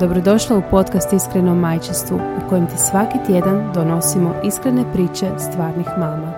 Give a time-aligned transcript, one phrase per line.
[0.00, 6.32] Dobrodošla u podcast Iskreno majčestvu u kojem ti svaki tjedan donosimo iskrene priče stvarnih mama.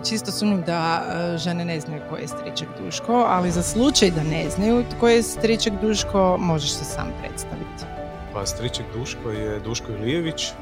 [0.08, 4.22] Čisto sumnjam da e, žene ne znaju ko je stričak Duško, ali za slučaj da
[4.22, 7.84] ne znaju tko je stričak Duško, možeš se sam predstaviti.
[8.32, 10.52] Pa stričak Duško je Duško Ilijević,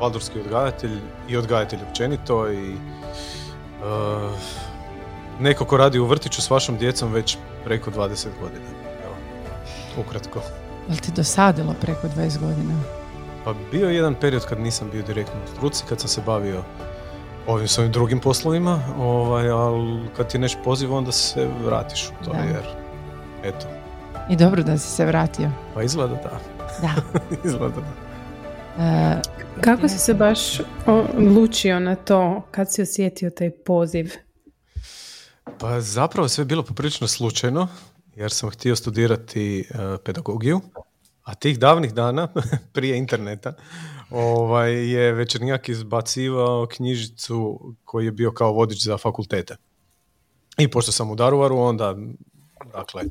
[0.00, 0.98] valdorski odgajatelj
[1.28, 2.78] i odgajatelj općenito i uh,
[5.40, 8.75] neko ko radi u vrtiću s vašom djecom već preko 20 godina.
[9.98, 10.40] Ukratko.
[10.88, 12.74] Jel ti dosadilo preko 20 godina?
[13.44, 16.62] Pa bio je jedan period kad nisam bio direktno u struci, kad sam se bavio
[17.46, 22.30] ovim svojim drugim poslovima, ovaj, ali kad ti nešto poziva onda se vratiš u to,
[22.32, 22.38] Da.
[22.38, 22.62] jer
[23.44, 23.66] eto,
[24.30, 25.50] I dobro da si se vratio.
[25.74, 26.38] pa izgleda da.
[26.82, 27.18] Da.
[27.44, 28.84] izgleda da.
[28.84, 29.20] E,
[29.60, 34.12] Kako si se baš odlučio na to kad si osjetio taj poziv?
[35.58, 37.68] Pa zapravo sve je bilo poprilično slučajno,
[38.16, 39.64] jer sam htio studirati e,
[40.04, 40.60] pedagogiju,
[41.22, 42.28] a tih davnih dana,
[42.74, 43.54] prije interneta,
[44.10, 49.56] ovaj, je Večernjak izbacivao knjižicu koji je bio kao vodič za fakultete.
[50.58, 51.96] I pošto sam u Daruvaru, onda,
[52.72, 53.02] dakle,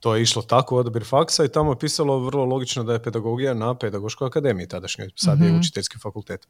[0.00, 3.54] to je išlo tako odabir faksa i tamo je pisalo vrlo logično da je pedagogija
[3.54, 5.58] na pedagoškoj akademiji tadašnjoj, sad je Mhm.
[5.58, 6.48] učiteljski fakultet.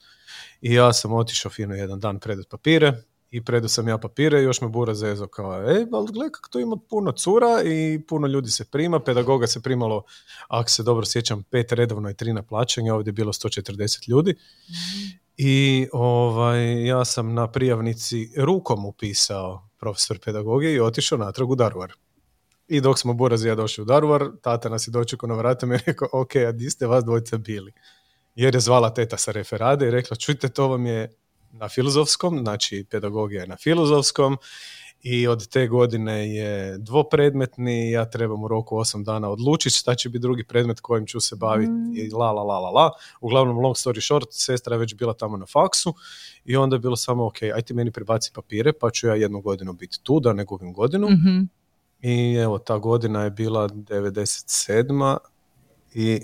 [0.61, 4.45] I ja sam otišao fino jedan dan predat papire i predao sam ja papire i
[4.45, 8.27] još me Bura zezo kao, e, ali gle kako to ima puno cura i puno
[8.27, 10.03] ljudi se prima, pedagoga se primalo,
[10.49, 14.35] ako se dobro sjećam, pet redovno i tri na plaćanje, ovdje je bilo 140 ljudi.
[15.37, 21.93] I ovaj, ja sam na prijavnici rukom upisao profesor pedagogije i otišao natrag u Daruvar.
[22.69, 25.75] I dok smo Buraz i ja došli u Daruvar, tata nas je dočekao na vratima
[25.75, 27.73] i rekao, ok, a di ste vas dvojica bili?
[28.35, 31.20] Jer je zvala teta sa referade i rekla, čujte, to vam je
[31.53, 34.37] na filozofskom, znači pedagogija je na filozofskom
[35.03, 40.09] i od te godine je dvopredmetni, ja trebam u roku osam dana odlučiti šta će
[40.09, 42.91] biti drugi predmet kojim ću se baviti i la la la la la.
[43.21, 45.95] Uglavnom, long story short, sestra je već bila tamo na faksu
[46.45, 49.41] i onda je bilo samo, ok, aj ti meni prebaci papire, pa ću ja jednu
[49.41, 51.09] godinu biti tu, da ne gubim godinu.
[51.11, 51.41] mhm.
[52.03, 55.17] I evo, ta godina je bila 97.
[55.95, 56.21] I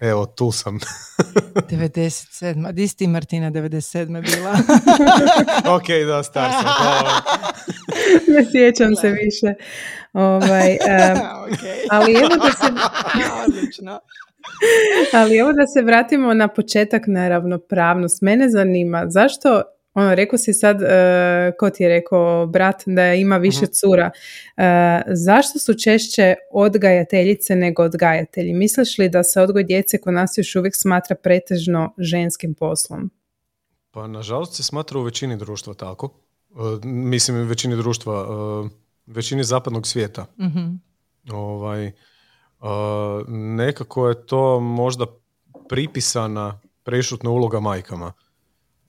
[0.00, 0.78] evo, tu sam.
[1.70, 2.72] 97.
[2.72, 4.06] Di si ti Martina 97.
[4.06, 4.52] bila?
[5.76, 6.64] ok, da, star sam.
[8.34, 9.54] ne sjećam se više.
[10.12, 11.86] Ovaj, em, okay.
[11.90, 12.72] ali evo da se
[13.46, 14.00] Odlično.
[15.12, 18.22] Ali evo da se vratimo na početak na ravnopravnost.
[18.22, 19.62] Mene zanima zašto,
[19.96, 20.86] ono, rekao si sad, e,
[21.58, 23.72] ko ti je rekao, brat, da ima više Mhm.
[23.72, 24.10] cura.
[24.56, 24.62] E,
[25.06, 28.52] zašto su češće odgajateljice nego odgajatelji?
[28.52, 33.10] Misliš li da se odgoj djece kod nas još uvijek smatra pretežno ženskim poslom?
[33.90, 36.10] Pa, nažalost, se smatra u većini društva tako.
[36.50, 36.56] E,
[36.86, 38.26] mislim, u većini društva,
[39.06, 40.26] većini zapadnog svijeta.
[40.40, 40.66] Mhm.
[41.32, 41.92] Ovaj,
[43.28, 45.06] nekako je to možda
[45.68, 48.12] pripisana prešutna uloga majkama.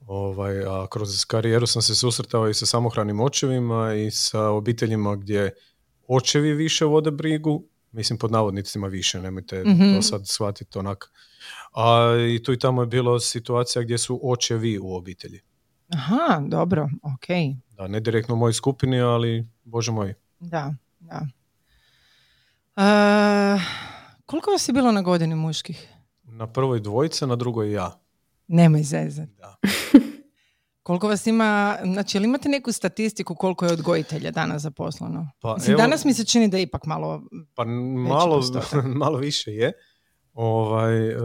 [0.08, 5.54] Ovaj, a kroz karijeru sam se susretao i sa samohranim očevima i sa obiteljima gdje
[6.06, 9.94] očevi više vode brigu, mislim pod navodnicima više, nemojte Mhm.
[9.94, 11.12] to sad shvatiti onak.
[11.72, 15.40] A i tu i tamo je bilo situacija gdje su očevi u obitelji.
[15.88, 17.26] Aha, dobro, ok.
[17.70, 20.14] Da, ne direktno u mojoj skupini, ali bože moj.
[20.40, 21.26] Da, da.
[22.76, 23.60] E,
[24.26, 25.88] koliko vas je bilo na godini muških?
[26.22, 28.00] Na prvoj dvojica, na drugoj ja.
[28.48, 29.28] Nemoj zezat.
[29.28, 29.56] Da.
[30.82, 35.30] Koliko vas ima, znači, jel imate neku statistiku koliko je odgojitelja danas zaposleno?
[35.40, 37.22] Pa, Mislim, evo- danas mi se čini da je ipak malo...
[37.54, 38.42] Pa malo,
[38.96, 39.72] malo više je.
[40.34, 41.16] Ovaj, e,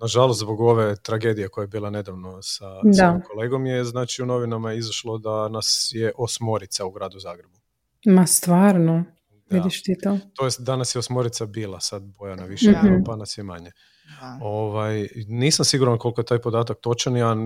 [0.00, 3.20] nažalost, zbog ove tragedije koja je bila nedavno sa Da.
[3.24, 7.58] kolegom je, znači u novinama je izašlo da nas je osmorica u gradu Zagrebu.
[8.06, 9.04] Ma stvarno,
[9.50, 9.56] Da.
[9.56, 10.18] vidiš ti to?
[10.34, 12.86] To jest danas je osmorica bila, sad Bojana više Mhm.
[12.86, 13.72] nema, pa nas je manje.
[14.20, 14.38] Da.
[14.42, 17.36] Ovaj, nisam siguran koliko je taj podatak točan, ja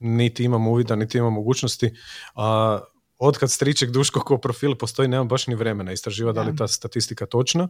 [0.00, 1.94] niti imam uvida, niti imam mogućnosti,
[2.34, 2.80] a
[3.18, 7.26] otkad striček Duško ko profil postoji, nemam baš ni vremena istraživati da li ta statistika
[7.26, 7.68] točna.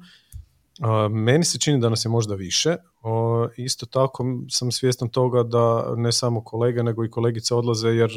[0.81, 2.77] A, meni se čini da nas je možda više.
[3.03, 8.11] O, isto tako sam svjestan toga da ne samo kolege, nego i kolegice odlaze, jer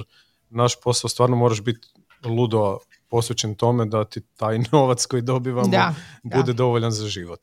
[0.50, 1.88] naš posao stvarno moraš biti
[2.26, 2.78] ludo
[3.10, 6.58] posvećen tome da ti taj novac koji dobivamo Da, bude da.
[6.58, 7.40] dovoljan za život.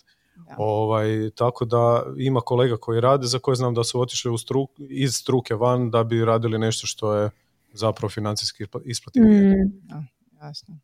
[0.56, 4.70] Ovaj, tako da ima kolega koji rade za koje znam da su otišli u struk,
[4.78, 7.30] iz struke van da bi radili nešto što je
[7.72, 9.54] zapravo financijski isplativije.
[9.54, 10.08] Mm.
[10.42, 10.78] jasno.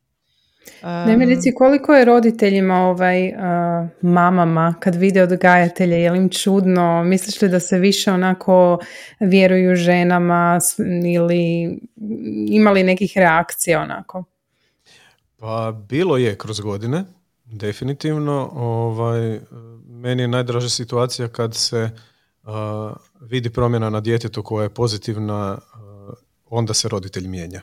[0.82, 3.32] Ne mi reci koliko je roditeljima ovaj,
[4.02, 8.78] mamama kad vide odgajatelje, je li im čudno, misliš li da se više onako
[9.20, 10.58] vjeruju ženama
[11.14, 11.70] ili
[12.48, 14.24] imali nekih reakcija onako?
[15.36, 17.04] Pa bilo je kroz godine,
[17.50, 18.50] definitivno.
[18.52, 19.40] Ovaj,
[19.86, 21.90] meni je najdraža situacija kad se
[23.20, 25.58] vidi promjena na djetetu koja je pozitivna,
[26.44, 27.62] onda se roditelj mijenja.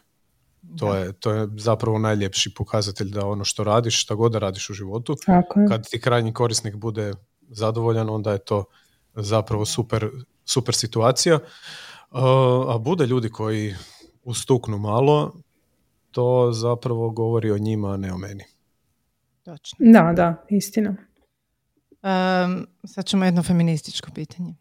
[0.77, 4.69] To je, to je zapravo najljepši pokazatelj da ono što radiš, šta god da radiš
[4.69, 5.15] u životu,
[5.69, 7.13] kad ti krajnji korisnik bude
[7.49, 8.65] zadovoljan, onda je to
[9.15, 10.09] zapravo super,
[10.45, 11.39] super situacija.
[12.67, 13.75] A bude ljudi koji
[14.23, 15.33] ustuknu malo,
[16.11, 18.43] to zapravo govori o njima, a ne o meni.
[19.45, 19.77] Točno.
[19.79, 20.89] Da, da, istina.
[20.89, 24.55] Um, sad ćemo jedno feminističko pitanje.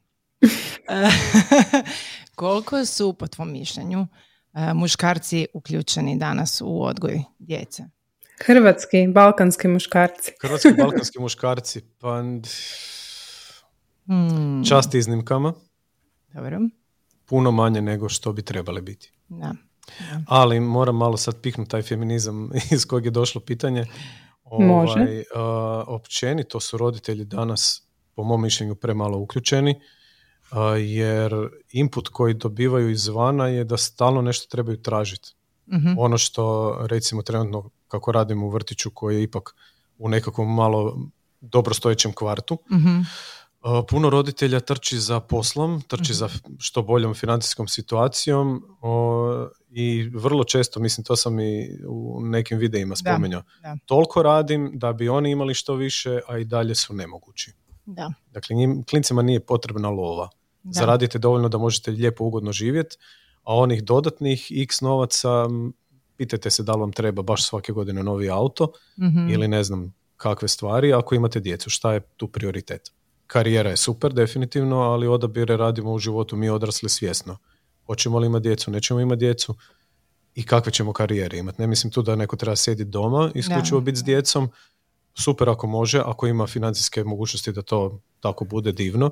[2.34, 4.06] Koliko su, po tvom mišljenju,
[4.54, 7.84] E, muškarci uključeni danas u odgoj djece?
[8.46, 10.32] Hrvatski, balkanski muškarci.
[10.42, 12.22] Hrvatski, balkanski muškarci, pa
[14.06, 14.64] hmm.
[14.68, 15.52] čast iznimkama.
[16.34, 16.58] Dobro.
[17.26, 19.12] Puno manje nego što bi trebali biti.
[19.28, 19.54] Da.
[20.26, 23.86] Ali moram malo sad piknuti taj feminizam iz kojeg je došlo pitanje.
[24.44, 25.00] Ovaj, Može.
[25.00, 25.40] Uh,
[25.86, 29.80] općenito su roditelji danas, po mom mišljenju, premalo uključeni
[30.78, 31.32] jer
[31.70, 35.34] input koji dobivaju izvana je da stalno nešto trebaju tražiti.
[35.66, 39.54] mm Ono što recimo trenutno kako radimo u vrtiću koji je ipak
[39.98, 40.98] u nekakvom malo
[41.40, 43.02] dobrostojećem kvartu, mm
[43.88, 46.18] puno roditelja trči za poslom, trči mhm.
[46.18, 46.28] za
[46.58, 48.62] što boljom financijskom situacijom
[49.70, 53.42] i vrlo često, mislim to sam i u nekim videima spomenuo,
[53.86, 57.52] toliko radim da bi oni imali što više, a i dalje su nemogući.
[57.86, 58.12] Da.
[58.30, 60.28] Dakle, njim, klincima nije potrebna lova.
[60.62, 60.72] Da.
[60.72, 62.96] Zaradite dovoljno da možete lijepo ugodno živjeti,
[63.42, 65.48] a onih dodatnih x novaca,
[66.16, 69.94] pitajte se da li vam treba baš svake godine novi auto mm ili ne znam
[70.16, 72.92] kakve stvari, ako imate djecu, šta je tu prioritet?
[73.26, 77.36] Karijera je super, definitivno, ali odabire radimo u životu mi odrasli svjesno.
[77.86, 79.54] Hoćemo li imati djecu, nećemo imati djecu
[80.34, 81.60] i kakve ćemo karijere imati.
[81.60, 84.50] Ne mislim tu da neko treba sjediti doma, isključivo biti s djecom,
[85.14, 89.10] super ako može, ako ima financijske mogućnosti da to tako bude divno,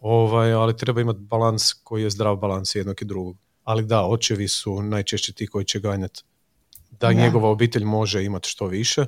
[0.00, 3.36] ovaj, ali treba imati balans koji je zdrav balans jednog i drugog.
[3.64, 6.22] Ali da, očevi su najčešće ti koji će ganjati
[6.90, 9.06] da, njegova obitelj može imati što više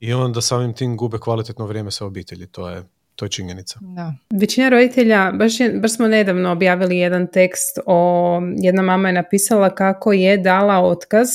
[0.00, 2.46] i onda samim tim gube kvalitetno vrijeme sa obitelji.
[2.46, 2.82] To je,
[3.16, 3.78] to je činjenica.
[3.80, 4.12] Da.
[4.40, 9.74] Većina roditelja, baš, je, baš smo nedavno objavili jedan tekst o, jedna mama je napisala
[9.74, 11.28] kako je dala otkaz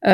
[0.00, 0.12] Uh,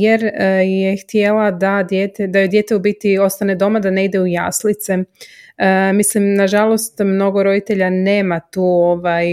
[0.00, 0.30] jer uh,
[0.62, 4.26] je htjela da, dijete, da joj dijete u biti ostane doma, da ne ide u
[4.26, 4.94] jaslice.
[4.94, 9.26] Uh, mislim, nažalost, mnogo roditelja nema tu ovaj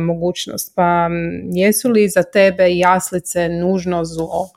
[0.00, 0.72] mogućnost.
[0.76, 1.08] Pa
[1.52, 4.50] jesu li za tebe jaslice nužno zlo?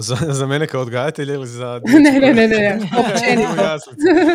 [0.00, 1.80] Za, za mene kao odgajatelja ili za...
[2.04, 2.78] ne, ne, ne, ne,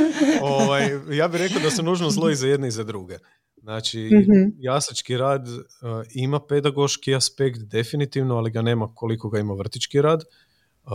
[0.41, 3.17] ovaj, ja bih rekao da su nužno zlo i za jedne i za druge.
[3.61, 5.57] Znači, mm rad uh,
[6.13, 10.23] ima pedagoški aspekt definitivno, ali ga nema koliko ga ima vrtički rad.
[10.83, 10.91] Uh,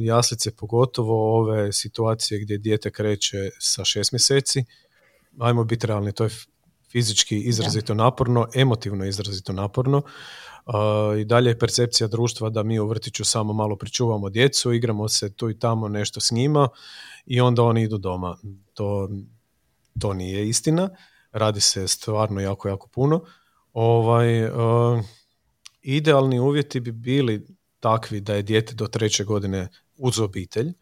[0.00, 4.64] jaslice pogotovo ove situacije gdje dijete kreće sa šest mjeseci,
[5.38, 6.30] ajmo biti realni, to je
[6.96, 10.02] fizički izrazito naporno, emotivno izrazito naporno.
[10.66, 15.08] Uh, I dalje je percepcija društva da mi u vrtiću samo malo pričuvamo djecu, igramo
[15.08, 16.68] se tu i tamo nešto s njima
[17.26, 18.36] i onda oni idu doma.
[18.74, 19.08] To,
[20.00, 20.88] to nije istina
[21.32, 23.20] radi se stvarno jako, jako puno.
[23.72, 25.04] Ovaj, uh,
[25.82, 27.46] idealni uvjeti bi bili
[27.80, 30.72] takvi da je dijete do treće godine uz obitelj.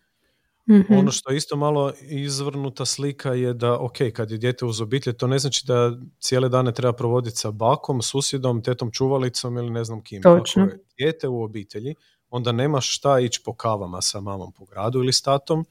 [0.69, 4.81] Mm Ono što je isto malo izvrnuta slika je da, ok, kad je dijete uz
[4.81, 9.71] obitelj, to ne znači da cijele dane treba provoditi sa bakom, susjedom, tetom čuvalicom ili
[9.71, 10.23] ne znam kim.
[10.23, 10.63] Točno.
[10.63, 11.95] Ako je dijete u obitelji,
[12.31, 15.65] onda nema šta ići po kavama sa mamom po gradu ili s tatom,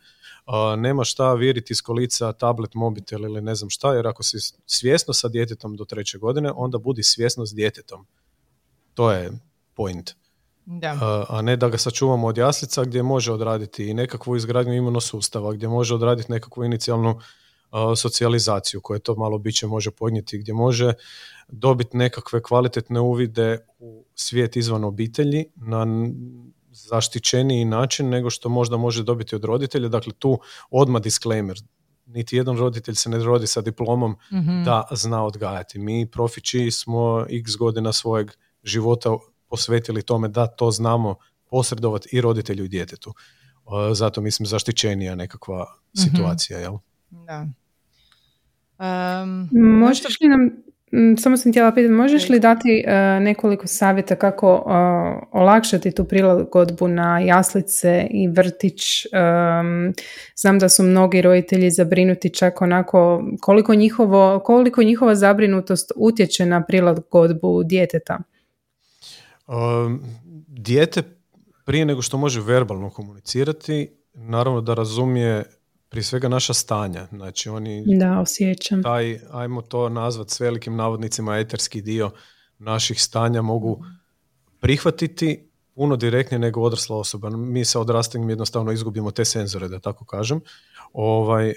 [0.77, 5.13] nema šta vjeriti iz kolica tablet, mobitel ili ne znam šta, jer ako si svjesno
[5.13, 8.07] sa djetetom do treće godine, onda budi svjesno s djetetom.
[8.93, 9.31] To je
[9.73, 10.11] point.
[10.65, 11.25] Da.
[11.29, 15.67] A ne da ga sačuvamo od jaslica gdje može odraditi i nekakvu izgradnju imunosustava, gdje
[15.67, 17.19] može odraditi nekakvu inicijalnu
[17.95, 20.93] socijalizaciju koje to malo biće može podnijeti, gdje može
[21.47, 25.85] dobiti nekakve kvalitetne uvide u svijet izvan obitelji na
[26.71, 29.89] zaštićeniji način nego što možda može dobiti od roditelja.
[29.89, 30.39] Dakle, tu
[30.71, 31.57] odmah disclaimer.
[32.05, 34.63] Niti jedan roditelj se ne rodi sa diplomom mhm.
[34.63, 35.79] da zna odgajati.
[35.79, 38.31] Mi profići smo x godina svojeg
[38.63, 39.17] života
[39.53, 41.15] posvetili tome da to znamo
[41.49, 43.13] posredovati i roditelju i djetetu.
[43.93, 45.65] zato mislim zaštićenija nekakva
[46.05, 46.77] situacija, jel?
[47.09, 47.47] Da.
[48.79, 50.63] Um, Možeš li nam
[51.17, 56.87] samo sam htjela pitati, možeš li dati e, nekoliko savjeta kako uh, olakšati tu prilagodbu
[56.87, 59.05] na jaslice i vrtić?
[60.35, 66.63] znam da su mnogi roditelji zabrinuti čak onako koliko, njihovo, koliko njihova zabrinutost utječe na
[66.63, 68.19] prilagodbu djeteta?
[70.47, 71.03] Dijete
[71.65, 75.43] prije nego što može verbalno komunicirati, naravno da razumije
[75.89, 77.07] prije svega naša stanja.
[77.11, 78.83] Znači oni da, osjećam.
[78.83, 82.11] taj, ajmo to nazvat s velikim navodnicima, eterski dio
[82.59, 83.83] naših stanja mogu
[84.59, 87.29] prihvatiti puno direktnije nego odrasla osoba.
[87.29, 90.41] Mi sa odrastanjem jednostavno izgubimo te senzore, da tako kažem.
[90.93, 91.55] Ovaj, uh,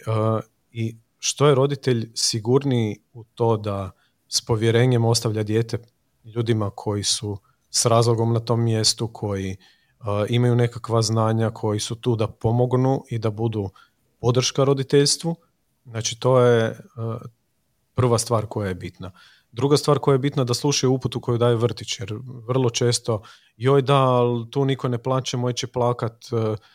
[0.73, 3.91] I što je roditelj sigurniji u to da
[4.29, 5.79] s povjerenjem ostavlja dijete
[6.25, 7.39] ljudima koji su
[7.71, 9.57] s razlogom na tom mjestu, koji
[10.01, 13.71] uh, imaju nekakva znanja, koji su tu da pomognu i da budu
[14.21, 15.37] podrška roditeljstvu.
[15.85, 16.77] Znači to je e,
[17.95, 19.11] prva stvar koja je bitna.
[19.53, 22.15] Druga stvar koja je bitna da slušaju uputu koju daje vrtić, jer
[22.49, 23.23] vrlo često
[23.57, 26.25] joj da, ali tu niko ne plaće, moj će plakat.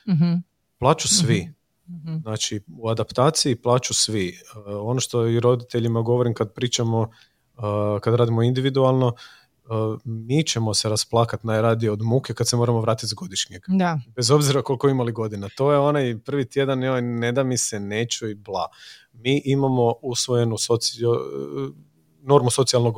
[0.07, 0.41] mm
[0.77, 1.53] Plaću svi.
[1.87, 4.29] mm Znači u adaptaciji plaću svi.
[4.29, 7.09] E, ono što i roditeljima govorim kad pričamo,
[8.01, 9.40] kad radimo individualno, E,
[10.03, 13.61] mi ćemo se rasplakati najradije od muke kad se moramo vratiti s godišnjeg.
[13.67, 13.99] Da.
[14.15, 15.49] Bez obzira koliko imali godina.
[15.57, 18.67] To je onaj prvi tjedan, joj, ne da mi se neću i bla.
[19.13, 21.11] Mi imamo usvojenu socio,
[22.21, 22.95] normu socijalnog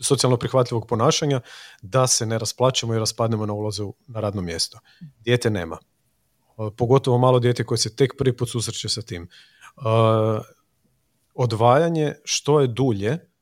[0.00, 1.40] socijalno prihvatljivog ponašanja
[1.82, 4.78] da se ne rasplaćemo i raspadnemo na ulazu na radno mjesto.
[5.00, 5.78] Dijete nema.
[5.78, 9.22] E, pogotovo malo dijete koje se tek prvi put susreće sa tim.
[9.22, 9.28] E,
[11.34, 13.33] odvajanje što je dulje,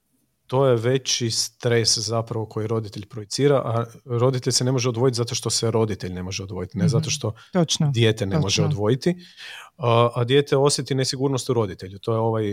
[0.52, 5.34] to je veći stres zapravo koji roditelj projicira, a roditelj se ne može odvojiti zato
[5.34, 7.10] što se roditelj ne može odvojiti, ne zato mhm.
[7.10, 7.90] što Točno.
[7.94, 9.16] dijete ne može odvojiti,
[9.76, 11.98] a, a dijete osjeti nesigurnost u roditelju.
[11.98, 12.44] To je ovaj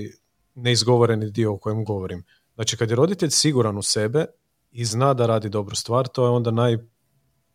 [0.56, 2.24] neizgovoreni dio o kojem govorim.
[2.56, 4.26] Znači kad je roditelj siguran u sebe
[4.72, 6.78] i zna da radi dobru stvar, to je onda naj,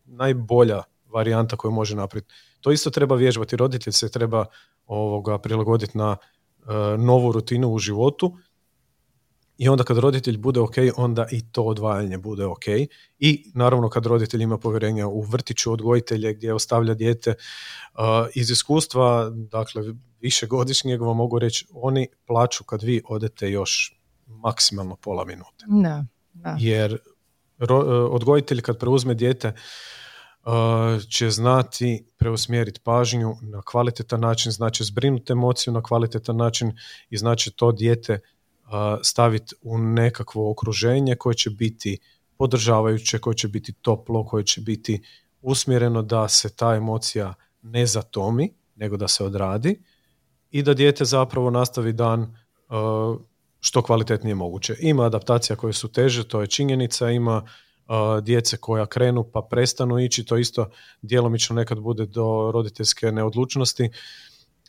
[0.05, 2.35] najbolja varijanta koju može napraviti.
[2.61, 3.57] To isto treba vježbati.
[3.57, 4.45] Roditelj se treba
[4.87, 8.37] ovoga prilagoditi na e, novu rutinu u životu
[9.59, 12.65] i onda kad roditelj bude ok, onda i to odvajanje bude ok.
[13.19, 18.01] I naravno kad roditelj ima povjerenja u vrtiću odgojitelje gdje ostavlja dijete, uh,
[18.35, 19.83] iz iskustva, dakle
[20.21, 25.65] višegodišnjeg vam mogu reći, oni plaću kad vi odete još maksimalno pola minute.
[25.67, 26.57] Da, da.
[26.61, 26.99] Jer
[27.59, 29.53] ro, uh, odgojitelj kad preuzme dijete
[30.45, 30.53] uh,
[31.11, 36.73] će znati preusmjeriti pažnju na kvalitetan način, znači zbrinuti emociju na kvalitetan način
[37.11, 38.21] i znači to dijete
[39.03, 41.99] staviti u nekakvo okruženje koje će biti
[42.37, 45.03] podržavajuće, koje će biti toplo, koje će biti
[45.43, 49.83] usmjereno da se ta emocija ne zatomi, nego da se odradi
[50.51, 52.37] i da dijete zapravo nastavi dan
[53.61, 54.77] što kvalitetnije moguće.
[54.81, 57.47] Ima adaptacija koje su teže, to je činjenica, ima
[58.23, 60.71] djece koja krenu pa prestanu ići, to isto
[61.03, 63.91] djelomično nekad bude do roditeljske neodlučnosti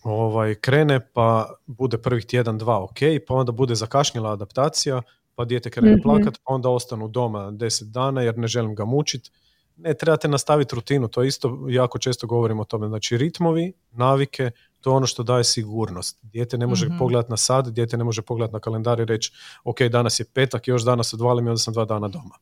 [0.05, 5.01] ovaj, krene pa bude prvih tjedan, dva ok, pa onda bude zakašnjela adaptacija,
[5.35, 8.85] pa dijete krene mm plakat, pa onda ostanu doma deset dana jer ne želim ga
[8.85, 9.31] mučiti.
[9.77, 12.88] Ne, trebate nastaviti rutinu, to isto jako često govorimo o tome.
[12.88, 16.19] Znači ritmovi, navike, to je ono što daje sigurnost.
[16.21, 19.31] Dijete ne može mm pogledati na sad, dijete ne može pogledati na kalendar i reći
[19.63, 22.35] ok, danas je petak, još danas odvalim i onda sam dva dana doma.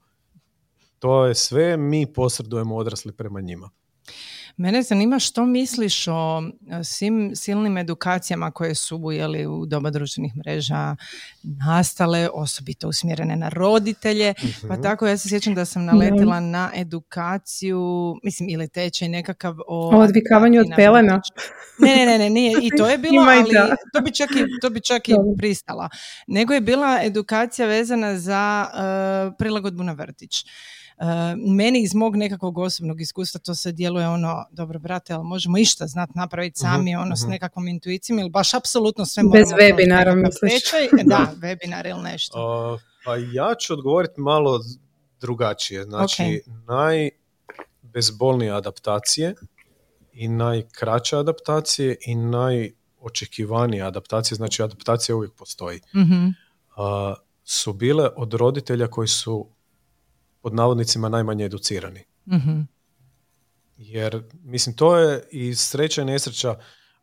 [1.00, 3.70] To je sve, mi posredujemo odrasli prema njima.
[4.58, 10.34] Mene zanima što misliš o e, svim silnim edukacijama koje su jeli, u doba društvenih
[10.38, 10.96] mreža
[11.44, 14.34] nastale, osobito usmjerene na roditelje.
[14.68, 14.84] Pa mhm.
[14.84, 19.98] tako ja se sjećam da sam naletila na edukaciju, mislim ili tečaj nekakav o...
[19.98, 21.22] O odvikavanju od pelena.
[21.80, 22.54] Ne, ne, ne, ne, nije.
[22.62, 23.50] I to je bilo, ali
[23.94, 25.90] to bi čak i, to bi čak i pristala.
[26.28, 30.46] Nego je bila edukacija vezana za uh, prilagodbu na vrtić.
[30.98, 31.06] Uh,
[31.56, 35.88] meni iz mog nekakvog osobnog iskustva to se djeluje ono, dobro brate, ali možemo išta
[35.88, 37.32] znat napraviti mhm, sami, ono s mhm.
[37.32, 39.46] nekakvom intuicijom ili baš apsolutno sve moramo...
[39.46, 40.64] Bez webinara misliš?
[41.06, 42.74] Da, webinar ili nešto.
[42.74, 44.60] Uh, pa ja ću odgovoriti malo
[45.22, 45.84] drugačije.
[45.84, 46.42] Znači, okay.
[47.84, 49.36] najbezbolnije adaptacije
[50.14, 56.44] i najkraće adaptacije i najočekivanije adaptacije, znači adaptacija uvijek postoji, mm
[57.44, 59.48] su bile od roditelja koji su
[60.44, 62.04] pod navodnicima najmanje educirani.
[62.26, 62.68] mm
[63.78, 66.52] Jer, mislim, to je i sreća i nesreća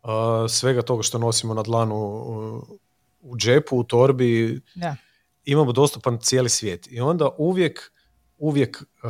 [0.03, 0.09] uh,
[0.49, 2.63] svega toga što nosimo na dlanu uh,
[3.21, 4.61] u džepu, u torbi.
[4.75, 4.95] Da.
[5.45, 6.87] Imamo dostupan cijeli svijet.
[6.91, 7.91] I onda uvijek,
[8.37, 9.09] uvijek uh,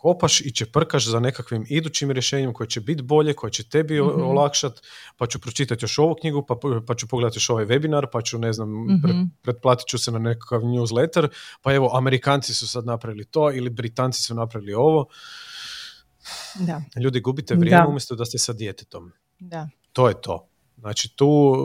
[0.00, 4.22] kopaš i čeprkaš za nekakvim idućim rješenjem koje će biti bolje, koje će tebi mm
[4.22, 4.80] olakšati,
[5.16, 6.54] pa ću pročitati još ovu knjigu, pa,
[6.86, 10.18] pa ću pogledati još ovaj webinar, pa ću, ne znam, mm pretplatit ću se na
[10.18, 11.28] nekakav newsletter,
[11.62, 15.06] pa evo, Amerikanci su sad napravili to ili Britanci su napravili ovo.
[16.54, 16.82] Da.
[17.02, 19.12] Ljudi, gubite vrijeme umjesto da ste sa djetetom.
[19.38, 19.68] Da.
[19.92, 20.48] To je to.
[20.78, 21.56] Znači, tu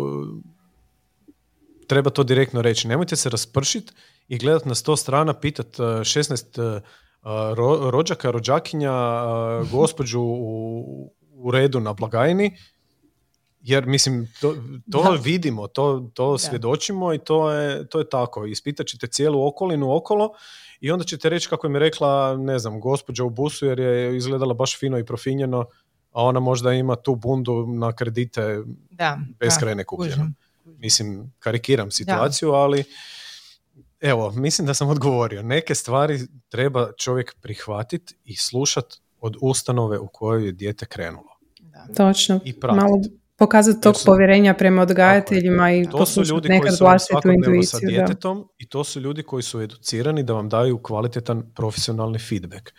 [1.88, 2.88] treba to direktno reći.
[2.88, 3.94] Nemojte se raspršiti
[4.28, 6.82] i gledati na sto strana, pitat 16
[7.56, 8.94] ro, rođaka, rođakinja,
[9.72, 12.58] gospođu u, u redu na blagajni,
[13.62, 14.56] jer mislim, to,
[14.92, 18.46] to vidimo, to, to svjedočimo i to je, to je tako.
[18.46, 20.30] Ispitat ćete cijelu okolinu okolo
[20.80, 24.54] i onda ćete reći kako mi rekla, ne znam, gospođa u busu jer je izgledala
[24.54, 25.66] baš fino i profinjeno,
[26.12, 30.32] a ona možda ima tu bundu na kredite da, beskrajne kupljene.
[30.66, 32.84] Mislim, karikiram situaciju, ali
[34.02, 35.42] Evo, mislim da sam odgovorio.
[35.42, 41.38] Neke stvari treba čovjek prihvatiti i slušati od ustanove u kojoj je dijete krenulo.
[41.60, 41.94] Da.
[41.94, 42.40] Točno.
[42.46, 43.02] I Malo
[43.38, 48.70] pokazati tog povjerenja prema odgajateljima i to su ljudi koji su svakodnevno sa djetetom i
[48.70, 52.72] to su ljudi koji su educirani da vam daju kvalitetan profesionalni feedback.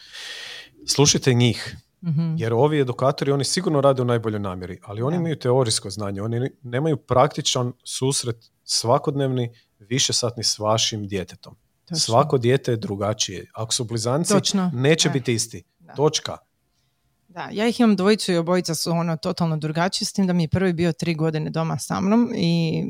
[0.87, 2.35] Slušajte njih, mhm.
[2.39, 6.51] jer ovi edukatori, oni sigurno rade u najboljoj namjeri, ali oni imaju teorijsko znanje, oni
[6.63, 11.57] nemaju praktičan susret svakodnevni više satni s vašim djetetom.
[11.85, 11.99] Točno.
[11.99, 13.47] Svako dijete je drugačije.
[13.55, 14.71] Ako su blizanci, Točno.
[14.75, 15.63] neće biti isti.
[15.97, 16.37] Točka.
[17.37, 20.43] Da, ja ih imam dvojicu i obojica su ono totalno drugačiji, s tim da mi
[20.43, 22.83] je prvi bio tri godine doma sa mnom i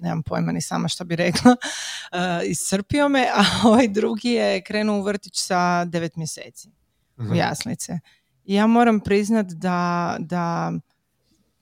[0.00, 2.18] nemam pojma ni sama što bi rekla, uh,
[2.50, 6.70] iscrpio me, a ovaj drugi je krenuo u vrtić sa devet mjeseci
[7.16, 7.34] u mhm.
[7.34, 7.98] jaslice.
[8.44, 10.72] I ja moram priznat da, da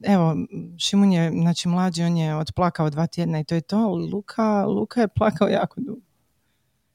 [0.05, 0.37] evo,
[0.79, 5.01] Šimun je, znači mlađi, on je odplakao dva tjedna i to je to, Luka, Luka
[5.01, 6.01] je plakao jako dugo.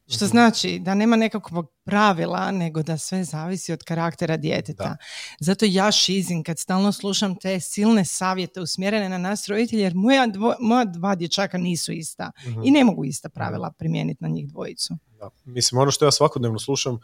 [0.08, 0.32] Što mhm.
[0.32, 4.98] znači da nema nekakvog pravila, nego da sve zavisi od karaktera djeteta.
[5.40, 10.28] Zato ja šizim kad stalno slušam te silne savjete usmjerene na nas roditelje, jer moja,
[10.60, 12.62] moja dva dječaka nisu ista mhm.
[12.64, 14.98] i ne mogu ista pravila primijeniti na njih dvojicu.
[15.20, 15.30] Da.
[15.46, 17.00] Mislim, ono što ja svakodnevno slušam uh,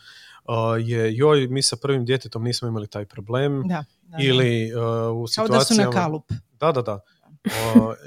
[0.80, 3.86] je joj, mi sa prvim djetetom nismo imali taj problem da,
[4.20, 5.48] ili uh, u situacijama...
[5.48, 6.32] Kao da su na kalup.
[6.60, 7.00] Da, da, da.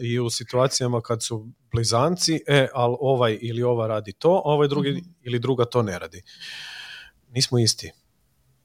[0.01, 4.69] I u situacijama kad su blizanci, e, ali ovaj ili ova radi to, a ovaj
[4.69, 5.11] drugi mhm.
[5.23, 6.23] ili druga to ne radi.
[7.29, 7.92] Nismo isti.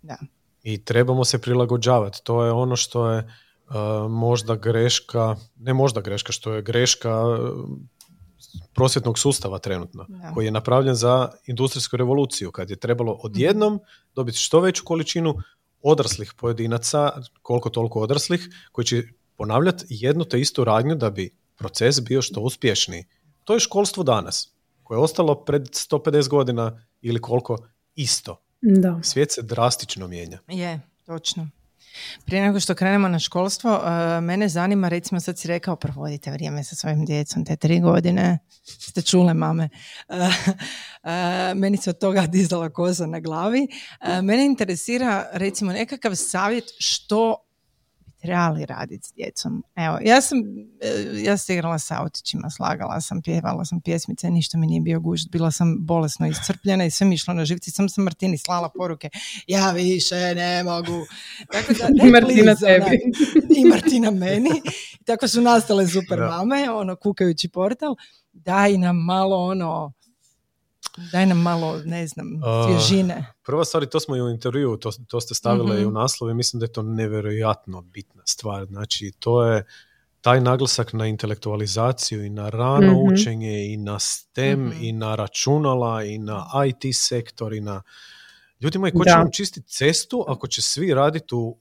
[0.01, 0.17] Da.
[0.63, 2.19] I trebamo se prilagođavati.
[2.23, 3.75] To je ono što je uh,
[4.12, 7.38] možda greška, ne možda greška, što je greška
[8.73, 13.80] prosvjetnog sustava trenutno, koji je napravljen za industrijsku revoluciju, kad je trebalo odjednom
[14.15, 15.36] dobiti što veću količinu
[15.82, 19.04] odraslih pojedinaca, koliko toliko odraslih, koji će
[19.38, 23.06] ponavljati jednu te istu radnju da bi proces bio što uspješniji.
[23.43, 27.58] To je školstvo danas, koje je ostalo pred 150 godina ili koliko
[27.95, 28.41] isto.
[28.62, 28.99] Da.
[29.04, 30.39] Svijet se drastično mijenja.
[30.47, 31.47] Je, točno.
[32.25, 36.63] Prije nego što krenemo na školstvo, uh, mene zanima, recimo sad si rekao, provodite vrijeme
[36.63, 39.69] sa svojim djecom, te tri godine, ste čule mame.
[40.10, 40.17] Uh,
[41.56, 43.67] meni se od toga dizala koza na glavi.
[44.23, 47.50] Mene interesira, recimo, nekakav savjet što
[48.21, 49.63] trebali raditi s djecom.
[49.75, 50.38] Evo, ja sam,
[50.81, 54.99] e, ja sam igrala sa autićima, slagala sam, pjevala sam pjesmice, ništa mi nije bio
[54.99, 58.69] gušt, bila sam bolesno iscrpljena i sve mi išlo na živci, sam sam Martini slala
[58.69, 59.10] poruke,
[59.47, 61.05] ja više ne mogu.
[61.51, 62.99] Tako da, ne, I Martina tebi.
[63.60, 64.62] I Martina meni.
[65.05, 67.95] tako su nastale super mame, ono, kukajući portal,
[68.34, 69.93] daj nam malo ono,
[71.12, 72.27] Daj nam malo, ne znam,
[72.65, 73.25] svježine.
[73.45, 76.60] prva stvar, to smo i u intervju, to, to ste stavili i u naslovi, mislim
[76.60, 78.65] da je to nevjerojatno bitna stvar.
[78.65, 79.65] Znači, to je
[80.21, 85.15] taj naglasak na intelektualizaciju i na rano mm učenje i na STEM mm i na
[85.15, 87.82] računala i na IT sektor i na...
[88.62, 91.58] Ljudi moji, ko će vam čistiti cestu ako će svi raditi u,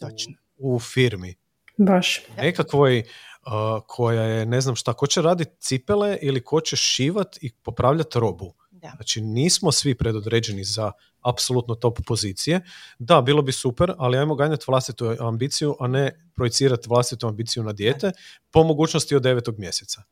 [0.56, 1.34] u, firmi?
[1.76, 2.20] Baš.
[2.36, 7.36] Nekakvoj uh, koja je, ne znam šta, ko će raditi cipele ili ko će šivat
[7.40, 8.54] i popravljati robu.
[8.82, 8.92] Da.
[8.96, 12.60] Znači nismo svi predodređeni za apsolutno top pozicije.
[12.98, 17.72] Da, bilo bi super, ali ajmo ganjati vlastitu ambiciju, a ne projicirati vlastitu ambiciju na
[17.72, 18.12] dijete
[18.50, 20.02] po mogućnosti od devetog mjeseca.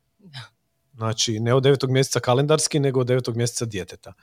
[0.93, 4.13] Znači, ne od devetog mjeseca kalendarski, nego od devetog mjeseca djeteta.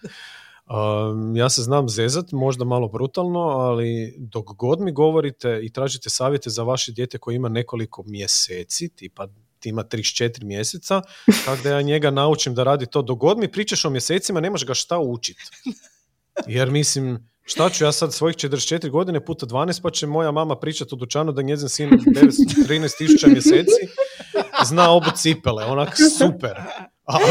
[0.67, 6.11] Um, ja se znam zezat, možda malo brutalno, ali dok god mi govorite i tražite
[6.11, 9.29] savjete za vaše dijete koje ima nekoliko mjeseci, tipa
[9.69, 11.03] ima 34 mjeseca,
[11.45, 13.03] tako da ja njega naučim da radi to.
[13.03, 15.43] Dogod mi pričaš o mjesecima, nemaš ga šta učiti.
[16.47, 20.59] Jer mislim, šta ću ja sad svojih 44 godine puta 12, pa će moja mama
[20.59, 23.87] pričati u dućanu da njezin sin 13 tisuća mjeseci
[24.65, 26.57] zna obu cipele, onak super.
[27.05, 27.25] ali,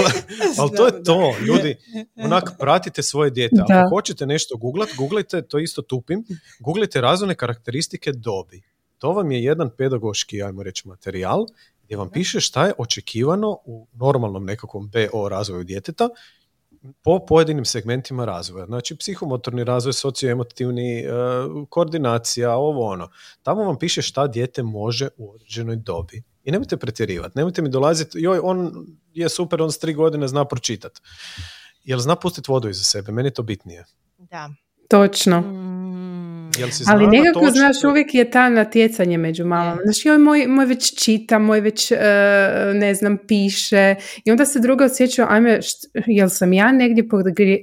[0.58, 1.76] ali to je to, ljudi,
[2.16, 3.56] onak pratite svoje dijete.
[3.62, 6.24] Ako hoćete nešto googlat, googlajte, to isto tupim,
[6.60, 8.62] googlajte razvojne karakteristike dobi.
[8.98, 11.46] To vam je jedan pedagoški, ajmo reći, materijal
[11.86, 16.10] gdje vam piše šta je očekivano u normalnom nekakvom BO razvoju djeteta
[17.04, 18.66] po pojedinim segmentima razvoja.
[18.66, 21.10] Znači, psihomotorni razvoj, socioemotivni, e,
[21.70, 23.10] koordinacija, ovo ono.
[23.44, 26.24] Tamo vam piše šta dijete može u određenoj dobi.
[26.44, 28.72] I nemojte pretjerivati, nemojte mi dolaziti, joj, on
[29.14, 31.02] je super, on s tri godine zna pročitati.
[31.84, 33.12] Jel zna pustiti vodu iza sebe?
[33.12, 33.86] Meni je to bitnije.
[34.18, 34.50] Da.
[34.90, 35.44] Točno.
[36.60, 36.90] Mm.
[36.90, 39.82] Ali nekako, znaš, uvijek je ta natjecanje među malama.
[39.84, 41.98] Znaš, joj, moj, moj već čita, moj već, uh,
[42.74, 43.96] ne znam, piše.
[44.26, 45.60] I onda se druga osjeća, ajme,
[46.06, 47.04] jel sam ja negdje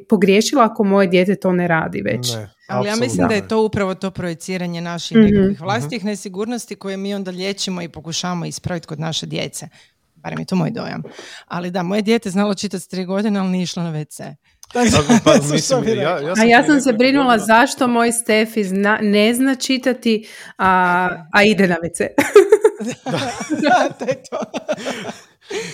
[0.09, 2.35] pogriješila ako moje dijete to ne radi već?
[2.35, 2.51] Ne.
[2.69, 6.97] Ali ja mislim da je to upravo to projeciranje naših mm nekakvih vlastih nesigurnosti koje
[6.97, 9.69] mi onda liječimo i pokušavamo ispraviti kod naše djece.
[10.15, 11.03] Barem je to moj dojam.
[11.47, 14.35] Ali da, moje dijete znalo čitati s tri godine, ali nije išlo na WC.
[14.73, 19.55] Pa, mislim, ja, ja A ja sam se brinula zašto moj Stefi zna, ne zna
[19.55, 22.09] čitati, a, a ide na WC.
[23.63, 23.89] da,
[24.31, 24.39] to.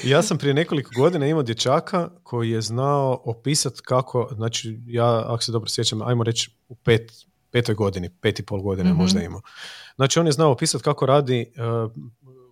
[0.13, 5.43] ja sam prije nekoliko godina imao dječaka koji je znao opisati kako, znači ja, ako
[5.43, 7.13] se dobro sjećam, ajmo reći u pet,
[7.51, 9.41] petoj godini, pet i pol godine mm možda imao.
[9.97, 11.53] Znači on je znao opisati kako radi,
[11.85, 11.93] uh,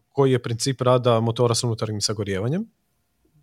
[0.09, 2.67] koji je princip rada motora s unutarnjim sagorijevanjem.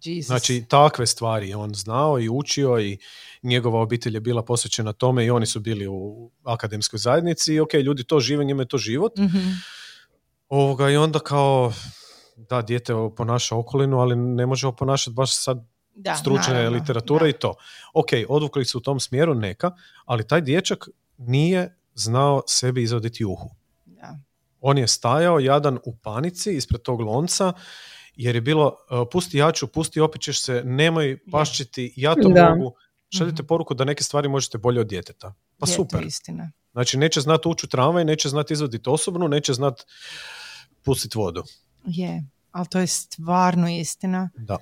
[0.03, 0.27] Jesus.
[0.27, 2.97] Znači takve stvari je on znao i učio i
[3.43, 7.73] njegova obitelj je bila posvećena tome i oni su bili u akademskoj zajednici i ok,
[7.73, 9.17] ljudi to žive, njima je to život.
[9.17, 9.27] mm
[10.49, 11.73] Ovoga, I onda kao
[12.35, 17.33] da, dijete ponaša okolinu, ali ne može oponašati baš sad da, stručne naravno, literature i
[17.33, 17.55] to.
[17.93, 19.71] Ok, odvukli su u tom smjeru neka,
[20.05, 23.49] ali taj dječak nije znao sebi izvaditi uhu.
[23.85, 24.19] Da.
[24.61, 27.53] On je stajao jadan u panici ispred tog lonca
[28.15, 32.49] jer je bilo e, pusti jaču, pusti opet ćeš se, nemoj pašćiti, ja to da.
[32.49, 32.75] mogu.
[33.17, 35.33] Šaljite mm poruku da neke stvari možete bolje od djeteta.
[35.57, 36.03] Pa je, super.
[36.05, 36.51] istina.
[36.71, 39.83] Znači neće znati ući u tramvaj, neće znati izvaditi osobnu, neće znati
[40.83, 41.43] pustiti vodu.
[41.85, 44.29] Je, ali to je stvarno istina.
[44.35, 44.57] Da.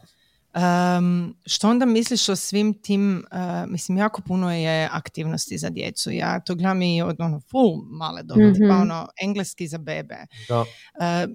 [0.56, 6.12] Um, što onda misliš o svim tim, uh, mislim, jako puno je aktivnosti za djecu.
[6.12, 8.70] Ja to gledam i od ono, full male dobi, mm-hmm.
[8.70, 10.18] pa ono, engleski za bebe.
[10.48, 10.60] Da.
[10.62, 10.66] Uh,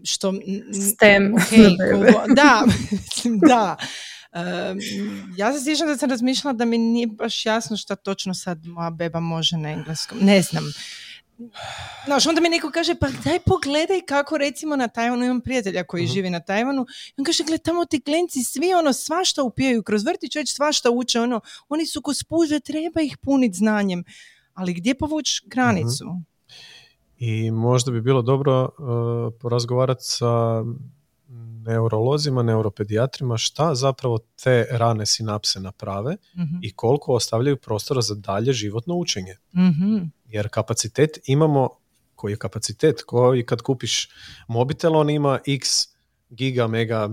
[0.04, 0.32] što...
[0.92, 1.76] STEM okay,
[2.34, 3.76] Da, mislim, da.
[4.32, 4.78] Um,
[5.36, 8.90] ja se sjećam da sam razmišljala da mi nije baš jasno šta točno sad moja
[8.90, 10.18] beba može na engleskom.
[10.20, 10.64] Ne znam.
[12.04, 16.04] Znaš, onda mi neko kaže, pa daj pogledaj kako recimo na Tajvanu, imam prijatelja koji
[16.04, 19.82] uh živi na Tajvanu, i on kaže, gled, tamo ti klenci svi ono svašta upijaju
[19.82, 24.04] kroz vrtić, već svašta uče, ono, oni su ko spuže, treba ih puniti znanjem,
[24.54, 26.04] ali gdje povući granicu?
[26.06, 26.36] uh
[27.18, 30.64] I možda bi bilo dobro uh, porazgovarati sa
[31.66, 36.56] neurolozima, neuropedijatrima šta zapravo te rane sinapse naprave mhm.
[36.62, 39.36] i koliko ostavljaju prostora za dalje životno učenje.
[39.56, 39.96] Mhm.
[40.24, 41.68] Jer kapacitet imamo,
[42.14, 44.08] koji je kapacitet, koji kad kupiš
[44.48, 45.68] mobitel, on ima x
[46.30, 47.08] giga, mega,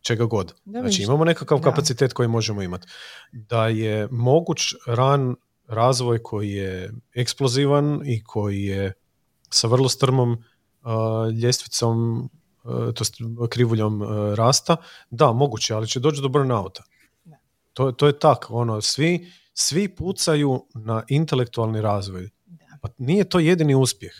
[0.00, 0.54] čega god.
[0.64, 2.86] znači imamo nekakav kapacitet koji možemo imati.
[3.32, 8.92] Da je moguć ran razvoj koji je eksplozivan i koji je
[9.50, 10.38] sa vrlo strmom uh,
[11.42, 12.28] ljestvicom
[12.94, 13.04] to
[13.48, 14.76] krivuljom e, rasta,
[15.10, 16.82] da, moguće, ali će doći do burnouta.
[17.72, 22.30] To, to je tako, ono, svi, svi pucaju na intelektualni razvoj.
[22.82, 24.12] Pa nije to jedini uspjeh.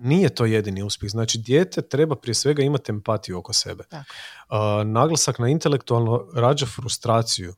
[0.00, 1.10] Nije to jedini uspjeh.
[1.10, 3.84] Znači, dijete treba prije svega imati empatiju oko sebe.
[3.92, 7.54] Uh, naglasak na intelektualno rađa frustraciju.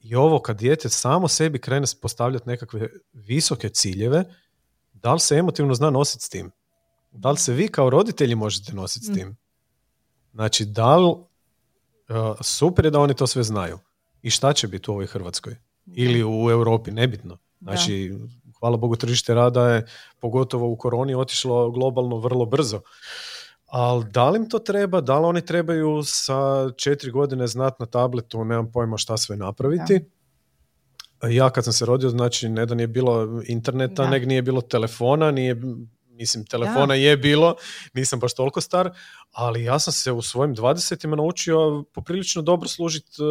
[0.00, 4.24] I ovo kad dijete samo sebi krene postavljati nekakve visoke ciljeve,
[4.92, 6.50] da li se emotivno zna nositi s tim?
[7.16, 9.14] Da li se vi kao roditelji možete nositi s mm.
[9.14, 9.36] tim?
[10.34, 13.78] Znači, da li, uh, super je da oni to sve znaju.
[14.22, 15.56] I šta će biti u ovoj Hrvatskoj?
[15.86, 17.38] Ili u Europi, nebitno.
[17.60, 18.14] Znači,
[18.58, 19.86] hvala Bogu, tržište rada je,
[20.20, 22.80] pogotovo u koroni, otišlo globalno vrlo brzo.
[23.66, 25.00] Ali da li im to treba?
[25.00, 30.00] Da li oni trebaju sa četiri godine znati na tabletu, nemam pojma šta sve napraviti?
[31.30, 34.10] Ja kad sam se rodio, znači ne da nije bilo interneta, da.
[34.10, 35.60] nego nije bilo telefona, nije
[36.16, 37.56] Mislim, telefona je bilo,
[37.94, 38.90] nisam baš toliko star,
[39.32, 43.24] ali ja sam se u svojim dvadesetima naučio poprilično dobro služiti e,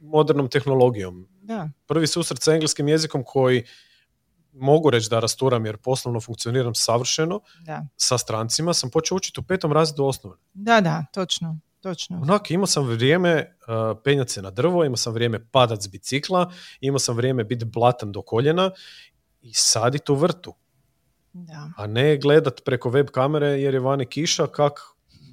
[0.00, 1.28] modernom tehnologijom.
[1.42, 1.70] Da.
[1.86, 3.64] Prvi susret sa engleskim jezikom koji
[4.52, 7.86] mogu reći da rasturam jer poslovno funkcioniram savršeno da.
[7.96, 10.38] sa strancima, sam počeo učiti u petom razredu osnovne.
[10.54, 11.58] Da, da, točno.
[11.80, 12.20] Točno.
[12.22, 16.52] Onak, imao sam vrijeme uh, penjati se na drvo, imao sam vrijeme padat s bicikla,
[16.80, 18.70] imao sam vrijeme biti blatan do koljena
[19.40, 20.54] i saditi u vrtu.
[21.46, 21.70] Da.
[21.76, 24.80] A ne gledat preko web kamere jer je vani kiša kak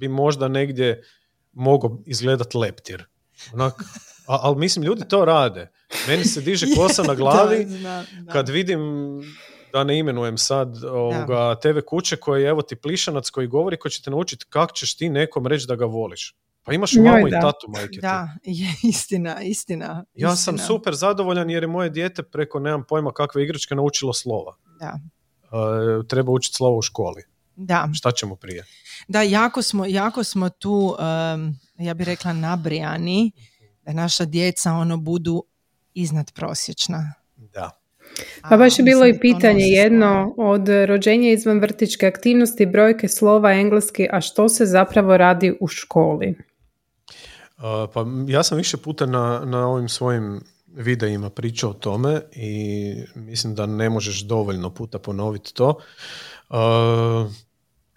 [0.00, 1.02] bi možda negdje
[1.52, 3.06] mogao izgledat leptir.
[3.52, 3.74] Onak,
[4.26, 5.70] ali mislim, ljudi to rade.
[6.08, 7.66] Meni se diže kosa na glavi
[8.32, 8.80] kad vidim
[9.72, 14.02] da ne imenujem sad ovoga TV kuće koji evo ti plišanac koji govori koji će
[14.02, 16.34] te naučiti kako ćeš ti nekom reći da ga voliš.
[16.62, 18.00] Pa imaš mamu i tatu, majke.
[18.00, 23.12] Da, je, istina, istina, Ja sam super zadovoljan jer je moje dijete preko, nemam pojma
[23.12, 24.56] kakve igračke, naučilo slova.
[24.80, 24.98] Da.
[25.50, 27.22] Uh, treba učiti slovo u školi.
[27.56, 27.88] Da.
[27.94, 28.64] Šta ćemo prije?
[29.08, 30.96] Da, jako smo, jako smo tu,
[31.78, 33.32] ja bih rekla, nabrijani
[33.82, 35.44] da naša djeca ono budu
[35.94, 37.12] iznad prosječna.
[37.36, 37.70] Da.
[38.48, 44.08] Pa baš je bilo i pitanje jedno od rođenja izvan vrtičke aktivnosti, brojke slova engleski,
[44.12, 46.34] a što se zapravo radi u školi?
[47.94, 50.40] pa ja sam više puta na, na ovim svojim
[50.76, 55.78] videima pričao o tome i mislim da ne možeš dovoljno puta ponoviti to.
[56.48, 57.32] Uh,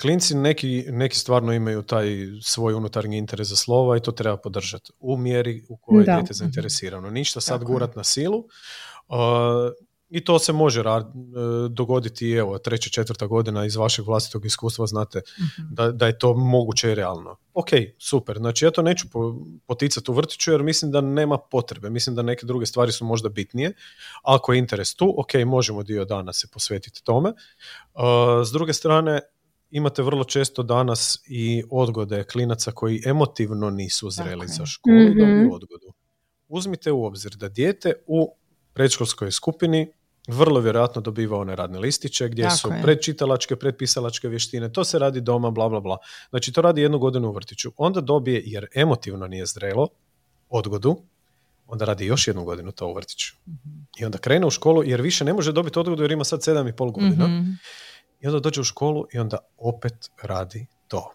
[0.02, 2.08] klinci neki, neki stvarno imaju taj
[2.42, 6.34] svoj unutarnji interes za slova i to treba podržati u mjeri u kojoj je dijete
[6.34, 7.10] zainteresirano.
[7.10, 8.38] Ništa sad gurat na silu.
[9.08, 9.16] Uh,
[10.10, 10.84] i to se može e,
[11.70, 15.74] dogoditi evo treća, četvrta godina iz vašeg vlastitog iskustva znate mhm.
[15.74, 17.36] da, da je to moguće i realno.
[17.54, 18.38] Ok, super.
[18.38, 19.08] Znači ja to neću
[19.68, 21.90] poticati u vrtiću jer mislim da nema potrebe.
[21.90, 23.74] Mislim da neke druge stvari su možda bitnije.
[24.24, 27.30] Ako je interes tu, ok, možemo dio dana se posvetiti tome.
[27.30, 28.04] Uh,
[28.46, 29.22] s druge strane,
[29.72, 35.52] imate vrlo često danas i odgode klinaca koji emotivno nisu zreli za školu mm-hmm.
[35.52, 35.94] odgodu.
[36.48, 38.36] Uzmite u obzir da dijete u
[38.74, 39.92] predškolskoj skupini
[40.32, 42.82] vrlo vjerojatno dobiva one radne listiće gdje su je.
[42.82, 45.98] predčitalačke, predpisalačke vještine, to se radi doma, bla, bla, bla.
[46.30, 47.72] Znači to radi jednu godinu u vrtiću.
[47.78, 49.88] Onda dobije, jer emotivno nije zrelo,
[50.50, 50.98] odgodu,
[51.68, 53.36] onda radi još jednu godinu to u vrtiću.
[54.00, 56.68] I onda krene u školu jer više ne može dobiti odgodu jer ima sad sedam
[56.68, 57.28] i pol godina.
[57.28, 57.58] mm
[58.22, 61.14] I onda dođe u školu i onda opet radi to.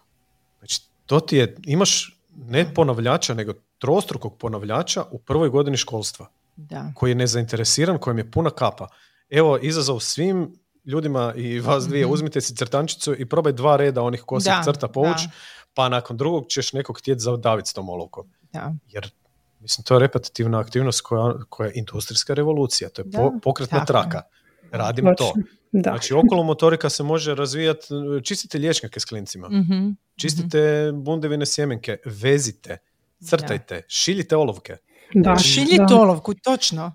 [0.57, 6.27] Znači, to ti je, imaš ne ponavljača, nego trostrukog ponavljača u prvoj godini školstva.
[6.55, 6.91] Da.
[6.95, 8.87] Koji je nezainteresiran, kojem je puna kapa
[9.29, 14.01] izazov izazov svim ljudima i vas dvije, mm uzmite si crtančicu i probaj dva reda
[14.01, 15.27] onih kosih crta povući,
[15.73, 18.31] pa nakon drugog ćeš nekog htjeti zadaviti s tom olovkom.
[18.53, 18.73] Da.
[18.87, 19.11] Jer
[19.59, 24.21] mislim, to je repetitivna aktivnost koja, koja je industrijska revolucija, to je po, pokretna traka.
[24.71, 25.33] Radim to.
[25.71, 25.89] Da.
[25.89, 27.87] Znači, okolo motorika se može razvijati,
[28.23, 32.77] čistite liječnjake s klincima, mm čistite bundevine sjemenke, vezite,
[33.29, 34.77] crtajte, šiljite olovke.
[35.13, 36.93] Da, znači, šiljite olovku, točno.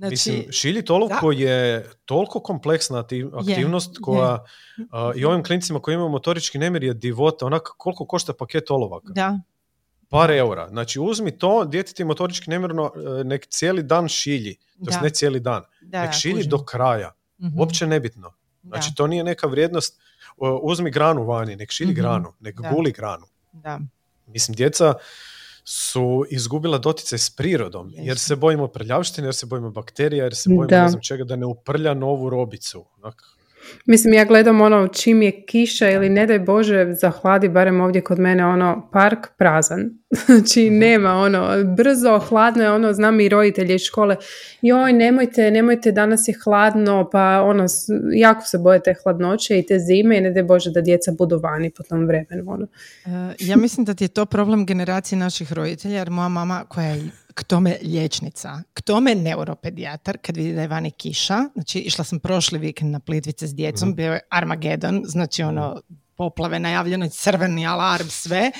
[0.00, 4.44] Znači, Mislim, šiljit olovku je toliko kompleksna aktivnost koja
[5.16, 9.12] i ovim klincima koji imaju motorički nemir je divota, onak koliko košta paket olovaka.
[9.12, 9.40] Da.
[10.08, 10.68] Par eura.
[10.68, 14.56] Znači uzmi to, ti motorički nemirno, e, nek cijeli dan šilji.
[14.84, 15.62] To ne cijeli dan.
[15.80, 17.12] Da, nek šilji do kraja.
[17.38, 18.32] mm Uopće nebitno.
[18.62, 20.00] Znači to nije neka vrijednost.
[20.62, 23.26] Uzmi granu vani, nek šilji mm granu, nek guli granu.
[23.52, 23.80] Da.
[24.26, 24.94] Mislim, djeca
[25.64, 30.48] su izgubila doticaj s prirodom, jer se bojimo prljavštine, jer se bojimo bakterija, jer se
[30.48, 30.82] bojimo da.
[30.82, 32.84] ne znam čega da ne uprlja novu robicu.
[33.86, 38.18] Mislim, ja gledam ono čim je kiša ili ne daj Bože zahladi, barem ovdje kod
[38.18, 39.90] mene ono park prazan.
[40.26, 40.78] znači mhm.
[40.78, 44.16] nema ono, brzo, hladno je ono, znam i roditelji iz škole,
[44.62, 47.66] joj nemojte, nemojte, danas je hladno, pa ono,
[48.12, 51.40] jako se boje te hladnoće i te zime i ne daj Bože da djeca budu
[51.42, 52.44] vani po tom vremenu.
[52.46, 52.66] Ono.
[53.06, 56.86] E, ja mislim da ti je to problem generacije naših roditelja, jer moja mama koja
[56.86, 62.04] je k tome liječnica, k tome neuropedijatar, kad vidi da je vani kiša, znači išla
[62.04, 65.80] sam prošli vikend na Plitvice s djecom, mm bio je Armagedon, znači ono
[66.16, 68.50] poplave najavljeno, crveni alarm, sve.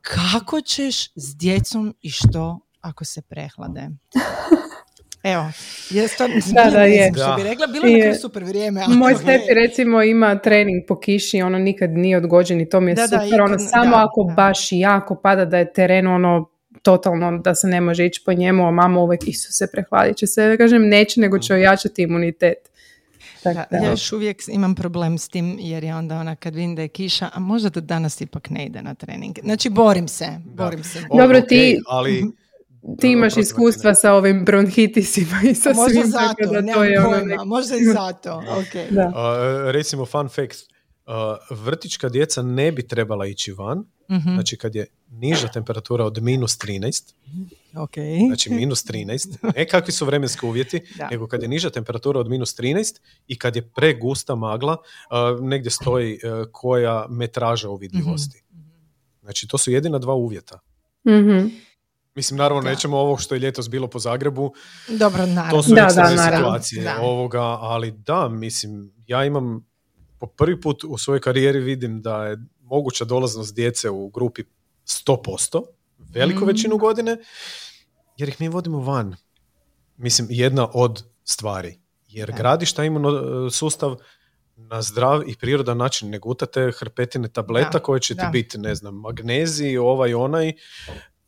[0.00, 3.88] Kako ćeš s djecom i što ako se prehlade?
[5.32, 5.50] Evo,
[5.90, 7.12] je to, da, da, je.
[7.12, 8.80] što bi rekla, bilo je super vrijeme.
[8.86, 12.90] Ali Moj stepi recimo ima trening po kiši, ono nikad nije odgođen i to mi
[12.90, 16.53] je da, super, da, ono samo ako baš jako pada da je teren ono
[16.84, 20.56] totalno da se ne može ići po njemu, a mama uvijek se prehladit će se.
[20.56, 22.58] kažem neće, nego će ojačati imunitet.
[23.44, 26.82] da, ja još uvijek imam problem s tim jer je onda ona kad vidim da
[26.82, 29.38] je kiša, a možda da danas ipak ne ide na trening.
[29.42, 31.02] Znači borim se, borim se.
[31.16, 32.24] Dobro, ti, ali
[33.00, 36.10] ti imaš iskustva sa ovim bronhitisima i sa možda svim.
[36.10, 38.30] Zato, da to je ono možda i zato.
[38.60, 38.90] Okay.
[38.90, 39.06] Da.
[39.06, 40.73] Uh, recimo fun fact,
[41.50, 44.34] vrtička djeca ne bi trebala ići van, Mm-hmm.
[44.34, 47.12] Znači kad je niža temperatura od minus 13,
[47.72, 48.26] okay.
[48.26, 52.56] znači minus 13, ne kakvi su vremenski uvjeti, nego kad je niža temperatura od minus
[52.58, 58.38] 13 i kad je pregusta magla, uh, negdje stoji uh, koja metraža u vidljivosti.
[58.38, 58.64] Mm-hmm.
[59.22, 60.60] Znači to su jedina dva uvjeta.
[61.08, 61.52] Mm-hmm.
[62.14, 62.70] Mislim, naravno, da.
[62.70, 64.54] nećemo ovo što je ljetos bilo po Zagrebu.
[64.88, 65.56] Dobro, naravno.
[65.56, 69.66] To su da, da, situacije ovoga, ali da, mislim, ja imam
[70.24, 74.42] po prvi put u svojoj karijeri vidim da je moguća dolaznost djece u grupi
[74.86, 75.62] 100%,
[75.98, 76.48] veliku mm.
[76.48, 77.16] većinu godine,
[78.16, 79.16] jer ih mi vodimo van.
[79.96, 81.78] Mislim, jedna od stvari.
[82.08, 82.36] Jer da.
[82.36, 83.00] gradišta ima
[83.50, 83.96] sustav
[84.56, 88.94] na zdrav i prirodan način ne gutate hrpetine tableta koje će ti biti, ne znam,
[88.94, 90.52] magneziji, ovaj, onaj,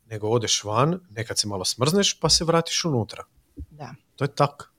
[0.05, 3.23] nego odeš van, nekad se malo smrzneš pa se vratiš unutra.
[3.55, 3.93] Da.
[4.15, 4.71] To je tak.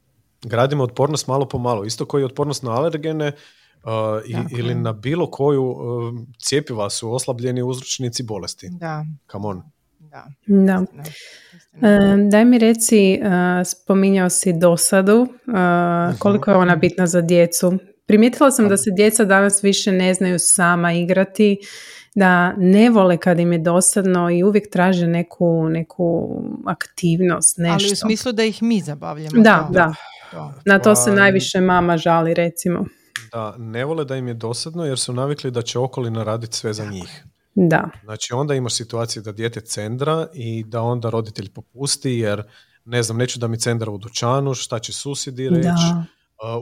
[0.43, 1.85] Gradimo otpornost malo po malo.
[1.85, 3.33] Isto koji otpornost na alergene
[3.89, 8.69] uh, ili na bilo koju uh, cijepiva su oslabljeni uzročnici bolesti.
[8.71, 9.05] Da.
[9.33, 9.63] Come on.
[9.99, 10.27] Da.
[10.47, 10.85] da.
[11.89, 17.79] E, daj mi reci, uh, spominjao si dosadu, uh, koliko je ona bitna za djecu?
[18.07, 21.59] Primijetila sam da se djeca danas više ne znaju sama igrati,
[22.15, 27.85] da ne vole kad im je dosadno i uvijek traže neku, neku aktivnost, nešto.
[27.85, 29.43] Ali u smislu da ih mi zabavljamo.
[29.43, 29.95] Da, da.
[30.65, 32.85] Na to se pa, najviše mama žali, recimo.
[33.33, 36.73] Da, ne vole da im je dosadno jer su navikli da će okolina raditi sve
[36.73, 37.25] za njih.
[37.55, 37.91] Da.
[38.05, 42.43] Znači onda imaš situacije da dijete cendra i da onda roditelj popusti jer
[42.85, 45.89] ne znam, neću da mi cendra u dućanu, šta će susjedi reći,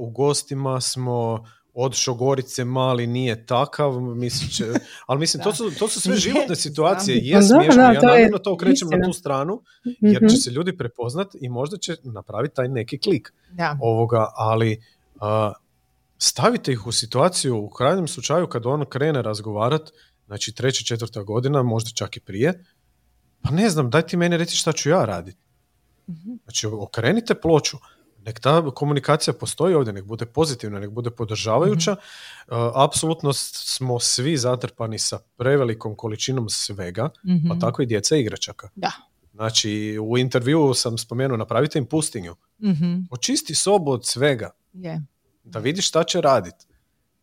[0.01, 1.45] u gostima smo,
[1.79, 4.65] od Šogorice mali nije takav, mislim će,
[5.07, 8.89] ali mislim, to su, to su sve životne situacije, je smiješno, ja namjerno to okrećem
[8.89, 9.63] na tu stranu,
[10.01, 10.37] jer će mhm.
[10.37, 13.33] se ljudi prepoznat i možda će napraviti taj neki klik
[13.81, 14.83] ovoga, ali
[16.19, 19.91] stavite ih u situaciju, u krajnjem slučaju kad on krene razgovarat,
[20.27, 22.65] znači treća, četvrta godina, možda čak i prije,
[23.41, 25.39] pa ne znam, daj ti meni reći šta ću ja raditi.
[26.09, 26.31] Mhm.
[26.45, 27.77] Znači, okrenite ploču,
[28.27, 31.93] nek ta komunikacija postoji ovdje, nek bude pozitivna, nek bude podržavajuća.
[31.93, 31.97] mm
[32.75, 37.61] apsolutno smo svi zatrpani sa prevelikom količinom svega, pa mhm.
[37.61, 38.69] tako i djeca igračaka.
[38.75, 38.93] Da.
[39.35, 42.37] Znači, u intervju sam spomenuo, napravite im pustinju.
[42.59, 44.51] mm Očisti sobu od svega.
[44.75, 45.03] Yeah.
[45.47, 46.67] Da vidiš šta će raditi.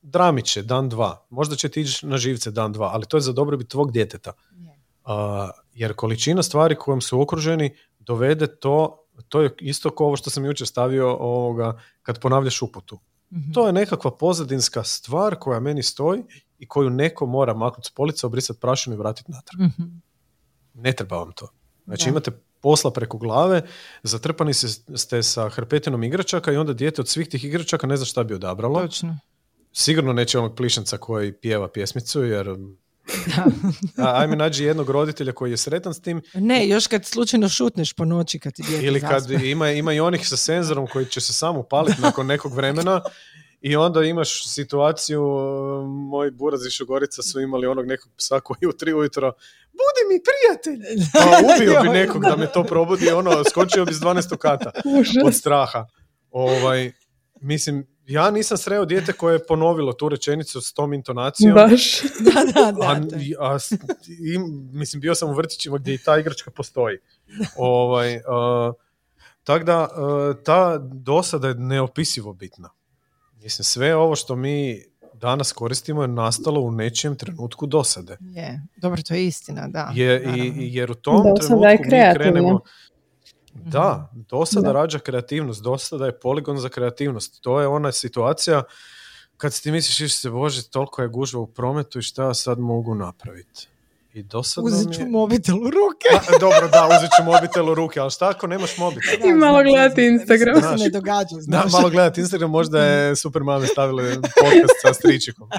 [0.02, 1.26] Dramiće, će dan dva.
[1.30, 4.34] Možda će ti ići na živce dan dva, ali to je za dobrobit tvog djeteta.
[5.06, 5.52] Yeah.
[5.74, 10.46] jer količina stvari kojom su okruženi dovede to to je isto kao ovo što sam
[10.46, 13.00] jučer stavio ovoga, kad ponavljaš uputu.
[13.32, 16.24] mm To je nekakva pozadinska stvar koja meni stoji
[16.60, 19.62] i koju neko mora maknuti s polica, obrisati prašinu i vratiti natrag.
[19.62, 20.02] mm
[20.74, 21.48] Ne treba vam to.
[21.86, 22.32] Znači imate
[22.63, 23.62] posla preko glave,
[24.04, 24.54] zatrpani
[24.95, 28.34] ste sa hrpetinom igračaka i onda dijete od svih tih igračaka ne zna šta bi
[28.34, 28.82] odabralo.
[28.82, 29.19] Točno.
[29.73, 32.56] Sigurno neće onog plišanca koji pjeva pjesmicu, jer
[33.97, 36.21] A, ajme nađi jednog roditelja koji je sretan s tim.
[36.34, 40.28] Ne, još kad slučajno šutneš po noći kad ti Ili kad ima, ima i onih
[40.28, 43.02] sa senzorom koji će se samo upaliti nakon nekog vremena
[43.62, 45.21] i onda imaš situaciju,
[45.86, 49.34] moji burazi Šugorica su imali onog nekog psa koji u tri ujutro
[50.10, 51.00] mi prijatelj!
[51.13, 54.72] Pa ubio bi nekog da me to probudi, ono, skočio bi s 12 kata
[55.26, 55.86] od straha.
[56.32, 56.92] Ovaj,
[57.42, 61.54] mislim, ja nisam sreo dijete koje je ponovilo tu rečenicu s tom intonacijom.
[61.54, 62.02] Baš.
[62.34, 63.02] da, da, da.
[63.39, 63.58] A,
[64.72, 66.98] mislim, bio sam u vrtićima gdje i ta igračka postoji.
[67.58, 68.74] ovaj, uh,
[69.44, 69.88] tako da,
[70.44, 72.70] ta dosada je neopisivo bitna.
[73.44, 78.17] Mislim, sve ovo što mi danas koristimo je nastalo u nečijem trenutku dosade.
[78.21, 79.91] Je, dobro, to je istina, da.
[79.93, 82.60] Je, i, jer u tom trenutku mi krenemo...
[83.56, 84.21] Da, mhm.
[84.30, 84.73] dosada da.
[84.73, 87.41] rađa kreativnost, dosada je poligon za kreativnost.
[87.41, 88.63] To je ona situacija
[89.38, 92.95] kad ti misliš, se bože, toliko je gužva u prometu i šta ja sad mogu
[92.95, 93.67] napraviti.
[94.13, 95.08] I dosadno uzet ću je...
[95.08, 96.10] mobitel u ruke.
[96.36, 99.30] A, dobro, da, uzet ću mobitel u ruke, ali šta ako nemaš mobitel?
[99.30, 100.56] I malo gledati Instagram.
[100.60, 101.71] Znaš, ne događa, znaš.
[101.71, 105.49] Da, malo gledati Instagram, možda je super mame stavile podcast sa stričikom.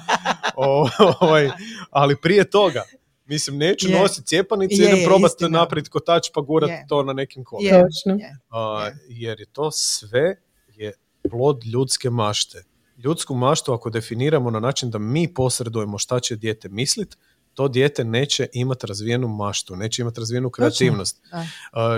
[0.56, 0.88] O,
[1.20, 1.50] ovaj,
[1.90, 2.82] ali prije toga,
[3.26, 4.00] Mislim, neću yeah.
[4.00, 7.78] nositi cijepanice, idem probati napraviti kotač pa gurat to na nekim kolima.
[7.78, 8.92] Yeah.
[9.08, 10.36] jer je to sve
[10.68, 10.92] je
[11.30, 12.64] plod ljudske mašte.
[13.04, 17.16] Ljudsku maštu ako definiramo na način da mi posredujemo šta će dijete mislit,
[17.54, 21.22] to dijete neće imati razvijenu maštu, neće imati razvijenu kreativnost.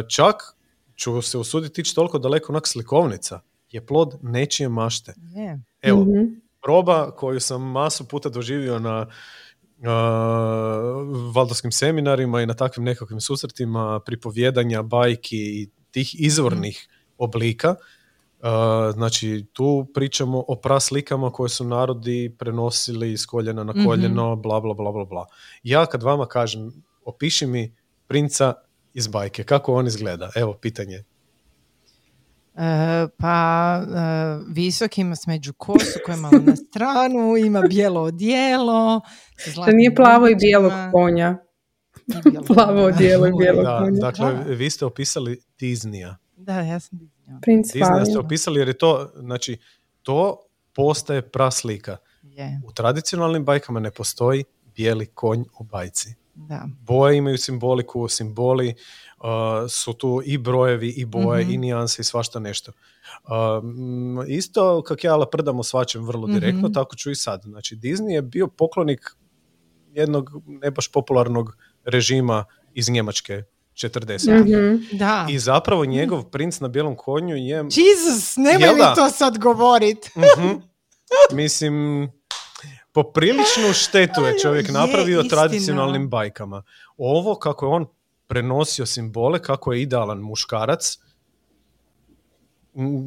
[0.09, 0.37] čak
[0.97, 3.41] ću se usuditi ići toliko daleko, onak slikovnica
[3.71, 5.15] je plod nečije mašte.
[5.83, 9.87] Evo, mm proba koju sam masu puta doživio na uh,
[11.35, 16.89] valdarskim seminarima i na takvim nekakvim susretima pripovjedanja, bajki i tih izvornih
[17.19, 17.75] oblika.
[18.47, 24.43] Uh, znači, tu pričamo o praslikama koje su narodi prenosili iz koljena na koljeno, mm
[24.43, 25.27] bla, bla, bla, bla, bla.
[25.63, 26.73] Ja kad vama kažem,
[27.05, 27.75] opiši mi
[28.07, 28.55] princa
[28.95, 30.31] iz bajke, kako on izgleda?
[30.35, 31.05] Evo, pitanje.
[32.57, 39.01] E, pa e, visok ima smeđu kosu koja je malo na stranu, ima bijelo odijelo.
[39.55, 41.37] To nije plavo i bijelog konja.
[42.55, 44.01] plavo odijelo i bijelog da, konja.
[44.01, 46.15] Dakle, vi ste opisali Disneya.
[46.37, 47.16] Da, ja sam.
[47.43, 49.59] Prince Disneya ste opisali jer je to, znači,
[50.03, 50.43] to
[50.75, 51.97] postaje praslika.
[52.23, 52.61] Yeah.
[52.65, 54.45] U tradicionalnim bajkama ne postoji
[54.77, 56.15] bijeli konj u bajci.
[56.35, 56.69] Da.
[56.81, 58.75] Boje imaju simboliku, simboli
[59.19, 61.61] uh, su tu i brojevi, i boje, i mhm.
[61.61, 62.73] nijanse, i svašta nešto.
[63.25, 67.43] Uh, isto, kak ja laprdam o svačem vrlo direktno, mm tako ću i sad.
[67.43, 69.17] Znači, Disney je bio poklonik
[69.93, 73.43] jednog ne baš popularnog režima iz Njemačke
[73.77, 74.41] 40.
[74.41, 74.99] Mm-hmm.
[74.99, 75.27] Da.
[75.31, 77.57] I zapravo njegov princ na bijelom konju je...
[77.57, 80.11] Jesus, nemoj mi to sad govorit.
[80.17, 80.77] mm
[81.33, 82.09] Mislim,
[82.93, 86.63] popriličnu štetu je čovjek napravio tradicionalnim bajkama.
[86.97, 87.87] Ovo kako je on
[88.27, 90.99] prenosio simbole, kako je idealan muškarac,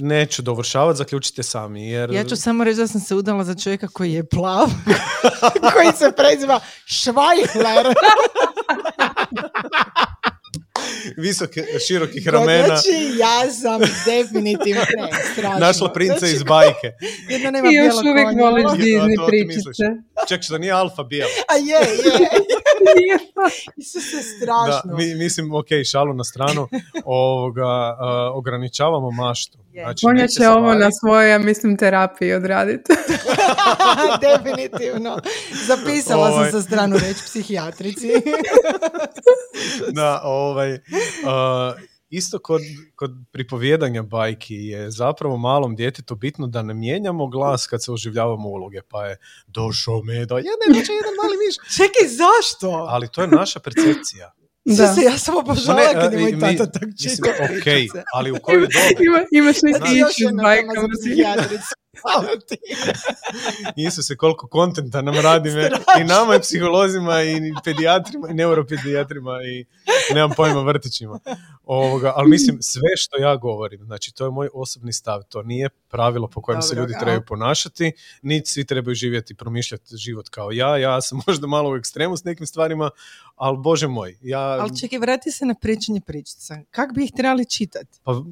[0.02, 1.90] neću dovršavati, zaključite sami.
[1.90, 2.12] Jer...
[2.12, 4.68] Ja ću samo reći da sam se udala za čovjeka koji je plav,
[5.74, 7.86] koji se preziva Švajhler.
[11.26, 12.66] visoke, širokih ramena.
[12.66, 15.60] Znači, ja sam definitivno ne, strašno.
[15.60, 16.92] Našla princa znači, iz bajke.
[17.30, 19.70] Jedna nema I još uvijek voliš Disney pričice.
[20.28, 21.30] Ček, što nije alfa bijela.
[21.48, 22.30] A je, je.
[23.78, 24.92] Isuse, strašno.
[24.92, 26.68] Da, mi, mislim, ok, šalu na stranu,
[27.06, 29.58] ovoga, uh, ograničavamo maštu.
[29.74, 32.94] Znači, On će ovo na svojoj, ja mislim, terapiji odraditi.
[34.22, 35.20] Definitivno.
[35.68, 36.52] Zapisala sam ovaj.
[36.52, 38.12] sa stranu reći psihijatrici.
[39.92, 40.79] da, ovaj,
[41.24, 42.62] uh, isto kod,
[42.96, 48.50] kod pripovjedanja bajki je zapravo malom djetetu bitno da ne mijenjamo glas kad se oživljavamo
[48.50, 49.18] uloge, pa je
[49.48, 51.76] došao medo, jedan, jedan mali miš.
[51.78, 52.70] Čekaj, zašto?
[52.70, 54.32] Ali to je naša percepcija.
[54.66, 54.94] Da.
[54.94, 57.68] Se, ja sam obožavala kad je moj tata tak čitao Ok,
[58.14, 59.06] ali u kojoj dobi?
[59.06, 60.88] Ima, imaš neki ići s bajkama.
[63.88, 65.70] Isuse, koliko kontenta nam radi me.
[66.02, 69.66] I nama, i psiholozima, i pedijatrima, i neuropedijatrima, i
[70.14, 71.20] nemam pojma vrtićima.
[71.64, 75.70] Ovoga, ali mislim, sve što ja govorim, znači to je moj osobni stav, to nije
[75.70, 77.92] pravilo po kojem se ljudi trebaju ponašati,
[78.22, 82.24] niti svi trebaju živjeti, promišljati život kao ja, ja sam možda malo u ekstremu s
[82.24, 82.90] nekim stvarima,
[83.36, 84.18] ali bože moj.
[84.22, 84.40] Ja...
[84.40, 86.58] Ali čekaj, vrati se na pričanje pričica.
[86.72, 88.00] Kako bi ih trebali čitati?
[88.04, 88.24] Pa,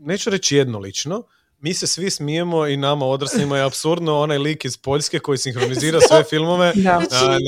[0.00, 1.22] neću reći jednolično,
[1.60, 6.00] mi se svi smijemo i nama odraslima je absurdno onaj lik iz Poljske koji sinhronizira
[6.00, 6.72] sve filmove.
[6.76, 7.00] Da.
[7.08, 7.44] Znači,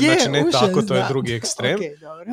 [0.00, 1.78] znači ne tako, to je drugi ekstrem.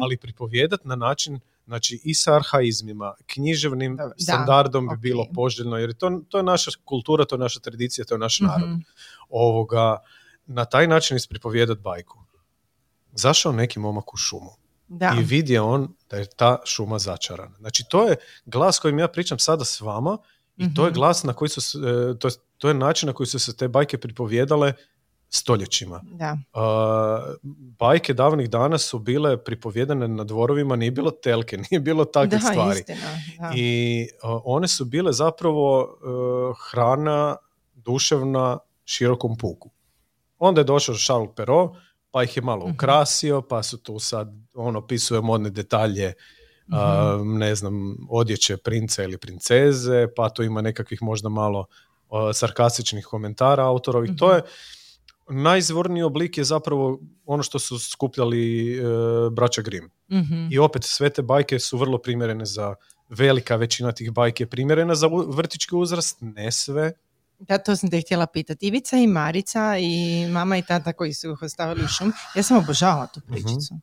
[0.02, 6.22] ali pripovjedat na način znači i sa arhaizmima, književnim standardom bi bilo poželjno, jer to,
[6.30, 8.70] to je naša kultura, to je naša tradicija, to je naš narod.
[8.70, 8.84] mm
[9.30, 9.98] Ovoga,
[10.46, 12.20] na taj način ispripovjedat bajku.
[13.12, 14.52] Zašao neki momak u šumu
[14.88, 15.16] da.
[15.20, 17.58] i vidio on da je ta šuma začarana.
[17.58, 18.16] Znači to je
[18.46, 20.18] glas kojim ja pričam sada s vama
[20.58, 20.96] i to je mhm.
[20.96, 23.98] glas na koji su, e, to, to je način na koji su se te bajke
[23.98, 24.74] pripovjedale
[25.30, 26.02] stoljećima.
[26.04, 26.38] Da.
[27.80, 32.48] bajke davnih dana su bile pripovjedane na dvorovima, nije bilo telke, nije bilo takvih da,
[32.48, 32.80] stvari.
[32.80, 34.08] Istina, I
[34.44, 36.08] one su bile zapravo e,
[36.70, 37.36] hrana
[37.76, 39.70] duševna širokom puku.
[40.40, 41.78] Onda je došao Charles Perrault,
[42.12, 42.76] pa ih je malo mhm.
[42.76, 46.14] ukrasio, pa su tu sad, on opisuje modne detalje
[46.68, 51.66] mm ne znam, odjeće princa ili princeze, pa to ima nekakvih možda malo
[52.34, 54.12] sarkastičnih komentara autorovih.
[54.18, 54.36] To mhm.
[54.36, 54.42] je
[55.30, 58.82] najzvorniji oblik je zapravo ono što su skupljali e,
[59.32, 59.88] braća Grimm.
[60.12, 62.76] mm I opet sve te bajke su vrlo primjerene za
[63.10, 66.94] velika većina tih bajke je primjerena za vrtički uzrast, ne sve.
[67.40, 68.68] Da, to sam te htjela pitati.
[68.68, 72.14] Ivica i Marica i mama i tata koji su ih ostavili u šum.
[72.36, 73.76] Ja sam obožavala tu pričicu.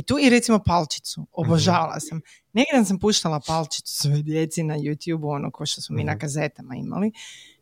[0.00, 1.26] I tu i recimo palčicu.
[1.32, 2.20] Obožavala sam.
[2.52, 6.74] Negdje sam puštala palčicu svoje djeci na YouTube, ono ko što smo mi na kazetama
[6.74, 7.12] imali.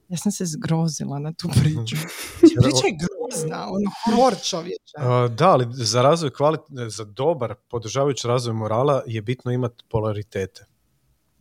[0.09, 1.97] Ja sam se zgrozila na tu priču.
[2.41, 5.29] Priča je grozna, ono horor čovječa.
[5.29, 10.67] da, ali za razvoj kvalit, za dobar podržavajući razvoj morala je bitno imati polaritete.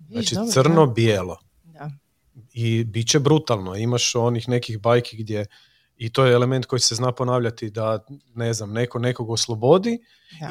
[0.10, 1.38] Znači crno-bijelo.
[1.64, 1.92] Da.
[2.54, 3.76] I bit će brutalno.
[3.76, 5.46] Imaš onih nekih bajki gdje
[5.98, 10.00] i to je element koji se zna ponavljati da, ne znam, neko nekog oslobodi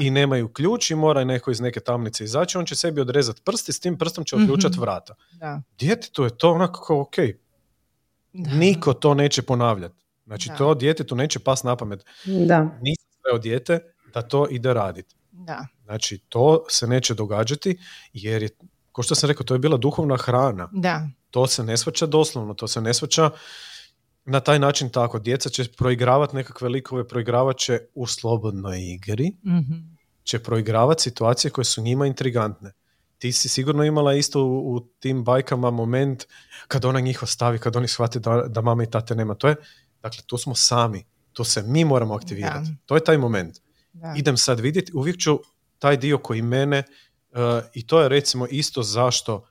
[0.00, 3.68] i nemaju ključ i mora neko iz neke tamnice izaći, on će sebi odrezati prst
[3.68, 5.14] i s tim prstom će otključati mm vrata.
[5.32, 5.62] Da.
[5.78, 7.14] Djetetu je to onako kao, ok,
[8.32, 10.04] niko to neće ponavljati.
[10.26, 12.04] Znači, to djetetu neće pas na pamet.
[12.24, 12.78] Da.
[12.80, 13.80] Nisam od dijete
[14.14, 15.14] da to ide raditi.
[15.30, 15.66] Da.
[15.84, 17.78] Znači, to se neće događati
[18.12, 18.48] jer je,
[18.92, 20.68] kao što sam rekao, to je bila duhovna hrana.
[20.72, 21.08] Da.
[21.30, 23.30] To se ne svača doslovno, to se ne svača
[24.26, 25.18] na taj način tako.
[25.18, 29.96] Djeca će proigravati nekakve likove, proigravat će u slobodnoj igri, mm
[30.26, 32.72] će proigravati situacije koje su njima intrigantne.
[33.18, 36.24] Ti si sigurno imala isto u, tim bajkama moment
[36.68, 39.34] kad ona njih ostavi, kad oni shvate da, da mama i tate nema.
[39.34, 39.56] To je,
[40.02, 41.04] dakle, tu smo sami.
[41.32, 42.70] To se mi moramo aktivirati.
[42.86, 43.60] To je taj moment.
[44.16, 45.40] Idem sad vidjeti, uvijek ću
[45.78, 46.82] taj dio koji mene,
[47.30, 47.38] uh,
[47.74, 49.46] i to je recimo isto zašto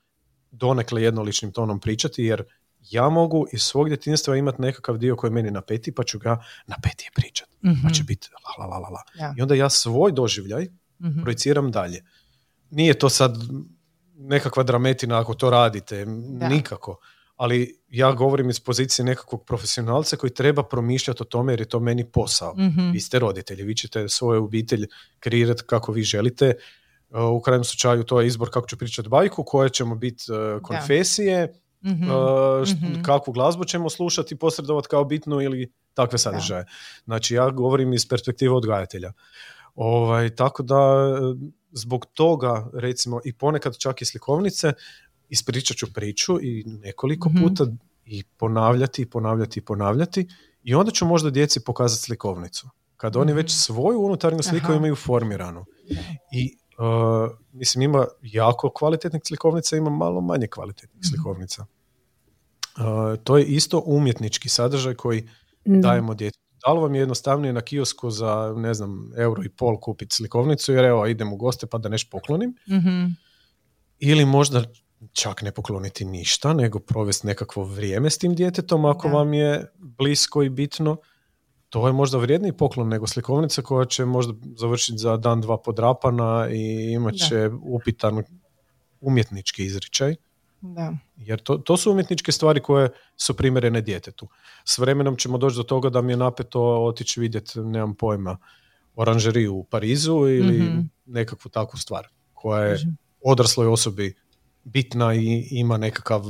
[0.52, 2.44] donekle jednoličnim tonom pričati, jer
[2.92, 7.10] ja mogu iz svog djetinjstva imati nekakav dio koji meni napeti, pa ću ga napetije
[7.16, 7.52] pričati.
[7.64, 8.30] mm pa će biti
[8.60, 9.04] la, la, la, la.
[9.38, 10.64] I onda ja svoj doživljaj
[11.00, 12.04] mm projiciram dalje.
[12.70, 13.38] Nije to sad
[14.18, 16.06] nekakva drametina ako to radite,
[16.50, 16.98] nikako.
[17.36, 21.80] Ali ja govorim iz pozicije nekakvog profesionalca koji treba promišljati o tome jer je to
[21.80, 22.54] meni posao.
[22.58, 24.88] mm Vi ste roditelji, vi ćete svoju obitelj
[25.20, 26.54] kreirati kako vi želite.
[27.34, 30.24] U krajnjem slučaju to je izbor kako ću pričati bajku, koje ćemo biti
[31.86, 36.66] uh, konfesije, mm kakvu glazbu ćemo slušati, posredovati kao bitnu ili takve sadržaje.
[37.06, 39.14] Znači ja govorim iz perspektive odgajatelja.
[39.76, 40.80] Ovaj, tako da
[41.72, 44.74] zbog toga recimo i ponekad čak i slikovnice
[45.30, 47.44] ispričat ću priču i nekoliko mhm.
[47.44, 47.66] puta
[48.06, 50.28] i ponavljati i ponavljati i ponavljati
[50.64, 52.70] i onda ću možda djeci pokazati slikovnicu.
[52.98, 53.58] Kad oni već mhm.
[53.58, 55.66] svoju unutarnju sliku imaju formiranu.
[56.32, 61.08] I uh, mislim ima jako kvalitetnih slikovnica, ima malo manje kvalitetnih mhm.
[61.08, 61.66] slikovnica.
[62.78, 65.30] Uh, to je isto umjetnički sadržaj koji
[65.66, 66.40] dajemo djeci.
[66.66, 70.74] Da li vam je jednostavnije na kiosku za, ne znam, euro i pol kupiti slikovnicu
[70.74, 72.56] jer evo idem u goste pa da nešto poklonim.
[72.68, 73.16] mm
[74.00, 74.64] Ili možda
[75.14, 80.44] čak ne pokloniti ništa, nego provesti nekakvo vrijeme s tim djetetom ako vam je blisko
[80.44, 80.98] i bitno.
[81.76, 86.48] To je možda vrijedniji poklon nego slikovnica koja će možda završiti za dan dva podrapana
[86.52, 88.24] i imat će upitan
[89.02, 90.16] umjetnički izričaj.
[90.62, 90.94] Da.
[91.18, 94.28] Jer to, to su umjetničke stvari koje su primjerene djetetu.
[94.66, 98.38] S vremenom ćemo doći do toga da mi je napeto otići vidjeti, nemam pojma,
[98.96, 102.80] oranžeriju u Parizu ili mm nekakvu takvu stvar koja je
[103.22, 104.16] odrasloj osobi
[104.64, 106.26] bitna i ima nekakav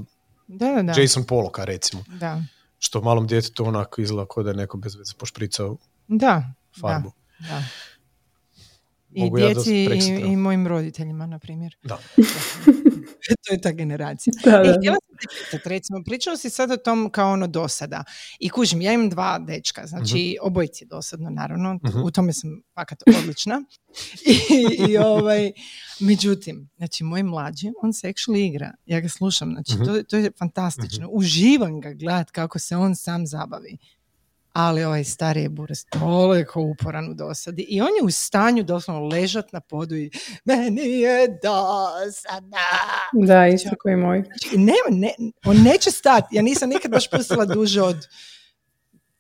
[0.47, 1.01] da, da, da.
[1.01, 2.03] Jason Pollock recimo.
[2.19, 2.41] Da.
[2.79, 7.11] Što malom djetetu onako izgleda kao da je neko bez veze pošpricao da, farbu.
[7.39, 7.63] Da, da.
[9.15, 11.75] I djeci i, i, mojim roditeljima, na primjer.
[11.83, 11.99] Da.
[13.47, 14.33] to je ta generacija.
[14.45, 14.69] Da, da.
[14.69, 18.03] I htjela sam te pitati, recimo, pričao si sad o tom kao ono dosada.
[18.39, 22.49] I kužim, ja imam dva dečka, znači uh obojici dosadno, naravno, uh u tome sam
[22.75, 23.61] fakat odlična.
[24.85, 25.51] I, I, ovaj,
[25.99, 28.71] međutim, znači, moj mlađi, on se actually igra.
[28.85, 31.09] Ja ga slušam, znači, uh to, to je fantastično.
[31.11, 33.77] Uživam ga gledat kako se on sam zabavi
[34.55, 39.07] ali ovaj stari je buras toliko uporan u dosadi i on je u stanju doslovno
[39.07, 40.11] ležat na podu i
[40.45, 42.65] meni je dosada.
[43.13, 44.23] Da, isto znači, koji moj.
[44.25, 45.13] Znači, ne, ne,
[45.45, 46.35] on neće stati.
[46.35, 48.07] Ja nisam nikad baš pustila duže od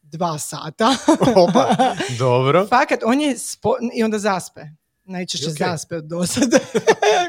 [0.01, 0.95] dva sata.
[1.47, 1.75] Opa,
[2.19, 2.67] dobro.
[2.67, 3.75] Fakat, on je spo...
[3.93, 4.61] i onda zaspe.
[5.03, 5.71] Najčešće okay.
[5.71, 6.59] zaspe od dosade.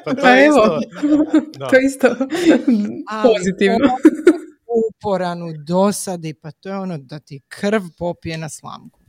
[0.05, 0.81] pa to pa evo,
[1.71, 2.09] to isto
[3.23, 3.89] pozitivno
[5.07, 9.01] uporan u dosadi, pa to je ono da ti krv popije na slamku.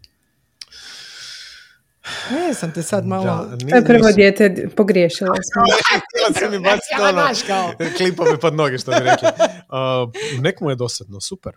[2.31, 3.23] Ne, sam te sad malo...
[3.23, 5.63] Da, to je prvo dijete, pogriješila sam.
[6.09, 9.27] Htjela sam mi baciti ono, klipove pod noge, što bi rekli.
[9.27, 11.53] Uh, nek mu je dosadno, super.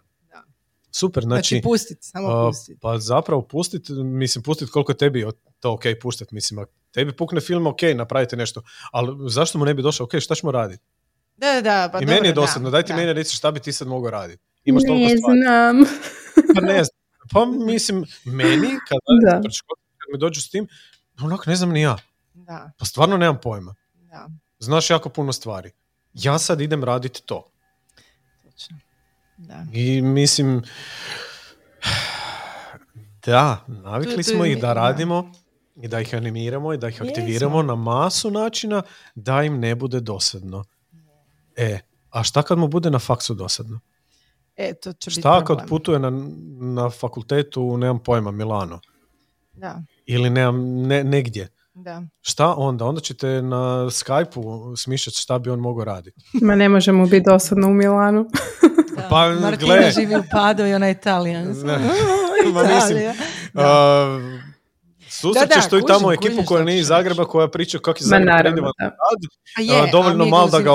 [0.92, 1.54] Super, znači...
[1.54, 2.78] Znači pustit, samo pustit.
[2.80, 5.26] Pa zapravo pustit, mislim pustit koliko tebi
[5.60, 8.62] to ok puštat, mislim, tebi pukne film ok, napravite nešto,
[8.92, 10.82] ali zašto mu ne bi došao, ok, šta ćemo raditi?
[11.40, 13.88] Da, da, pa I meni je dosadno, daj ti meni reci šta bi ti sad
[13.88, 14.42] mogao raditi.
[14.64, 15.84] Imaš ne znam.
[16.54, 17.00] pa ne znam.
[17.32, 19.40] Pa mislim, meni, kada da.
[19.98, 20.68] kad mi dođu s tim,
[21.20, 21.96] onako ne znam ni ja.
[22.34, 22.70] Da.
[22.78, 23.74] Pa stvarno nemam pojma.
[23.94, 24.28] Da.
[24.58, 25.70] Znaš jako puno stvari.
[26.14, 27.50] Ja sad idem raditi to.
[28.44, 28.76] Točno.
[29.36, 29.66] Da.
[29.72, 30.62] I mislim,
[33.26, 35.32] da, navikli smo ih da radimo
[35.76, 38.82] i da ih animiramo i da ih aktiviramo na masu načina
[39.14, 40.64] da im ne bude dosadno.
[41.60, 41.78] E,
[42.10, 43.80] a šta kad mu bude na faksu dosadno?
[44.56, 46.10] E, to će Šta kad putuje na,
[46.60, 48.80] na fakultetu, nemam pojma, Milano?
[49.52, 49.82] Da.
[50.06, 51.48] Ili nemam, ne, negdje?
[51.74, 52.02] Da.
[52.20, 52.84] Šta onda?
[52.84, 56.20] Onda ćete na Skype-u smišljati šta bi on mogao raditi.
[56.42, 58.26] Ma ne možemo biti dosadno u Milanu.
[58.96, 59.06] Da.
[59.10, 59.90] Pa, Martina gle.
[59.90, 61.44] živi u Padu i ona je Italijan.
[62.54, 63.12] Ma mislim,
[65.20, 68.72] Susrećeš tu i tamo ekipu koja nije iz Zagreba koja priča kako je Zagreb predivan
[68.76, 70.72] grad, dovoljno malo da ga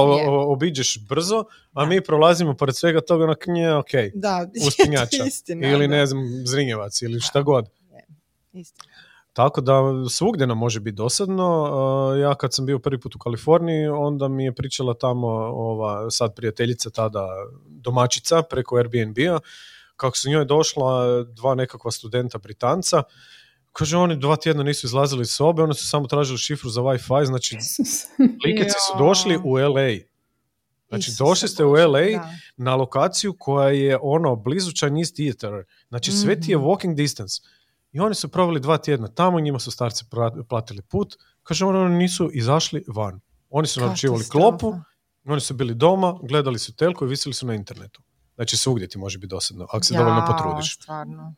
[0.48, 1.44] obiđeš brzo,
[1.74, 5.24] a mi prolazimo pored svega toga na knje, ok, da, uspinjača
[5.74, 7.70] ili ne znam, Zrinjevac ili šta god.
[9.34, 11.72] Tako da svugdje nam može biti dosadno.
[12.22, 16.36] Ja kad sam bio prvi put u Kaliforniji, onda mi je pričala tamo ova sad
[16.36, 17.28] prijateljica tada
[17.68, 19.40] domaćica preko Airbnb-a,
[19.96, 23.04] kako su njoj došla dva nekakva studenta Britanca
[23.78, 27.26] Kaže, oni dva tjedna nisu izlazili iz sobe, oni su samo tražili šifru za Wi-Fi,
[27.26, 27.58] znači
[28.46, 29.90] likici su došli u LA.
[30.90, 35.64] Znači, došli ste u LA na lokaciju koja je ono blizu Chinese Theater.
[35.88, 36.66] Znači, sve ti je mhm.
[36.66, 37.42] walking distance.
[37.92, 40.06] I oni su proveli dva tjedna tamo, njima su starci
[40.50, 41.16] platili put.
[41.44, 43.20] Kaže, oni nisu izašli van.
[43.50, 44.76] Oni su naručivali klopu,
[45.26, 48.02] oni su bili doma, gledali su telku i visili su na internetu.
[48.36, 50.76] Znači, svugdje ti može biti dosadno, ako se dovoljno potrudiš.
[50.76, 51.36] Stvarno.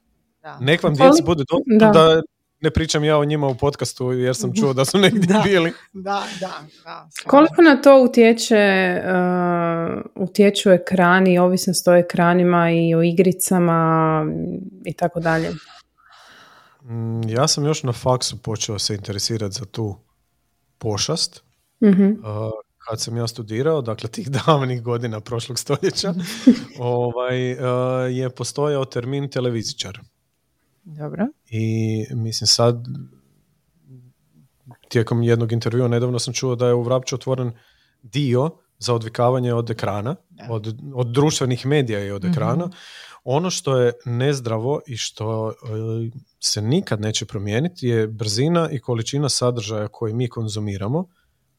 [0.59, 2.21] Nek vam djeci bude dobro da
[2.61, 5.73] ne pričam ja o njima u podcastu jer sam čuo da su negdje da, bili.
[5.93, 7.09] Da, da, da.
[7.27, 14.25] Koliko na to utječe, uh, utječu ekrani, ovisnost o ekranima i o igricama
[14.85, 15.49] i tako dalje?
[16.83, 19.95] Mm, ja sam još na faksu počeo se interesirati za tu
[20.77, 21.43] pošast.
[21.83, 22.03] Mhm.
[22.03, 26.13] Uh, kad sam ja studirao, dakle tih davnih godina prošlog stoljeća,
[26.79, 27.59] ovaj, uh,
[28.09, 29.99] je postojao termin televizičar.
[30.95, 31.27] Dobro.
[31.49, 32.87] I mislim sad
[34.89, 37.51] tijekom jednog intervjua nedavno sam čuo da je u Vrapću otvoren
[38.03, 40.15] dio za odvikavanje od ekrana,
[40.49, 42.31] od, od društvenih medija i od mhm.
[42.31, 42.69] ekrana.
[43.23, 45.53] Ono što je nezdravo i što e,
[46.39, 51.07] se nikad neće promijeniti je brzina i količina sadržaja koji mi konzumiramo,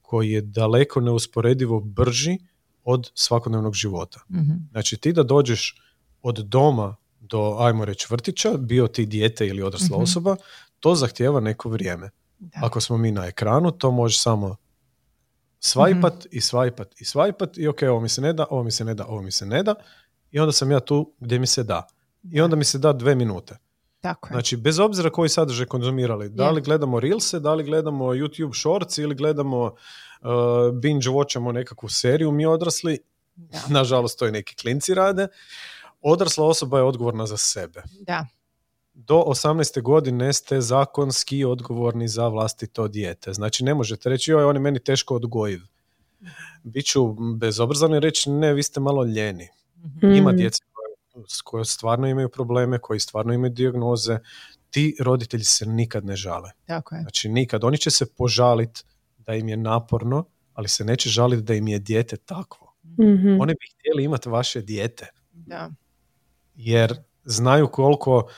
[0.03, 2.39] koji je daleko neusporedivo brži
[2.85, 4.21] od svakodnevnog života.
[4.31, 4.53] Mhm.
[4.71, 5.83] Znači ti da dođeš
[6.23, 6.97] od doma
[7.31, 10.03] do, ajmo reći, vrtića, bio ti dijete ili odrasla mhm.
[10.03, 10.37] osoba,
[10.81, 12.11] to zahtjeva neko vrijeme.
[12.55, 14.57] Ako smo mi na ekranu, to može samo
[15.61, 18.71] svajpat mm i svajpat i svajpat i ok, ovo mi se ne da, ovo mi
[18.71, 19.75] se ne da, ovo mi se ne da
[20.31, 21.87] i onda sam ja tu gdje mi se da.
[22.33, 23.59] I onda mi se da dve minute.
[24.01, 24.33] Tako je.
[24.33, 28.99] Znači, bez obzira koji sadržaj konzumirali, da li gledamo Reelse, da li gledamo YouTube Shorts
[28.99, 32.99] ili gledamo uh, binge watchamo nekakvu seriju, mi odrasli,
[33.35, 33.59] da.
[33.69, 35.29] nažalost to i neki klinci rade,
[36.01, 37.83] odrasla osoba je odgovorna za sebe.
[38.01, 38.27] Da.
[38.95, 39.83] Do 18.
[39.83, 43.33] godine ste zakonski odgovorni za vlastito dijete.
[43.33, 45.61] Znači ne možete reći joj on je meni teško odgojiv.
[46.63, 49.49] Biću bezobrazan i reći ne, vi ste malo ljeni.
[50.03, 50.65] mm Ima djece
[51.45, 54.19] koje, stvarno imaju probleme, koji stvarno imaju dijagnoze.
[54.71, 56.51] Ti roditelji se nikad ne žale.
[56.67, 57.03] Tako je.
[57.03, 57.65] Znači nikad.
[57.65, 58.83] Oni će se požaliti
[59.19, 60.25] da im je naporno,
[60.55, 62.75] ali se neće žaliti da im je dijete takvo.
[62.83, 65.07] mm Oni bi htjeli imati vaše dijete.
[65.33, 65.71] Da
[66.59, 68.29] jer znaju koliko,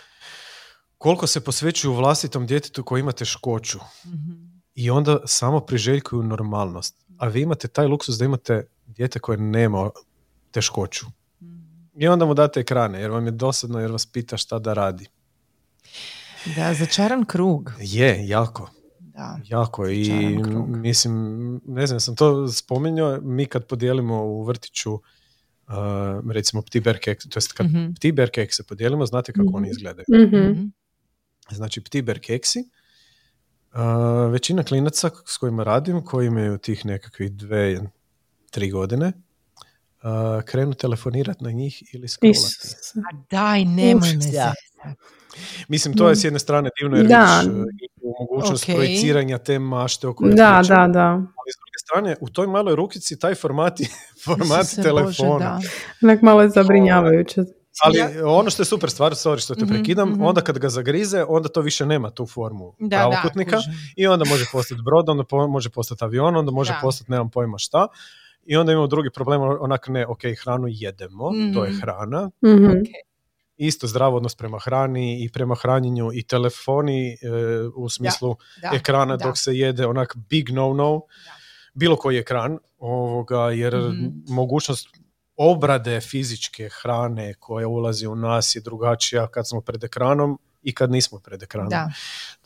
[0.99, 3.79] koliko se posvećuju vlastitom djetetu koji ima teškoću.
[4.05, 6.97] mm I onda samo priželjkuju normalnost.
[7.19, 9.91] A vi imate taj luksus da imate dijete koje nema
[10.51, 11.07] teškoću.
[11.95, 15.07] I onda mu date ekrane jer vam je dosadno jer vas pita šta da radi.
[16.57, 17.73] Da, začaran krug.
[17.81, 18.71] Je, jako.
[18.99, 19.39] Da.
[19.45, 21.15] Jako i mislim,
[21.67, 25.01] ne znam, sam to spominjao, mi kad podijelimo u vrtiću
[25.71, 27.95] uh, recimo ptiber keks, to jest kad mm-hmm.
[27.95, 29.55] ptiber kekse podijelimo, znate kako mm-hmm.
[29.55, 30.07] oni izgledaju.
[30.13, 30.73] Mm-hmm.
[31.51, 32.65] Znači ptiber keksi,
[33.75, 37.81] uh, većina klinaca s kojima radim, koji imaju tih nekakvih dve,
[38.51, 39.13] tri godine,
[40.03, 42.69] uh, krenu telefonirati na njih ili scrollati.
[42.97, 44.53] A daj, nemoj me
[45.69, 47.43] Mislim, to je s jedne strane divno jer da.
[47.45, 48.75] vidiš mogućnost okay.
[48.75, 51.09] projiciranja te mašte o kojoj da, da, da.
[51.11, 53.79] Ali s druge strane, u toj maloj rukici taj format,
[54.25, 55.61] format telefona.
[56.03, 57.41] Onak malo je zabrinjavajuće.
[57.85, 60.27] Ali ono što je super stvar, sorry što te mhm, prekidam, mm-hmm.
[60.27, 63.63] onda kad ga zagrize, onda to više nema tu formu da, pravokutnika da,
[63.97, 66.79] i onda može postati brod, onda po, može postati avion, onda može da.
[66.83, 67.87] postati nemam pojma šta.
[68.45, 71.55] I onda imamo drugi problem, onak ne, ok, hranu jedemo, mm-hmm.
[71.55, 71.81] to je mhm.
[71.81, 72.67] hrana, mm-hmm.
[72.67, 73.10] okay
[73.67, 77.17] isto zdrav odnos prema hrani i prema hranjenju i telefoni e,
[77.77, 78.37] u smislu
[78.75, 81.01] ekrana dok se jede onak big no no
[81.75, 84.07] bilo koji ekran ovoga jer mhm.
[84.29, 84.89] mogućnost
[85.37, 90.91] obrade fizičke hrane koja ulazi u nas je drugačija kad smo pred ekranom i kad
[90.91, 91.69] nismo pred ekranom.
[91.69, 91.91] Da.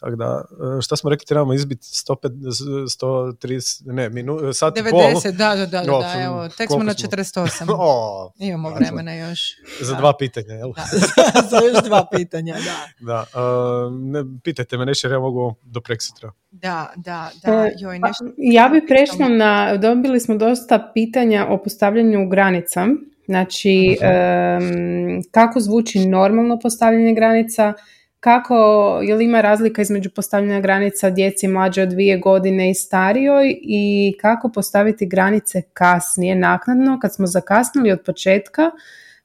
[0.01, 0.45] Tako da,
[0.79, 5.33] e, šta smo rekli, trebamo izbiti 130, ne, minu, sat 90, pol.
[5.33, 7.67] da, da, da, da, evo, tek smo na 48.
[7.79, 9.41] o, Imamo vremena još.
[9.81, 10.73] Za dva pitanja, jel?
[10.73, 10.85] Da,
[11.51, 13.07] za još dva pitanja, da.
[13.07, 16.33] Da, uh, ne, pitajte me nešto jer ja mogu do prek sutra.
[16.51, 18.25] Da, da, da, e, joj, pa, nešto.
[18.37, 22.87] Ja bi prešla na, dobili smo dosta pitanja o postavljanju granica.
[23.27, 27.73] Znači, um, kako zvuči normalno postavljanje granica,
[28.25, 28.57] kako,
[29.03, 34.15] je li ima razlika između postavljanja granica djeci mlađe od dvije godine i starijoj i
[34.21, 38.71] kako postaviti granice kasnije, naknadno, kad smo zakasnili od početka,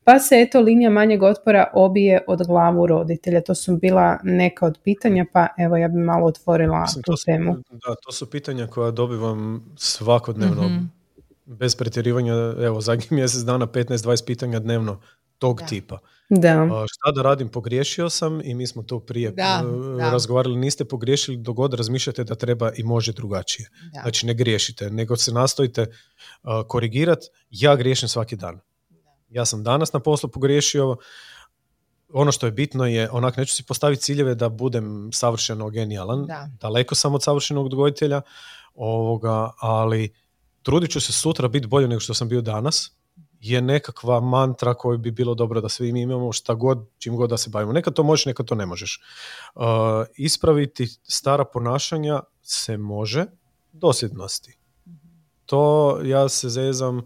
[0.03, 3.41] pa se eto linija manjeg otpora obije od glavu roditelja.
[3.41, 7.55] To su bila neka od pitanja, pa evo ja bi malo otvorila Mislim, tu temu.
[7.69, 10.99] Da, to su pitanja koja dobivam svakodnevno, mm
[11.49, 14.99] bez pretjerivanja, evo zadnjih mjesec dana 15-20 pitanja dnevno
[15.37, 15.99] tog tipa.
[16.29, 16.85] Da.
[16.87, 19.63] šta da radim, pogriješio sam i mi smo to prije da,
[20.11, 23.69] razgovarali, niste pogriješili dok god razmišljate da treba i može drugačije.
[24.01, 27.27] Znači ne griješite, nego se nastojite uh, korigirati.
[27.49, 28.59] Ja griješim svaki dan.
[29.29, 30.97] Ja sam danas na poslu pogriješio,
[32.13, 36.27] ono što je bitno je, onak neću si postaviti ciljeve da budem savršeno genijalan,
[36.61, 38.21] daleko sam od savršenog odgojitelja,
[38.73, 40.13] ovoga, ali
[40.61, 42.98] trudit ću se sutra biti bolje nego što sam bio danas,
[43.39, 47.29] je nekakva mantra koju bi bilo dobro da svi mi imamo šta god, čim god
[47.29, 47.73] da se bavimo.
[47.73, 49.01] Neka to možeš, neka to ne možeš.
[49.55, 49.63] Uh,
[50.15, 53.25] ispraviti stara ponašanja se može
[53.71, 54.57] dosljednosti.
[55.45, 57.01] To ja se zezam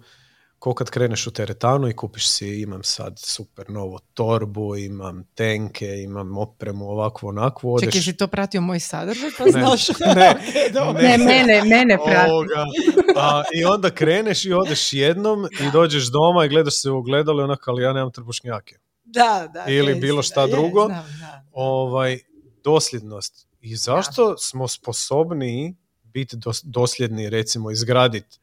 [0.64, 5.88] ko kad kreneš u teretanu i kupiš si, imam sad super novu torbu, imam tenke,
[5.88, 7.74] imam opremu ovakvu, onakvu.
[7.74, 7.88] Odeš...
[7.88, 9.88] Čekaj, si to pratio moj sadržaj, pa znaš?
[10.16, 10.36] Ne,
[11.01, 12.32] ne, mene, mene prati.
[13.18, 17.41] A, I onda kreneš i odeš jednom i dođeš doma i gledaš se u ogledalo
[17.41, 18.78] i onako, ali ja nemam trbušnjake.
[19.03, 19.66] Da, da.
[19.68, 20.89] Ili bilo šta drugo.
[21.51, 22.20] Ovaj,
[22.64, 23.47] dosljednost.
[23.61, 28.43] I zašto smo sposobni biti dosljedni, recimo, izgraditi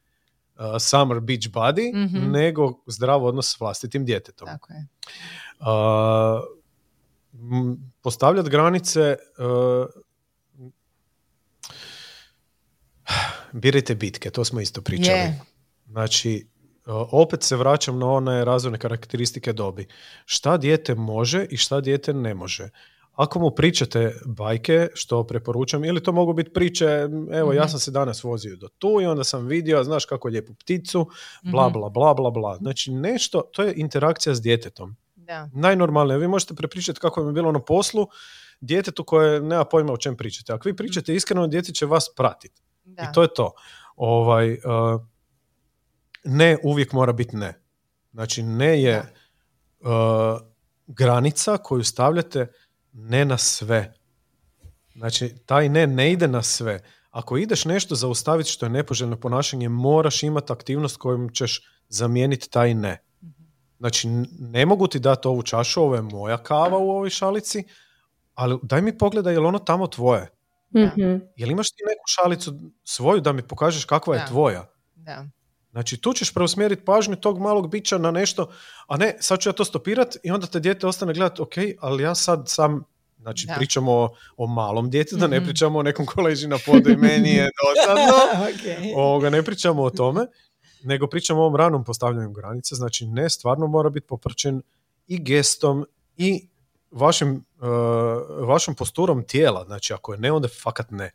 [0.80, 4.46] summer beach body mm nego zdrav odnos s vlastitim djetetom.
[4.46, 4.86] Tako je.
[5.60, 5.66] Uh,
[8.02, 9.86] postavljati granice uh,
[13.52, 15.18] birajte bitke, to smo isto pričali.
[15.18, 15.32] Yeah.
[15.86, 16.48] Znači,
[16.86, 19.86] uh, opet se vraćam na one razvojne karakteristike dobi.
[20.24, 22.68] Šta dijete može i šta dijete ne može.
[23.20, 27.70] Ako mu pričate bajke, što preporučam, ili to mogu biti priče, evo ja mhm.
[27.70, 31.08] sam se danas vozio do tu i onda sam vidio, znaš kako lijepu pticu,
[31.42, 31.72] bla, mhm.
[31.72, 32.56] bla, bla, bla, bla.
[32.56, 34.96] Znači nešto, to je interakcija s djetetom.
[35.14, 35.48] Da.
[35.52, 38.06] Najnormalnije, vi možete prepričati kako je bilo na poslu,
[38.60, 40.52] djetetu koje nema pojma o čem pričate.
[40.52, 42.62] Ako vi pričate iskreno, dijete će vas pratiti.
[42.86, 43.52] I to je to.
[43.96, 44.58] Ovaj, uh,
[46.24, 47.62] ne uvijek mora biti ne.
[48.12, 49.14] Znači ne je
[49.80, 49.88] uh,
[50.86, 52.46] granica koju stavljate
[52.92, 53.94] ne na sve.
[54.94, 56.80] Znači, taj ne ne ide na sve.
[57.10, 62.74] Ako ideš nešto zaustaviti što je nepoželjno ponašanje, moraš imati aktivnost kojom ćeš zamijeniti taj
[62.74, 63.04] ne.
[63.78, 67.64] Znači, ne mogu ti dati ovu čašu, ovo je moja kava u ovoj šalici,
[68.34, 70.28] ali daj mi pogledaj, je li ono tamo tvoje?
[70.76, 71.20] Mm-hmm.
[71.36, 74.66] Jel imaš ti neku šalicu svoju da mi pokažeš kakva je tvoja?
[74.94, 75.26] Da.
[75.72, 78.50] Znači, tu ćeš preusmjeriti pažnju tog malog bića na nešto,
[78.86, 82.02] a ne, sad ću ja to stopirat i onda te dijete ostane gledati, ok, ali
[82.02, 82.84] ja sad sam,
[83.20, 85.46] znači, pričamo o, o malom djetetu, da ne mhm.
[85.46, 88.12] pričamo o nekom koleži na podu i meni je dosadno,
[88.48, 88.92] okay.
[88.96, 90.26] Ovoga, ne pričamo o tome,
[90.82, 94.62] nego pričamo o ovom ranom postavljanju granice, znači ne, stvarno mora biti poprčen
[95.06, 96.48] i gestom i
[96.90, 101.10] vašim, uh, vašom posturom tijela, znači ako je ne, onda fakat ne.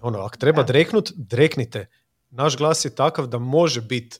[0.00, 1.86] Ono, ako treba dreknut, dreknite
[2.30, 4.18] naš glas je takav da može biti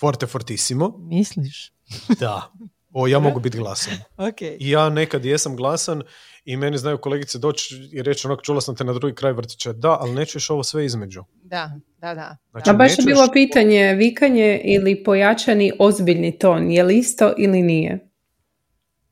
[0.00, 0.94] forte fortissimo.
[0.98, 1.72] Misliš?
[2.20, 2.52] Da.
[2.98, 3.94] O, ja mogu biti glasan.
[4.16, 4.56] Okay.
[4.60, 6.02] I ja nekad jesam glasan
[6.44, 9.72] i meni znaju kolegice doći i reći onak čula sam te na drugi kraj vrtića.
[9.72, 11.24] Da, ali nećeš ovo sve između.
[11.42, 12.36] Da, da, da.
[12.50, 16.70] Znači, A baš je bilo pitanje vikanje ili pojačani ozbiljni ton.
[16.70, 18.08] Je li isto ili nije?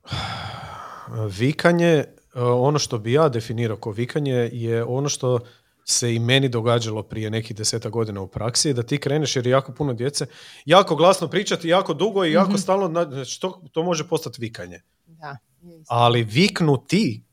[1.39, 2.03] Vikanje,
[2.35, 5.39] ono što bi ja definirao kao vikanje je ono što
[5.87, 9.51] se i meni događalo prije nekih deseta godina u praksi, da ti kreneš jer je
[9.51, 10.25] jako puno djece,
[10.65, 14.81] jako glasno pričati, jako dugo i jako mm stalno, znači to, to može postati vikanje.
[15.05, 15.37] Da,
[15.87, 17.23] Ali viknuti,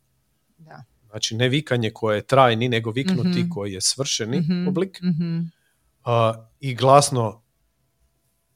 [0.59, 0.84] da.
[1.11, 5.40] znači ne vikanje koje je trajni, nego viknuti mm koji je svršeni mm oblik, mm
[6.61, 7.28] i glasno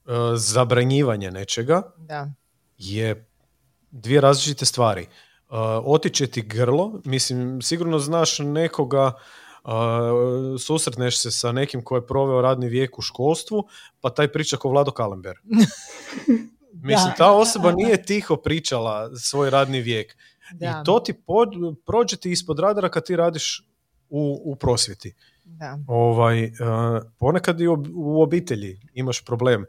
[0.05, 2.30] uh, zabranjivanje nečega da.
[2.78, 3.28] je
[3.90, 5.03] dvije različite stvari.
[5.49, 9.12] Uh, otiče ti grlo, mislim, sigurno znaš nekoga
[10.59, 13.69] susretneš se sa nekim ko je proveo radni vijek u školstvu,
[14.01, 15.37] pa taj priča ko Vlado Kalember.
[16.83, 20.17] Mislim, ta osoba nije tiho pričala svoj radni vijek.
[20.61, 21.14] I to ti
[21.87, 23.69] prođe ti ispod radara kad ti radiš
[24.09, 25.14] u, u prosvjeti.
[25.45, 25.79] Da.
[25.87, 26.51] Ovaj,
[27.19, 29.64] ponekad i u obitelji imaš problem.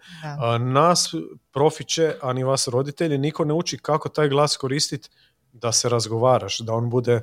[0.59, 1.13] nas
[1.53, 5.09] profiće, a ni vas roditelji, niko ne uči kako taj glas koristiti
[5.53, 7.21] da se razgovaraš, da on bude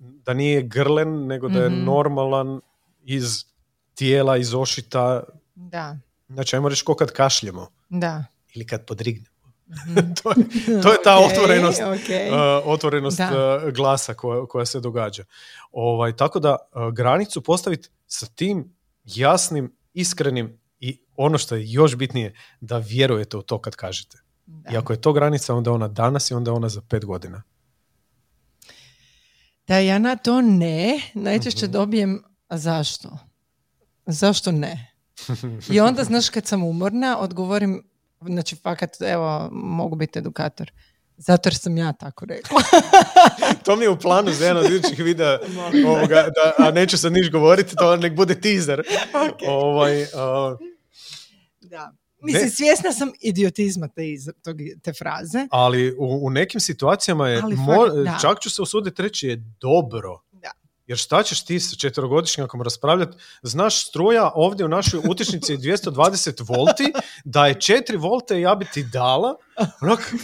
[0.00, 1.84] da nije grlen, nego da je mhm.
[1.84, 2.60] normalan
[3.02, 3.44] iz
[3.94, 5.22] tijela, iz ošita.
[5.54, 5.98] Da.
[6.28, 7.68] Znači, ajmo reći ko kad kašljemo.
[7.88, 8.24] Da.
[8.54, 9.26] Ili kad podrignemo.
[9.68, 10.12] Mhm.
[10.22, 10.44] to, je,
[10.82, 15.24] to je ta otvorenost, uh, otvorenost uh, glasa koja, koja se događa.
[15.72, 21.96] Ovaj, tako da uh, granicu postaviti sa tim jasnim, iskrenim i ono što je još
[21.96, 24.18] bitnije, da vjerujete u to kad kažete.
[24.72, 27.42] I ako je to granica, onda ona danas i onda ona za pet godina.
[29.70, 31.72] Da ja na to ne, najčešće mhm.
[31.72, 33.18] dobijem, a zašto?
[34.06, 34.92] Zašto ne?
[35.70, 37.82] I onda, znaš, kad sam umorna, odgovorim,
[38.20, 40.72] znači, fakat, evo, mogu biti edukator.
[41.16, 42.62] Zato jer sam ja tako rekla.
[43.64, 45.38] to mi je u planu za jedan od idućih videa,
[45.88, 48.82] ovoga, da, a neću sad niš govoriti, to nek bude teaser.
[49.12, 49.48] Okay.
[49.48, 50.06] Ovaj,
[51.60, 51.92] Da.
[52.22, 54.02] Mislim, svjesna sam idiotizma te,
[54.82, 55.46] te fraze.
[55.50, 57.42] Ali u, u nekim situacijama je,
[58.22, 60.22] čak ću se usuditi reći, je dobro.
[60.32, 60.50] Da.
[60.86, 63.16] Jer šta ćeš ti sa četverogodišnjakom raspravljati?
[63.42, 66.92] Znaš, struja ovdje u našoj utičnici je 220 volti,
[67.24, 69.36] da je 4 volte ja bi ti dala.
[69.80, 70.14] Onak,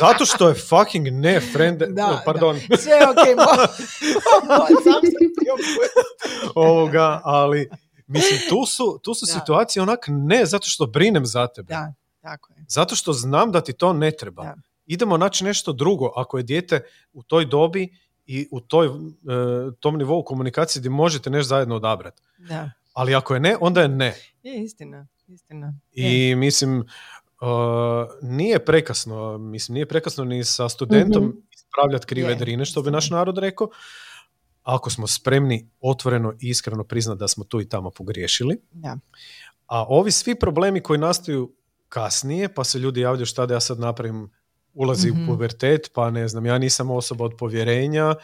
[0.00, 1.82] zato što je fucking ne friend...
[1.88, 2.60] Da, pardon.
[2.68, 2.76] Da.
[2.76, 3.26] Sve ok,
[6.54, 7.70] Ovoga, ali
[8.10, 11.68] mislim, tu su, tu su situacije onak ne zato što brinem za tebe.
[11.68, 12.64] Da, tako je.
[12.68, 14.54] Zato što znam da ti to ne treba.
[14.86, 16.12] Idemo naći nešto drugo.
[16.16, 16.80] Ako je dijete
[17.12, 17.96] u toj dobi
[18.26, 18.90] i u toj, e,
[19.80, 22.22] tom nivou komunikacije gdje možete nešto zajedno odabrati.
[22.38, 22.70] Da.
[22.92, 24.14] Ali ako je ne, onda je ne.
[24.42, 25.74] Je istina, istina.
[25.92, 27.48] I mislim, uh,
[28.22, 33.10] nije prekasno, mislim, nije prekasno ni sa studentom mm ispravljati krive drine, što bi naš
[33.10, 33.68] narod rekao,
[34.62, 38.60] ako smo spremni otvoreno i iskreno priznati da smo tu i tamo pogriješili.
[38.72, 38.98] Da.
[39.66, 41.54] A ovi svi problemi koji nastaju
[41.88, 44.30] kasnije, pa se ljudi javljaju šta da ja sad napravim
[44.74, 45.26] ulazi u mhm.
[45.26, 48.14] pubertet, pa ne znam, ja nisam osoba od povjerenja,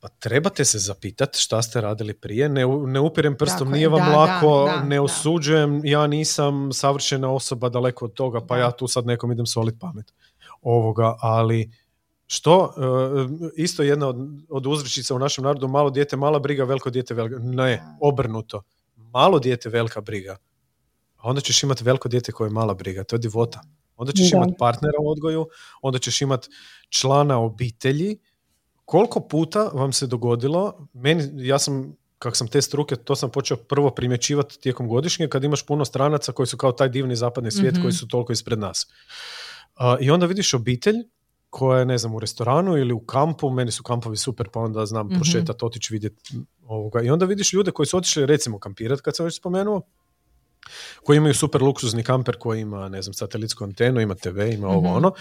[0.00, 4.70] pa trebate se zapitati šta ste radili prije, ne, ne upirem prstom, nije vam lako,
[4.84, 9.46] ne osuđujem, ja nisam savršena osoba daleko od toga, pa ja tu sad nekom idem
[9.46, 10.12] solit pamet
[10.62, 11.70] ovoga, ali
[12.30, 14.16] što, e, isto jedna od,
[14.48, 18.62] od uzrečica u našem narodu, malo dijete, mala briga, veliko dijete, velika, ne, obrnuto,
[18.96, 20.36] malo dijete, velika briga,
[21.16, 23.60] a onda ćeš imati veliko dijete koje je mala briga, to je divota.
[23.96, 25.48] Onda ćeš imati partnera u odgoju,
[25.82, 26.48] onda ćeš imati
[26.88, 28.18] člana obitelji.
[28.84, 33.56] Koliko puta vam se dogodilo, meni, ja sam, kak sam te struke, to sam počeo
[33.56, 37.74] prvo primjećivati tijekom godišnje, kad imaš puno stranaca koji su kao taj divni zapadni svijet
[37.74, 37.96] koji mhm.
[37.96, 38.86] su toliko ispred nas.
[40.00, 40.96] I onda vidiš obitelj
[41.50, 44.86] koja je, ne znam, u restoranu ili u kampu, meni su kampovi super, pa onda
[44.86, 45.18] znam mm-hmm.
[45.18, 46.34] prošetati, otići vidjeti
[46.66, 47.02] ovoga.
[47.02, 49.82] I onda vidiš ljude koji su otišli recimo kampirati, kad sam već spomenuo,
[51.04, 54.80] koji imaju super luksuzni kamper koji ima, ne znam, satelitsku antenu, ima TV, ima ovo
[54.80, 54.96] mhm.
[54.96, 55.12] ono.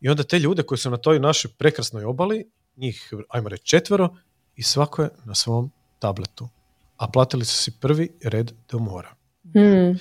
[0.00, 4.08] I onda te ljude koji su na toj našoj prekrasnoj obali, njih, ajmo reći, četvero,
[4.56, 6.48] i svako je na svom tabletu.
[6.96, 9.14] A platili su si prvi red do mora.
[9.52, 9.98] Hmm.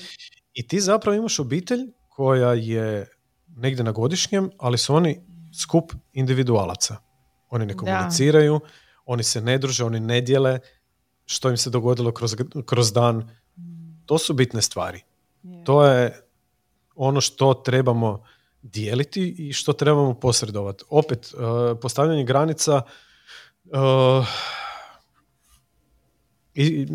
[0.54, 1.80] I ti zapravo imaš obitelj
[2.10, 3.08] koja je
[3.56, 5.22] negdje na godišnjem, ali su oni
[5.54, 6.97] skup individualaca.
[7.49, 8.60] Oni ne komuniciraju,
[9.06, 10.60] oni se ne druže, oni ne dijele
[11.26, 12.36] što im se dogodilo kroz,
[12.66, 13.30] kroz dan
[14.06, 15.01] to su bitne stvari.
[15.66, 16.22] To je
[16.95, 18.24] ono što trebamo
[18.62, 20.84] dijeliti i što trebamo posredovati.
[20.89, 22.82] Opet, uh, postavljanje granica
[26.54, 26.88] i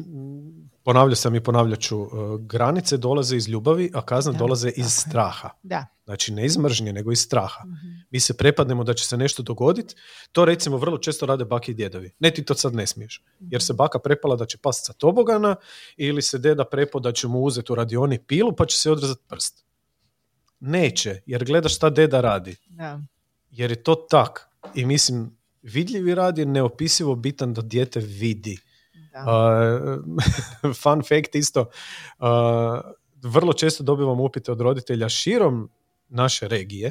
[0.88, 2.10] ponavljao sam i ponavljat ću, uh,
[2.40, 5.50] granice dolaze iz ljubavi, a kazne dolaze iz straha.
[5.62, 5.86] Da.
[6.04, 7.64] Znači ne iz mržnje, nego iz straha.
[7.64, 9.94] mm Mi se prepadnemo da će se nešto dogoditi.
[10.32, 12.10] To recimo vrlo često rade baki i djedovi.
[12.18, 13.24] Ne ti to sad ne smiješ.
[13.40, 15.56] Jer se baka prepala da će pasti sa tobogana
[15.96, 19.22] ili se deda prepo da će mu uzeti u radioni pilu pa će se odrezati
[19.28, 19.64] prst.
[20.60, 22.56] Neće, jer gledaš šta deda radi.
[22.68, 23.00] Da.
[23.50, 24.48] Jer je to tak.
[24.74, 28.58] I mislim, vidljivi rad je neopisivo bitan da dijete vidi.
[29.14, 31.60] Uh, fun fact isto,
[32.18, 32.26] uh,
[33.22, 35.70] vrlo često dobivam upite od roditelja širom
[36.08, 36.90] naše regije,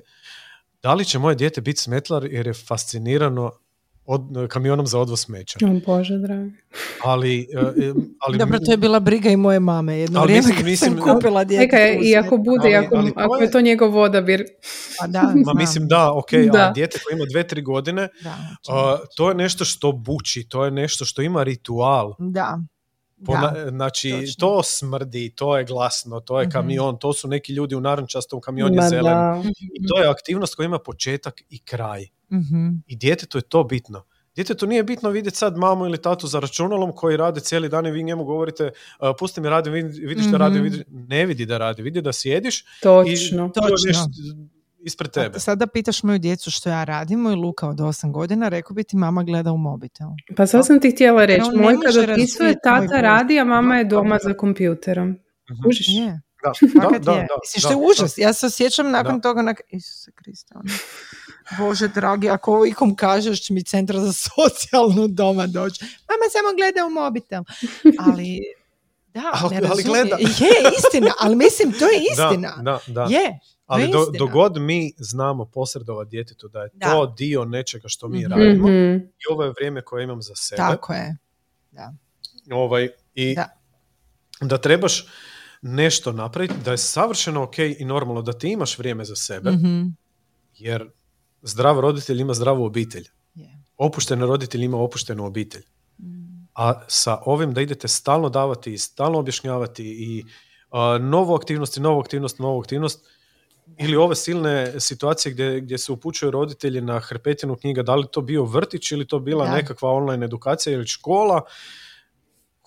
[0.84, 3.52] da li će moje dijete biti smetlar jer je fascinirano
[4.08, 5.60] od, kamionom za odvoz smeća.
[5.62, 6.52] O Bože, dragi.
[7.04, 8.38] Ali, e, e, ali...
[8.38, 9.98] Dobro, to je bila briga i moje mame.
[9.98, 11.66] Jedno ali vrijeme mislim, sam kupila dijete.
[11.66, 14.44] Neka, i ako bude, ako, ako je to njegov odabir.
[15.00, 16.60] Pa da, Ma mislim da, ok, da.
[16.60, 18.38] a dijete koje ima dve, tri godine, da,
[19.16, 22.14] to je nešto što buči, to je nešto što ima ritual.
[22.20, 22.60] Da.
[23.26, 26.52] Pona, znači, to smrdi, to je glasno, to je mhm.
[26.52, 29.44] kamion, to su neki ljudi u narančastom, kamion je zelen.
[29.74, 32.08] I to je aktivnost koja ima početak i kraj.
[32.32, 32.84] Mm-hmm.
[32.88, 34.04] I djetetu je to bitno.
[34.36, 37.92] Djetetu nije bitno vidjeti sad mamu ili tatu za računalom koji rade cijeli dan i
[37.92, 41.82] vi njemu govorite uh, pusti mi radim, vidi što radi, vidi, ne vidi da radi,
[41.82, 43.46] vidi da sjediš Točno.
[43.46, 44.08] i Točno.
[44.88, 45.40] Ispred tebe.
[45.40, 48.98] Sada pitaš moju djecu što ja radim, moj Luka od 8 godina, rekao bi ti
[48.98, 50.08] mama gleda u mobitel.
[50.36, 54.18] Pa sad sam ti htjela reći, moj kad opisuje tata radi, a mama je doma
[54.24, 55.10] za kompjuterom.
[55.10, 56.22] uh Je.
[56.44, 56.52] Da,
[56.90, 57.28] da, da, je.
[57.60, 58.18] što je užas.
[58.18, 59.56] Ja se osjećam nakon toga na...
[59.70, 60.74] Isuse Kriste, ono.
[61.58, 65.86] Bože dragi, ako ovo ikom kažeš će mi centra za socijalnu doma doći.
[65.86, 67.44] Mama samo gleda u mobitel.
[68.00, 68.40] Ali,
[69.14, 70.18] da, ali, ne ali gleda.
[70.20, 72.56] Je, istina, ali mislim, to je istina.
[72.62, 77.88] Da, da, Je, ali do, dogod mi znamo posredovati djetetu da je to dio nečega
[77.88, 80.58] što mi radimo mm i ovo je vrijeme koje imam za sebe.
[80.58, 81.18] Tako je.
[81.72, 81.94] Da.
[82.52, 83.60] Ovaj, I da.
[84.42, 85.08] da trebaš
[85.62, 89.96] nešto napraviti, da je savršeno ok i normalno da ti imaš vrijeme za sebe, mm
[90.60, 90.90] jer
[91.42, 93.08] zdrav roditelj ima zdravu obitelj.
[93.36, 93.58] Yeah.
[93.78, 95.64] Opušten roditelj ima opuštenu obitelj.
[95.98, 96.48] Mm.
[96.56, 101.80] A sa ovim da idete stalno davati i stalno objašnjavati i uh, novu aktivnost i
[101.80, 103.06] novu aktivnost, novu aktivnost,
[103.80, 108.22] ili ove silne situacije gdje, gdje se upućuju roditelji na hrpetinu knjiga, da li to
[108.22, 111.42] bio vrtić ili to bila nekakva online edukacija ili škola,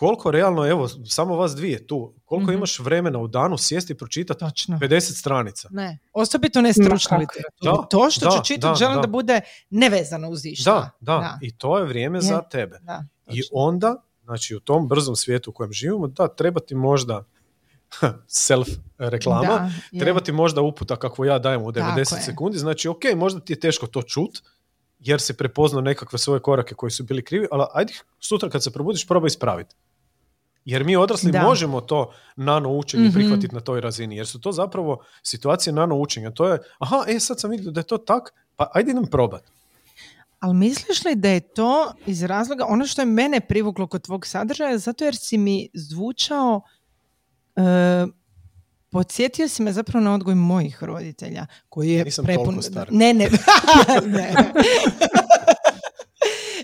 [0.01, 2.57] koliko realno, evo, samo vas dvije tu, koliko mhm.
[2.57, 4.79] imaš vremena u danu sjesti i pročitati Točno.
[4.79, 5.69] 50 stranica?
[5.73, 7.87] Ne, osobito ne stručna literatura.
[7.91, 9.07] To što ću čitati želim da.
[9.07, 9.41] bude
[9.71, 10.71] nevezano uz išta.
[10.71, 12.81] Da, da, i to je vrijeme za tebe.
[13.27, 17.25] I onda, znači u tom brzom svijetu u kojem živimo, da, treba ti možda
[18.47, 18.69] self
[18.99, 23.53] reklama, treba ti možda uputa kako ja dajem u 90 sekundi, znači ok, možda ti
[23.53, 24.43] je teško to čut,
[24.99, 28.71] jer si prepoznao nekakve svoje korake koji su bili krivi, ali ajde sutra kad se
[28.71, 29.75] probudiš probaj ispraviti.
[30.65, 34.53] Jer mi odrasli možemo to nano učenje mm prihvatiti na toj razini, jer su to
[34.53, 36.31] zapravo situacije nano učenja.
[36.31, 39.43] To je, aha, e sad sam vidio da je to tak, pa ajde idem probat.
[40.41, 44.27] Ali misliš li da je to iz razloga, ono što je mene privuklo kod tvog
[44.27, 46.61] sadržaja, zato jer si mi zvučao,
[48.91, 52.63] podsjetio si me zapravo na odgoj mojih roditelja, koji je Nisam prepun...
[52.63, 52.89] Star.
[52.91, 53.29] Ne, ne.
[54.17, 54.33] ne.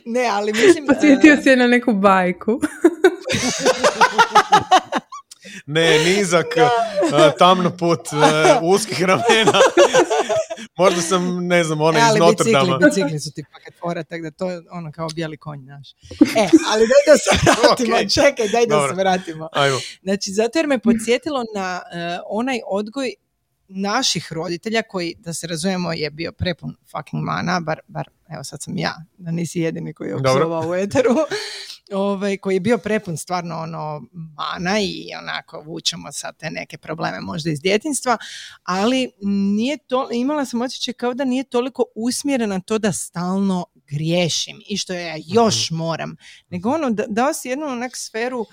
[0.07, 0.87] ne, ali mislim...
[0.87, 2.61] Podsjetio uh, si na neku bajku.
[5.67, 6.47] ne, nizak,
[7.39, 8.19] tamno put, uh,
[8.63, 9.61] uskih ramena.
[10.79, 12.79] Možda sam, ne znam, onaj iz Notre Dame.
[12.85, 15.91] Bicikli su ti paket fora, tako da to je ono kao bijeli konj naš.
[16.37, 17.31] E, ali daj da se
[17.63, 18.15] vratimo, okay.
[18.15, 19.49] čekaj, daj da se vratimo.
[19.53, 19.79] Ajmo.
[20.03, 23.15] Znači, zato jer me podsjetilo na uh, onaj odgoj
[23.69, 28.63] naših roditelja koji, da se razumijemo, je bio prepun fucking mana, bar, bar evo sad
[28.63, 31.15] sam ja, da nisi jedini koji je opsovao u eteru,
[31.93, 37.21] ovaj, koji je bio prepun stvarno ono mana i onako vučemo sad te neke probleme
[37.21, 38.19] možda iz djetinstva,
[38.63, 39.11] ali
[39.57, 44.77] nije to, imala sam osjećaj kao da nije toliko usmjerena to da stalno griješim i
[44.77, 45.79] što ja još mhm.
[45.79, 46.17] moram,
[46.51, 48.47] nego ono da, dao si jednu onak sferu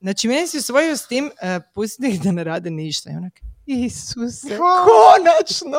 [0.00, 3.10] Znači, meni si osvojio s tim, uh, pustite ih da ne rade ništa.
[3.10, 5.78] I onak, Isuse, konačno!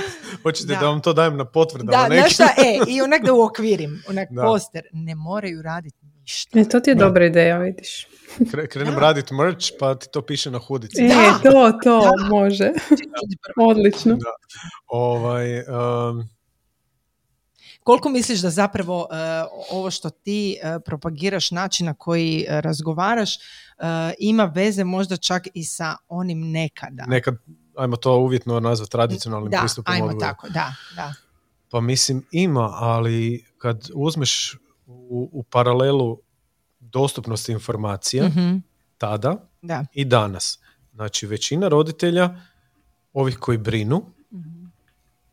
[0.42, 0.80] Hoćete da.
[0.80, 2.08] da vam to dajem na potvrdama?
[2.08, 4.42] Da, znaš šta, e, i onak da uokvirim, onak da.
[4.42, 6.60] poster, ne moraju raditi ništa.
[6.60, 7.04] E, to ti je da.
[7.04, 8.06] dobra ideja, vidiš.
[8.50, 9.00] Kre, krenem da.
[9.00, 11.02] raditi merch, pa ti to piše na hudici.
[11.02, 11.08] E,
[11.42, 12.70] to, to, može.
[13.56, 14.14] Odlično.
[14.14, 14.30] Da.
[14.86, 16.28] Ovaj, um,
[17.82, 19.08] koliko misliš da zapravo uh,
[19.70, 23.38] ovo što ti uh, propagiraš, način na koji uh, razgovaraš,
[24.18, 27.04] ima veze možda čak i sa onim nekada?
[27.06, 27.34] Nekad,
[27.76, 31.14] ajmo to uvjetno nazvati tradicionalnim da, pristupom ajmo tako, da, da.
[31.70, 34.56] Pa mislim ima, ali kad uzmeš
[34.86, 36.20] u, u paralelu
[36.80, 38.62] dostupnosti informacija, mm
[38.98, 39.84] tada da.
[39.92, 40.58] i danas.
[40.94, 42.40] Znači većina roditelja,
[43.12, 44.02] ovih koji brinu,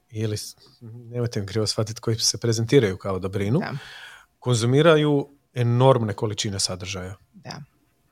[0.09, 0.37] ili,
[0.81, 3.61] nemojte mi krivo shvatiti, koji se prezentiraju kao da brinu,
[4.39, 7.15] konzumiraju enormne količine sadržaja.
[7.33, 7.61] Da.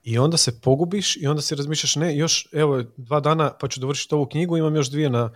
[0.04, 3.80] I onda se pogubiš i onda si razmišljaš, ne, još evo dva dana pa ću
[3.80, 5.32] dovršiti ovu knjigu, imam još dvije na...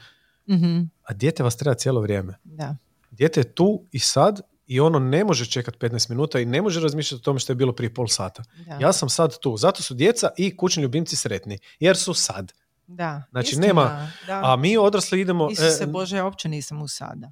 [0.47, 2.37] mm A dijete vas treba cijelo vrijeme.
[2.43, 2.75] Da.
[3.11, 6.79] Dijete je tu i sad i ono ne može čekati 15 minuta i ne može
[6.79, 8.43] razmišljati o tome što je bilo prije pol sata.
[8.79, 9.57] Ja sam sad tu.
[9.57, 11.59] Zato su djeca i kućni ljubimci sretni.
[11.79, 12.53] Jer su sad.
[12.87, 14.41] Da, znači istina, nema, da.
[14.43, 15.49] a mi odrasli idemo...
[15.51, 17.31] Isuse e, Bože, ja uopće nisam u sada.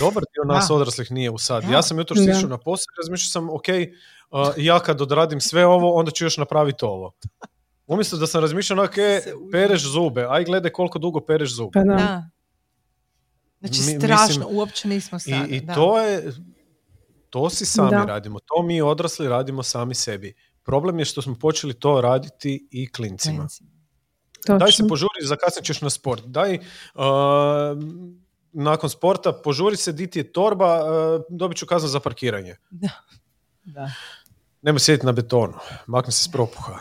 [0.00, 1.64] Dobar dio nas odraslih nije u sad.
[1.70, 3.64] Ja sam jutro išao na posao i razmišljao sam, ok,
[4.30, 7.12] uh, ja kad odradim sve ovo, onda ću još napraviti ovo.
[7.86, 8.94] Umjesto da sam razmišljao, ok,
[9.52, 11.70] pereš zube, aj gledaj koliko dugo pereš zube.
[11.74, 12.30] Pa da.
[13.60, 15.46] Znači strašno, mislim, uopće nismo sada.
[15.50, 16.32] I, i to je,
[17.30, 20.34] to si sami radimo, to mi odrasli radimo sami sebi.
[20.62, 23.38] Problem je što smo počeli to raditi i klincima.
[23.38, 23.70] klincima.
[24.58, 26.24] Daj se požuri, zakasnit ćeš na sport.
[26.26, 27.02] Daj uh,
[28.52, 32.56] nakon sporta požuri se, di ti je torba, uh, dobit ću kaznu za parkiranje.
[32.70, 32.90] Da.
[33.64, 33.90] da.
[34.62, 35.54] Nemoj sjediti na betonu,
[35.86, 36.80] makni se s propuha.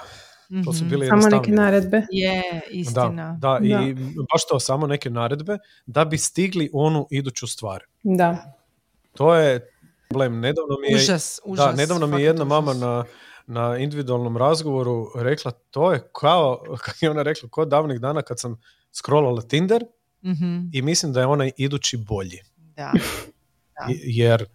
[0.66, 0.90] To su mhm.
[0.90, 2.02] bili Samo neke naredbe.
[2.12, 3.38] Je, istina.
[3.40, 3.94] Da, da, i
[4.34, 7.84] baš to, samo neke naredbe da bi stigli onu iduću stvar.
[8.04, 8.56] Da.
[9.14, 9.72] To je
[10.10, 10.40] problem.
[10.40, 13.06] Nedavno mi je, užas, užas, da, nedavno mi je jedna mama na
[13.48, 18.40] na individualnom razgovoru rekla to je kao, kako je ona rekla, kod davnih dana kad
[18.40, 19.84] sam scrollala Tinder
[20.24, 22.40] mm i mislim da je onaj idući bolji.
[22.76, 22.92] Da.
[23.76, 23.86] da.
[24.04, 24.46] Jer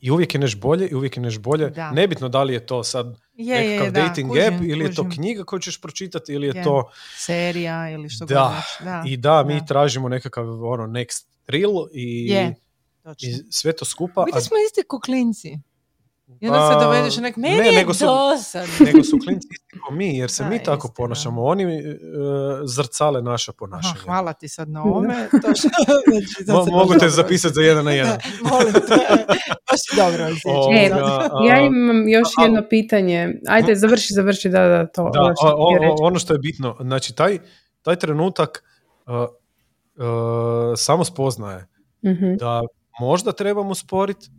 [0.00, 1.70] i uvijek je neš bolje i uvijek je neš bolje.
[1.70, 1.92] Da.
[1.92, 5.08] Nebitno da li je to sad je, nekakav je, dating kužim, app ili je to
[5.14, 6.62] knjiga koju ćeš pročitati ili je, je.
[6.62, 6.90] to...
[7.16, 8.62] Serija ili što da.
[8.84, 9.02] da.
[9.06, 12.54] I da, mi tražimo nekakav ono next thrill i, je.
[13.18, 14.24] i sve to skupa.
[14.24, 15.58] Mi smo isti kuklinci.
[16.40, 18.04] I onda se dovedeš nek, meni ne, je nego su,
[18.86, 21.44] nego su klinci isti mi, jer se mi tako ponašamo.
[21.44, 21.72] Oni uh,
[22.64, 23.94] zrcale naše ponašanje.
[23.96, 25.28] Aha, hvala ti sad na ovome.
[25.30, 25.68] To što,
[26.44, 28.18] znači, mogu te zapisati za jedan na jedan.
[28.50, 28.78] Molim te,
[29.70, 30.24] baš dobro.
[30.74, 30.90] E,
[31.48, 33.34] ja imam još a, jedno pitanje.
[33.48, 35.10] Ajde, završi, završi, da, da, to.
[35.14, 37.38] Da, o, o, ono što je bitno, znači taj,
[37.82, 38.64] taj trenutak
[39.06, 39.14] uh,
[40.76, 41.66] samo spoznaje
[42.04, 42.62] mm da
[43.00, 44.30] možda trebam usporiti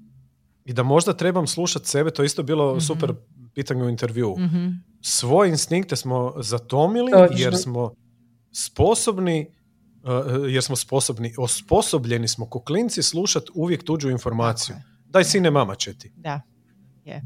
[0.69, 3.13] i da možda trebam slušati sebe, to je isto bilo mm super
[3.53, 4.35] pitanje u intervju.
[4.37, 7.93] mm Svoje instinkte smo zatomili jer smo
[8.51, 9.47] sposobni
[10.03, 14.75] uh, jer smo sposobni, osposobljeni smo kuklinci slušati uvijek tuđu informaciju.
[15.05, 16.11] Daj sine mama će ti.
[16.15, 16.41] Da,
[17.05, 17.21] je.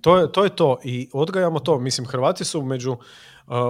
[0.00, 1.78] To je, to je to i odgajamo to.
[1.78, 2.98] Mislim, Hrvati su među uh,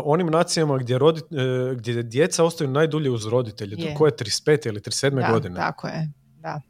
[0.04, 3.76] onim nacijama gdje, rodi, uh, gdje djeca ostaju najdulje uz roditelje.
[3.78, 3.94] Je.
[3.94, 5.56] Koje je 35 ili 37 da, godine.
[5.56, 6.60] tako je, da.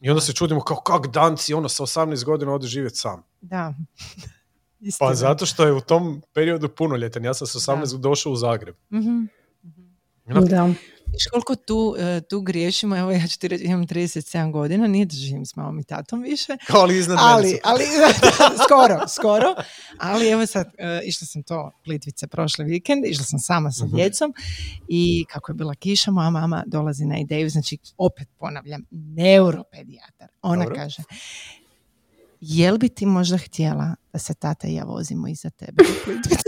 [0.00, 3.22] I onda se čudimo kao kak danci, ono sa 18 godina ode živjeti sam.
[3.40, 3.74] Da.
[4.98, 7.24] pa zato što je u tom periodu punoljetan.
[7.24, 7.98] Ja sam sa 18 da.
[7.98, 8.76] došao u Zagreb.
[8.92, 9.28] Mm-hmm.
[10.26, 10.68] Da.
[11.12, 15.06] Viš koliko tu, e, tu griješimo, evo ja ću ti reći, imam 37 godina, nije
[15.06, 16.56] da živim s mamom i tatom više.
[16.68, 17.84] Ali iznad ali, ali,
[18.64, 19.54] skoro, skoro.
[19.98, 23.90] Ali evo sad, uh, išla sam to Plitvice prošli vikend, išla sam sama sa uh
[23.90, 24.34] djecom
[24.88, 30.28] i kako je bila kiša, moja mama dolazi na ideju, znači opet ponavljam, neuropedijatar.
[30.42, 31.02] Ona kaže,
[32.40, 36.42] jel bi ti možda htjela da se tata i ja vozimo iza tebe u Plitvice?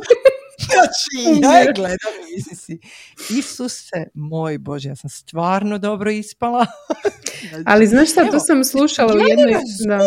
[0.73, 2.79] Znači, ja gledam i mislim si,
[3.39, 6.67] Isuse, moj Bože, ja sam stvarno dobro ispala.
[7.67, 9.53] Ali znaš šta, to sam slušala u jednoj...
[9.87, 9.99] Da.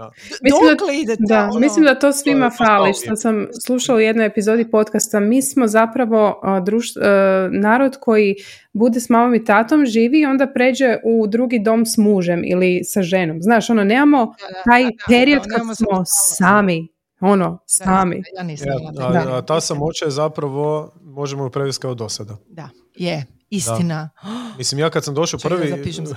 [0.00, 0.10] Da.
[0.42, 4.00] Mislim, da, ide da, ono, mislim da to svima to fali, što sam slušala u
[4.00, 5.20] jednoj epizodi podcasta.
[5.20, 7.02] Mi smo zapravo uh, društ, uh,
[7.50, 8.34] narod koji
[8.72, 12.80] bude s mamom i tatom, živi i onda pređe u drugi dom s mužem ili
[12.84, 13.42] sa ženom.
[13.42, 14.34] Znaš, ono, nemamo
[14.64, 16.02] taj period kad smo
[16.38, 16.88] sami
[17.20, 18.22] ono, sami.
[18.36, 22.36] Ja nisam ja, a, ta samoća je zapravo, možemo ju prevesti kao dosada.
[22.48, 24.10] Da, je, istina.
[24.58, 25.70] Mislim, ja kad sam došao prvi...
[25.70, 26.14] Ja zapišem za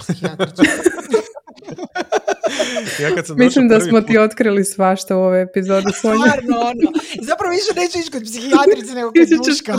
[3.03, 4.07] ja kad sam Mislim da smo put...
[4.07, 5.91] ti otkrili svašta u ovoj epizodi.
[5.99, 6.91] Stvarno, ono.
[7.21, 9.73] Zapravo više neću ići kod psihijatrice nego kod duška.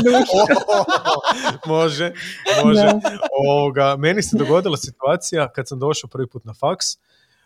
[1.74, 2.12] može,
[2.64, 2.92] može.
[3.48, 6.86] Ovoga, meni se dogodila situacija kad sam došao prvi put na faks,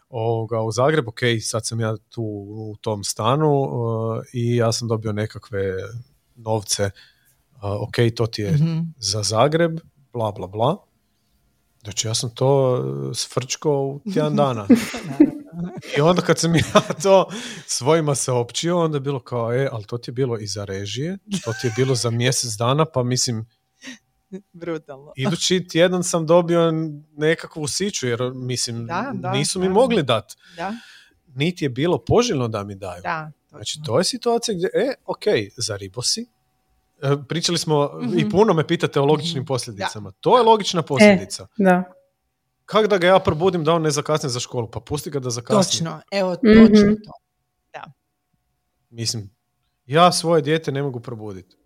[0.08, 4.88] ovoga, u Zagreb, ok, sad sam ja tu u tom stanu uh, i ja sam
[4.88, 5.74] dobio nekakve
[6.34, 6.90] novce,
[7.52, 8.78] uh, ok, to ti je mhm.
[8.98, 9.78] za Zagreb,
[10.12, 10.76] bla, bla, bla.
[11.82, 12.82] Znači ja sam to
[13.14, 14.66] sfrčko u tjedan dana.
[15.96, 17.28] I onda kad sam ja to
[17.66, 21.18] svojima saopćio, onda je bilo kao, e, ali to ti je bilo i za režije,
[21.44, 23.46] to ti je bilo za mjesec dana, pa mislim,
[24.52, 25.12] Brutalno.
[25.16, 26.72] Idući tjedan sam dobio
[27.16, 30.36] nekakvu siću, jer mislim, da, da, nisu mi mogli dati.
[30.56, 30.72] Da.
[31.34, 33.02] Niti je bilo poželjno da mi daju.
[33.02, 35.24] Da, znači, to je situacija gdje, e, ok,
[35.56, 36.26] za ribosi.
[37.02, 38.30] E, pričali smo i mhm.
[38.30, 39.46] puno me pitate o logičnim mhm.
[39.46, 40.10] posljedicama.
[40.10, 41.42] To je logična posljedica.
[41.42, 41.92] E, da.
[42.64, 44.70] Kako da ga ja probudim da on ne zakasni za školu?
[44.70, 45.62] Pa pusti ga da zakasni.
[45.62, 47.12] Točno, evo, točno to.
[47.72, 47.84] Da.
[48.90, 49.30] Mislim,
[49.86, 51.57] ja svoje dijete ne mogu probuditi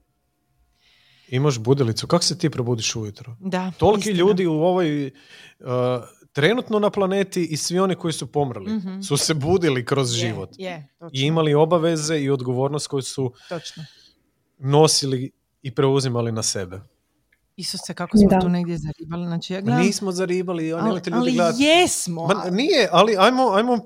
[1.36, 3.36] imaš budilicu, kako se ti probudiš ujutro?
[3.40, 5.66] Da, Toliki ljudi u ovoj uh,
[6.32, 10.50] trenutno na planeti i svi oni koji su pomrli mm su se budili kroz život
[11.12, 13.84] i imali obaveze i odgovornost koju su točno.
[14.58, 15.30] nosili
[15.62, 16.80] i preuzimali na sebe.
[17.56, 19.26] Isuse, kako smo tu negdje zaribali.
[19.26, 19.82] Znači, ja gledam...
[19.82, 22.26] Nismo zaribali, ali, ljudi ali jesmo.
[22.26, 23.78] Ma, nije, ali ajmo, ajmo,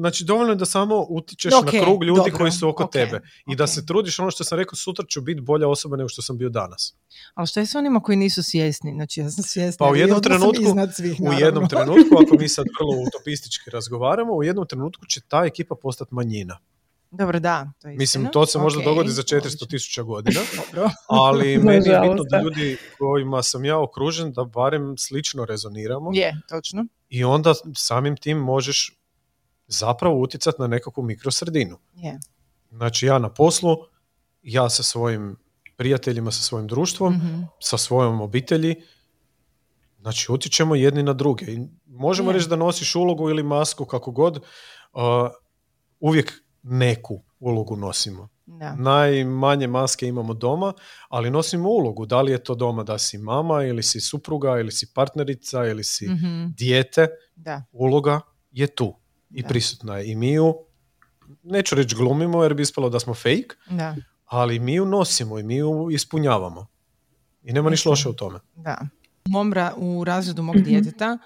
[0.00, 3.20] znači dovoljno je da samo utičeš na krug ljudi koji su oko tebe.
[3.46, 6.22] I da se trudiš, ono što sam rekao, sutra ću biti bolja osoba nego što
[6.22, 6.94] sam bio danas.
[7.34, 8.92] Ali što je s onima koji nisu svjesni?
[8.94, 9.86] Znači, ja sam svjesna.
[9.86, 10.62] Pa u jednom trenutku,
[10.92, 15.44] svih, u jednom trenutku, ako mi sad vrlo utopistički razgovaramo, u jednom trenutku će ta
[15.44, 16.58] ekipa postati manjina.
[17.10, 17.72] Dobro, da.
[17.78, 20.40] To je Mislim, to se možda dogodi za 400 tisuća godina,
[21.08, 26.10] ali meni je bitno da ljudi kojima sam ja okružen da barem slično rezoniramo.
[26.14, 26.86] Je, točno.
[27.08, 28.98] I onda samim tim možeš
[29.66, 31.78] zapravo utjecati na nekakvu mikrosredinu.
[31.94, 32.18] Je.
[32.70, 33.76] Znači ja na poslu,
[34.42, 35.36] ja sa svojim
[35.76, 37.42] prijateljima, sa svojim društvom, mhm.
[37.60, 38.74] sa svojom obitelji,
[40.00, 41.44] znači utječemo jedni na druge.
[41.44, 44.42] I možemo reći da nosiš ulogu ili masku kako god, uh,
[46.00, 48.28] uvijek neku ulogu nosimo.
[48.46, 48.74] Da.
[48.74, 50.72] Najmanje maske imamo doma,
[51.08, 52.06] ali nosimo ulogu.
[52.06, 55.84] Da li je to doma da si mama ili si supruga ili si partnerica ili
[55.84, 57.08] si mm dijete.
[57.36, 57.62] Da.
[57.72, 58.20] Uloga
[58.50, 58.94] je tu
[59.30, 60.10] i prisutna je.
[60.10, 60.54] I mi ju,
[61.42, 63.96] neću reći glumimo jer bi ispalo da smo fake, da.
[64.24, 66.66] ali mi ju nosimo i mi ju ispunjavamo.
[67.42, 68.40] I nema ništa loše u tome.
[68.54, 68.78] Da.
[69.26, 71.18] U, mom u razredu mog djeteta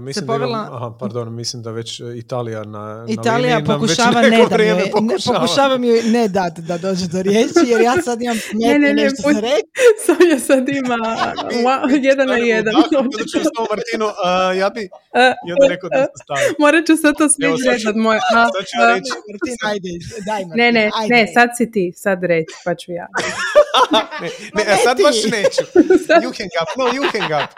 [0.00, 4.30] mislim da imam, aha, pardon, mislim da već e, Italija na, Italija na pokušava već
[4.30, 5.38] ne da mi, pokušava.
[5.38, 8.78] ne, pokušavam ju ne dati da dođe do riječi, jer ja sad imam ne, ne,
[8.78, 9.68] ne, nešto za reći.
[10.06, 10.96] Sonja sad ima
[11.64, 12.74] wow, jedan na jedan.
[13.32, 14.80] Ću s Martinu, uh, ja bi
[15.46, 16.54] i onda rekao da se stavim.
[16.58, 18.18] Morat ću sad to sve izredat moje.
[18.18, 19.10] A, Sad ću ja reći.
[19.28, 19.90] Martin, ajde,
[20.26, 21.14] daj Martin, ne, ne, ajde.
[21.14, 23.06] ne, sad si ti, sad reći, pa ću ja.
[24.22, 24.28] ne,
[24.64, 25.62] ne, a sad baš neću.
[26.24, 27.50] You hang up, no, you hang up.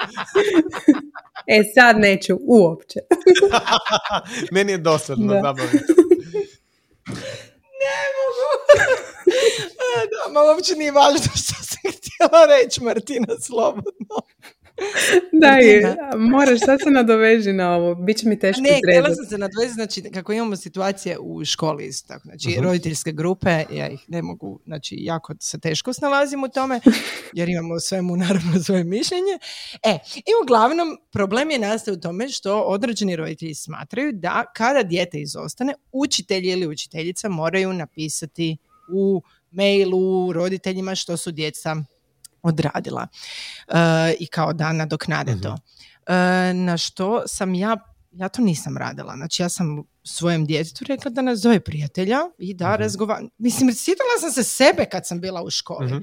[1.47, 3.01] E, sad neću, uopće.
[4.53, 5.81] Meni je dosadno, zabavno.
[7.83, 8.47] Ne mogu.
[9.79, 14.17] A, da, ma uopće nije važno što sam htjela reći, Martina, slobodno.
[15.43, 16.17] Daj, Martina.
[16.31, 19.75] moraš, sad se nadoveži na ovo, bit će mi teško Ne, htjela sam se nadvezati,
[19.75, 22.63] znači kako imamo situacije u školi isto tako, znači Mhm.
[22.63, 26.81] roditeljske grupe, ja ih ne mogu, znači jako se teško snalazim u tome,
[27.33, 29.39] jer imamo svemu naravno svoje mišljenje.
[29.83, 35.21] E, i uglavnom problem je nastaje u tome što određeni roditelji smatraju da kada dijete
[35.21, 38.57] izostane, učitelji ili učiteljica moraju napisati
[38.93, 41.77] u mailu roditeljima što su djeca
[42.47, 43.07] odradila
[43.69, 43.75] e,
[44.21, 45.41] i kao da nadoknade Mhm.
[45.43, 45.57] to.
[46.07, 46.15] E,
[46.55, 47.77] na što sam ja,
[48.13, 49.15] ja to nisam radila.
[49.17, 52.83] Znači ja sam svojem djetetu rekla da nazove prijatelja i da Mhm.
[52.83, 53.23] razgovara.
[53.39, 55.87] Mislim, sjetila sam se sebe kad sam bila u školi.
[55.87, 55.99] Mhm.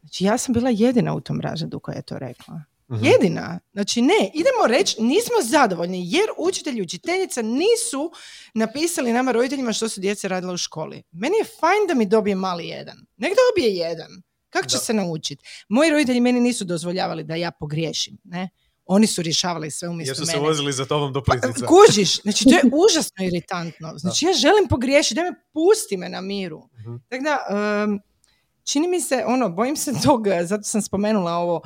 [0.00, 2.62] Znači ja sam bila jedina u tom razredu koja je to rekla.
[3.02, 3.58] Jedina.
[3.72, 8.12] Znači ne, idemo reći, nismo zadovoljni jer učitelji i učiteljica nisu
[8.54, 11.02] napisali nama roditeljima što su djece radila u školi.
[11.12, 12.96] Meni je fajn da mi dobije mali jedan.
[13.16, 14.08] Nek dobije jedan.
[14.50, 14.80] Kako će Da.
[14.80, 15.44] se naučiti?
[15.68, 18.16] Moji roditelji meni nisu dozvoljavali da ja pogriješim.
[18.24, 18.48] Ne?
[18.86, 20.48] Oni su rješavali sve umjesto Jer su se mene.
[20.48, 21.66] vozili za tobom do Pa, Plitvica.
[21.66, 23.92] kužiš, znači to je užasno iritantno.
[23.96, 26.68] Znači ja želim pogriješiti, daj me pusti me na miru.
[26.74, 26.96] Mhm.
[27.08, 27.38] Tako da,
[27.82, 27.98] em,
[28.64, 31.60] čini mi se, ono, bojim se toga, zato sam spomenula ovo,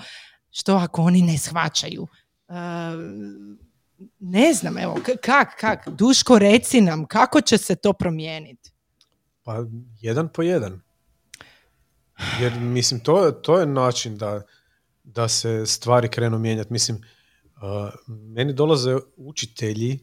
[0.50, 2.06] što ako oni ne shvaćaju.
[2.48, 3.58] Em,
[4.18, 8.70] ne znam, evo, k- kak, kak, Duško, reci nam, kako će se to promijeniti?
[9.42, 9.56] Pa
[10.00, 10.80] jedan po jedan.
[12.40, 14.42] Jer mislim, to, to je način da,
[15.04, 16.72] da se stvari krenu mijenjati.
[16.72, 17.62] Mislim, uh,
[18.08, 19.98] meni dolaze učitelji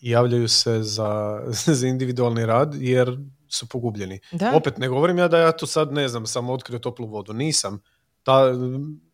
[0.00, 1.40] i javljaju se za,
[1.78, 3.18] za individualni rad jer
[3.48, 4.20] su pogubljeni.
[4.32, 4.52] Da.
[4.56, 7.32] Opet ne govorim ja da ja tu sad ne znam, sam otkrio toplu vodu.
[7.32, 7.80] Nisam.
[8.22, 8.52] Ta,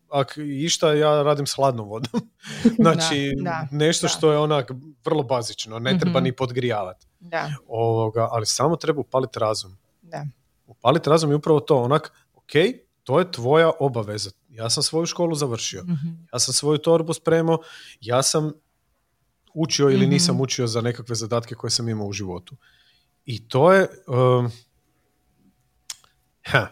[0.09, 2.21] ak išta ja radim s hladnom vodom.
[2.79, 4.09] znači, Da, da, nešto da.
[4.09, 4.71] što je onak
[5.05, 6.23] vrlo bazično, ne treba Mhm.
[6.23, 7.07] ni podgrijavati.
[7.19, 9.77] Da, Ovoga, ali samo treba upaliti razum.
[10.01, 10.25] da.
[10.67, 12.11] Upaliti razum je upravo to, onak,
[12.47, 12.53] ok,
[13.03, 14.29] to je tvoja obaveza.
[14.49, 15.83] Ja sam svoju školu završio.
[15.83, 16.07] Mhm.
[16.33, 17.59] Ja sam svoju torbu spremao,
[18.01, 18.51] ja sam
[19.53, 20.09] učio ili Mhm.
[20.09, 22.55] nisam učio za nekakve zadatke koje sam imao u životu.
[23.25, 23.87] I to je...
[24.07, 24.51] um,
[26.45, 26.67] ha,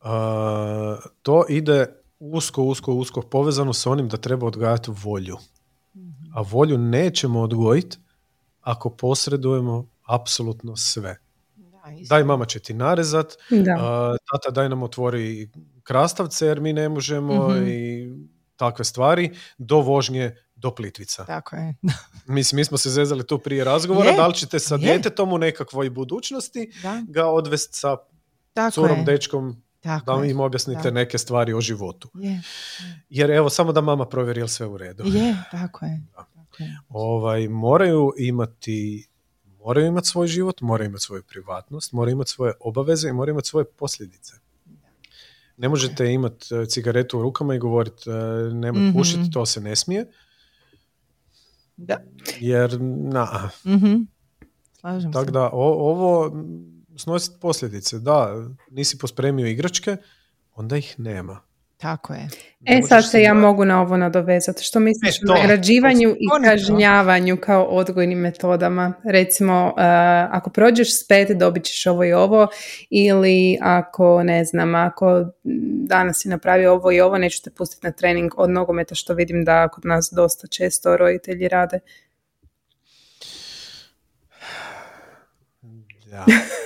[0.00, 1.86] uh, to ide
[2.18, 5.36] usko, usko, usko povezano s onim da treba odgajati volju.
[6.34, 7.98] A volju nećemo odgojiti
[8.60, 11.18] ako posredujemo apsolutno sve.
[11.84, 12.14] Da, isto.
[12.14, 13.72] Daj mama će ti narezat, Da.
[13.72, 15.50] a, tata daj nam otvori
[15.82, 17.66] krastavce jer mi ne možemo Mhm.
[17.66, 18.08] i
[18.56, 21.24] takve stvari, do vožnje do Plitvica.
[21.24, 21.74] Tako je.
[22.28, 24.78] Mislim, mi smo se zezali tu prije razgovora, Je, da li ćete sa je.
[24.78, 27.96] djetetom u nekakvoj budućnosti Da, ga odvesti sa
[28.52, 29.04] tako curom, je.
[29.04, 30.90] dečkom, Tako da im objasnite Da.
[30.90, 32.10] neke stvari o životu.
[32.14, 32.42] Je,
[33.08, 35.04] Jer evo, samo da mama provjeri je li sve u redu.
[35.06, 36.02] je, tako je.
[36.14, 36.78] Tako je.
[36.88, 39.06] Ovaj, moraju imati
[39.64, 43.48] moraju imati svoj život, moraju imati svoju privatnost, moraju imati svoje obaveze i moraju imati
[43.48, 44.32] svoje posljedice.
[45.56, 48.14] Ne možete imati e, cigaretu u rukama i govoriti e,
[48.50, 48.92] nemoj Mhm.
[48.92, 50.06] pušiti, to se ne smije,
[51.76, 51.96] Da.
[52.40, 53.94] jer na, Mhm.
[54.74, 55.30] Slažem tako se.
[55.30, 56.32] da o- ovo
[56.96, 58.34] snositi posljedice, da,
[58.70, 59.96] nisi pospremio igračke,
[60.54, 61.40] onda ih nema.
[61.82, 62.28] Tako je.
[62.66, 64.64] E, sad se ja ba- mogu na ovo nadovezati.
[64.64, 68.92] Što misliš E, to, o nagrađivanju to- i to kažnjavanju kao odgojnim metodama?
[69.04, 69.72] Recimo, uh,
[70.30, 72.48] ako prođeš s pet, dobit ćeš ovo i ovo,
[72.90, 75.24] ili ako, ne znam, ako
[75.84, 79.44] danas si napravio ovo i ovo, neću te pustiti na trening od nogometa, što vidim
[79.44, 81.78] da kod nas dosta često roditelji rade.
[86.10, 86.24] Da.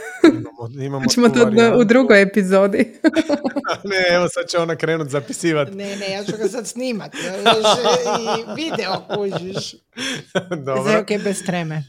[0.56, 1.50] Imamo, imamo Ćemo to
[1.80, 2.78] u drugoj epizodi.
[3.90, 5.70] ne, evo sad će ona krenut zapisivati.
[5.70, 7.14] Ne, ne, ja ću ga sad snimat.
[8.22, 9.74] I video kužiš.
[10.64, 10.84] Dobro.
[10.84, 11.84] Zevke bez treme.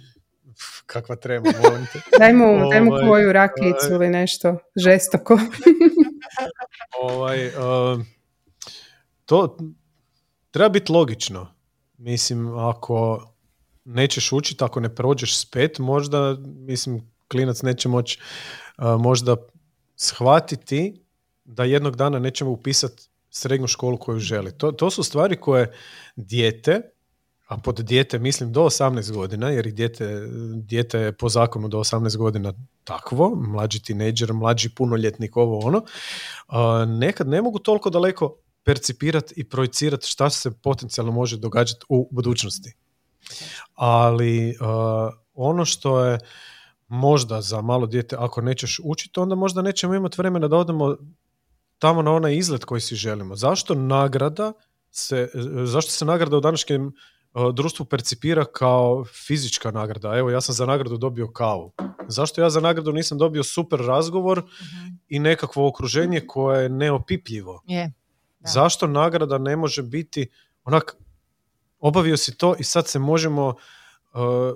[0.86, 2.00] Kakva trema, molim te.
[2.20, 5.40] Daj mu, daj mu Ovaj, koju rakijicu ili nešto žestoko.
[7.02, 8.06] ovaj, um,
[9.26, 9.58] to
[10.52, 11.54] treba biti logično.
[11.98, 13.28] Mislim, ako
[13.86, 18.20] nećeš učiti, ako ne prođeš s pet, možda, mislim, klinac neće moći
[18.78, 19.36] uh, možda
[19.96, 21.02] shvatiti
[21.46, 24.52] da jednog dana nećemo upisati srednju školu koju želi.
[24.52, 25.74] To, to su stvari koje
[26.16, 26.82] dijete
[27.48, 32.18] a pod dijete mislim do 18 godina, jer dijete, dijete je po zakonu do 18
[32.18, 35.82] godina takvo, mlađi tineđer, mlađi punoljetnik, ovo ono,
[36.86, 42.74] nekad ne mogu toliko daleko percipirati i projicirati šta se potencijalno može događati u budućnosti.
[43.76, 44.58] Ali
[45.34, 46.20] ono što je
[46.88, 50.98] možda za malo dijete, ako nećeš učiti, onda možda nećemo imati vremena da odemo
[51.80, 53.36] tamo na onaj izlet koji si želimo.
[53.36, 54.54] Zašto nagrada
[54.92, 55.30] se,
[55.66, 56.92] zašto se nagrada u današnjem
[57.54, 60.18] društvu percipira kao fizička nagrada.
[60.18, 61.72] Evo, ja sam za nagradu dobio kavu.
[62.08, 64.88] Zašto ja za nagradu nisam dobio super razgovor mhm.
[65.08, 67.62] i nekakvo okruženje koje je neopipljivo?
[67.68, 67.94] Je.
[68.40, 70.30] Zašto nagrada ne može biti
[70.64, 70.96] onak,
[71.80, 73.56] obavio si to i sad se možemo uh,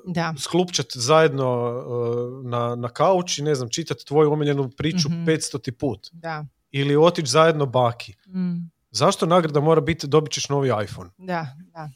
[0.05, 0.33] da.
[0.37, 5.71] sklupčati zajedno uh, na, na kauč i ne znam, čitati tvoju omiljenu priču mm 500
[5.71, 6.09] put.
[6.11, 6.45] Da.
[6.71, 8.15] Ili otići zajedno baki.
[8.27, 8.71] Mm.
[8.91, 11.09] Zašto nagrada mora biti dobit ćeš novi iPhone?
[11.17, 11.89] Da, da.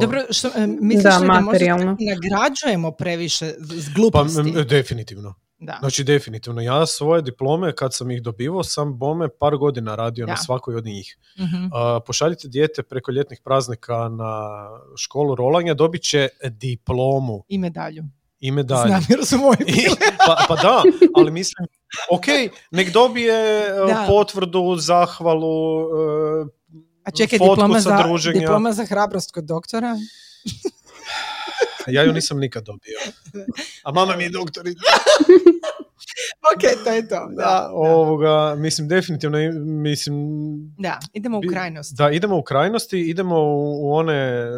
[0.00, 4.52] Dobro, što, e, misliš da, li da možda nagrađujemo previše s gluposti?
[4.54, 5.34] Pa, definitivno.
[5.64, 5.76] Da.
[5.80, 6.60] Znači, definitivno.
[6.60, 10.84] Ja svoje diplome, kad sam ih dobivao, sam bome par godina radio na svakoj od
[10.84, 11.18] njih.
[11.38, 11.44] mm
[12.06, 14.66] pošaljite dijete preko ljetnih praznika na
[14.96, 17.44] školu rolanja, dobit će diplomu.
[17.48, 18.04] I medalju.
[18.40, 18.88] I medalju.
[18.88, 19.86] Znam jer su moji
[20.26, 20.82] pa, pa da,
[21.14, 21.66] ali mislim,
[22.10, 22.24] ok,
[22.70, 23.34] nek dobije
[23.66, 26.46] e, potvrdu, zahvalu, e,
[27.04, 27.98] a čekaj, diploma za,
[28.32, 29.96] diploma za hrabrost kod doktora?
[31.94, 32.98] ja ju nisam nikad dobio.
[33.82, 34.80] A mama mi je doktorica.
[36.54, 37.28] ok, to je to.
[37.30, 40.16] Da, da, ovoga, mislim, definitivno, mislim...
[40.78, 41.94] Da, idemo u krajnosti.
[41.94, 44.48] Da, idemo u krajnosti, idemo u, u one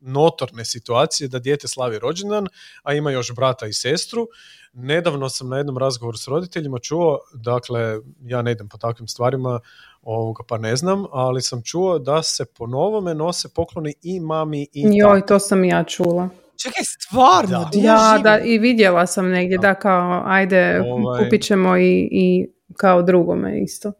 [0.00, 2.46] notorne situacije da dijete slavi rođendan,
[2.82, 4.28] a ima još brata i sestru.
[4.72, 9.60] Nedavno sam na jednom razgovoru s roditeljima čuo, dakle, ja ne idem po takvim stvarima,
[10.02, 14.62] ovoga pa ne znam, ali sam čuo da se po novome nose pokloni i mami
[14.72, 16.28] i Joj, to sam ja čula.
[16.62, 17.78] Čekaj, stvarno, da.
[17.80, 21.24] Ja, da, i vidjela sam negdje da, kao, ajde, ovaj...
[21.24, 22.46] kupit ćemo i, i
[22.76, 23.92] kao drugome isto.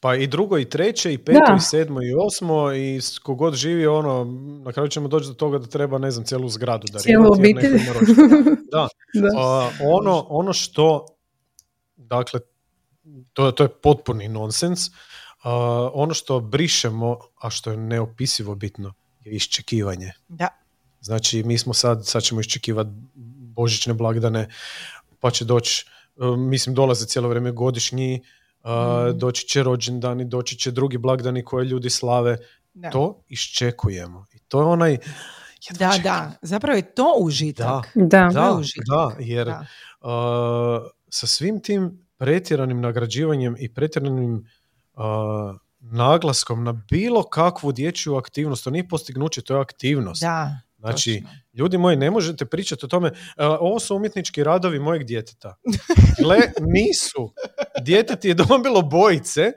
[0.00, 4.24] Pa i drugo i treće i peto i sedmo i osmo i kogod živi ono,
[4.64, 7.80] na kraju ćemo doći do toga da treba ne znam cijelu zgradu da Cijelu obitelj.
[8.72, 8.88] Da.
[9.22, 9.70] da.
[10.00, 11.06] ono, ono što
[11.96, 12.40] dakle
[13.32, 14.88] to, to je potpuni nonsens.
[14.88, 14.92] Uh,
[15.92, 18.92] ono što brišemo, a što je neopisivo bitno,
[19.24, 20.12] je iščekivanje.
[20.28, 20.48] Da.
[21.00, 22.90] Znači, mi smo sad, sad ćemo iščekivati
[23.56, 24.48] božićne blagdane,
[25.20, 28.22] pa će doći, uh, mislim, dolaze cijelo vrijeme godišnji,
[28.64, 29.18] uh, mm.
[29.18, 32.38] doći će rođendani, doći će drugi blagdani koje ljudi slave.
[32.74, 32.90] Da.
[32.90, 34.26] To iščekujemo.
[34.32, 34.98] I to je onaj...
[35.70, 37.92] Da, da, zapravo je to užitak.
[37.94, 38.84] Da, da, užitak.
[38.86, 39.66] da jer da.
[40.00, 45.02] Uh, sa svim tim pretjeranim nagrađivanjem i pretjeranim uh,
[45.80, 50.20] naglaskom na bilo kakvu dječju aktivnost, to nije postignuće, to je aktivnost.
[50.20, 51.22] Da, Znači,
[51.54, 55.54] ljudi moji, ne možete pričati o tome, uh, ovo su umjetnički radovi mojeg djeteta.
[56.22, 57.32] Gle, nisu.
[57.82, 59.52] Dijete ti je dobilo bojice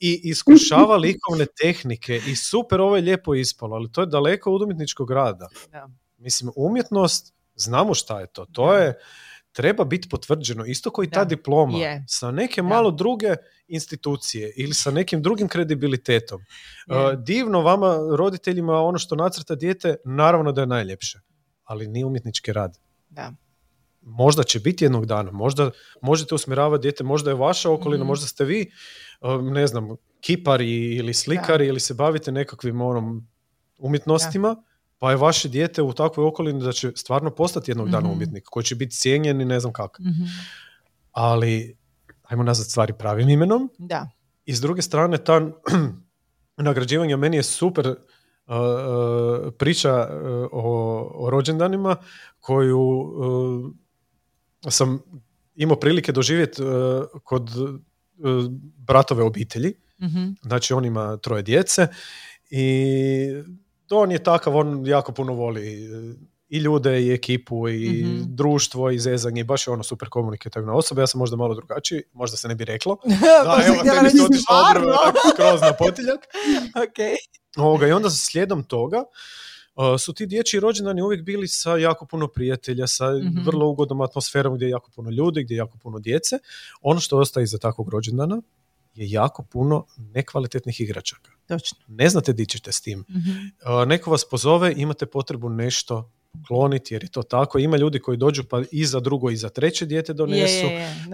[0.00, 4.62] i iskušava likovne tehnike i super, ovo je lijepo ispalo, ali to je daleko od
[4.62, 5.48] umjetničkog rada.
[5.72, 5.88] Da.
[6.18, 8.44] Mislim, umjetnost, znamo šta je to.
[8.44, 8.94] To je
[9.52, 13.34] treba biti potvrđeno, isto koji ta diploma, sa neke malo druge
[13.68, 16.40] institucije ili sa nekim drugim kredibilitetom.
[16.40, 21.20] Uh, divno vama, roditeljima, ono što nacrta dijete, naravno da je najljepše,
[21.64, 22.78] ali nije umjetnički rad.
[23.08, 23.32] Da.
[24.02, 25.70] Možda će biti jednog dana, možda
[26.02, 28.08] možete usmjeravati dijete, možda je vaša okolina, mhm.
[28.08, 28.70] možda ste vi,
[29.20, 29.88] uh, ne znam,
[30.20, 33.28] kipari ili slikari ili se bavite nekakvim onom
[33.78, 34.56] umjetnostima,
[35.00, 38.12] pa je vaše dijete u takvoj okolini da će stvarno postati jednog dana mhm.
[38.12, 40.02] umjetnik koji će biti cijenjen i ne znam kako.
[40.02, 40.28] mm
[41.12, 41.76] Ali,
[42.22, 43.70] ajmo nazvat stvari pravim imenom.
[43.78, 44.10] Da.
[44.44, 45.40] I s druge strane, ta
[46.56, 51.96] nagrađivanje meni je super uh, uh, priča uh, o, o rođendanima
[52.40, 53.12] koju
[54.68, 54.98] sam
[55.54, 56.62] imao prilike doživjeti
[57.24, 57.50] kod
[58.76, 59.74] bratove obitelji.
[59.98, 61.88] mm Znači, on ima troje djece
[62.50, 63.42] i
[63.96, 66.14] on je takav, on jako puno voli e,
[66.48, 71.02] i ljude i ekipu i mm društvo i zezanje, baš je ono super komunikativna osoba,
[71.02, 72.96] ja sam možda malo drugačiji, možda se ne bi reklo.
[73.44, 76.20] da, evo, tebi se otišla skroz na potiljak.
[76.84, 77.16] okay.
[77.56, 79.04] Ovoga, I onda slijedom toga
[79.74, 84.00] uh, su ti dječji rođendani uvijek bili sa jako puno prijatelja, sa mm vrlo ugodnom
[84.00, 86.38] atmosferom gdje je jako puno ljudi, gdje je jako puno djece.
[86.80, 88.42] Ono što ostaje iza takvog rođendana
[88.94, 91.30] je jako puno nekvalitetnih igračaka.
[91.48, 91.78] Točno.
[91.88, 92.98] Ne znate di ćete s tim.
[92.98, 96.12] mm Neko vas pozove, imate potrebu nešto
[96.46, 97.58] kloniti jer je to tako.
[97.58, 100.66] Ima ljudi koji dođu pa i za drugo i za treće dijete donesu,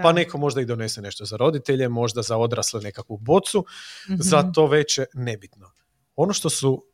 [0.03, 3.65] pa neko možda i donese nešto za roditelje, možda za odrasle nekakvu bocu,
[4.09, 5.71] mm za to veće nebitno.
[6.17, 6.85] Ono što su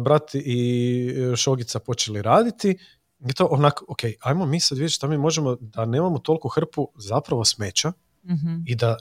[0.00, 2.78] brat i šogica počeli raditi,
[3.18, 6.92] je to onako, ok, ajmo mi sad vidjeti šta mi možemo, da nemamo toliko hrpu
[6.96, 7.92] zapravo smeća
[8.24, 8.96] mm i da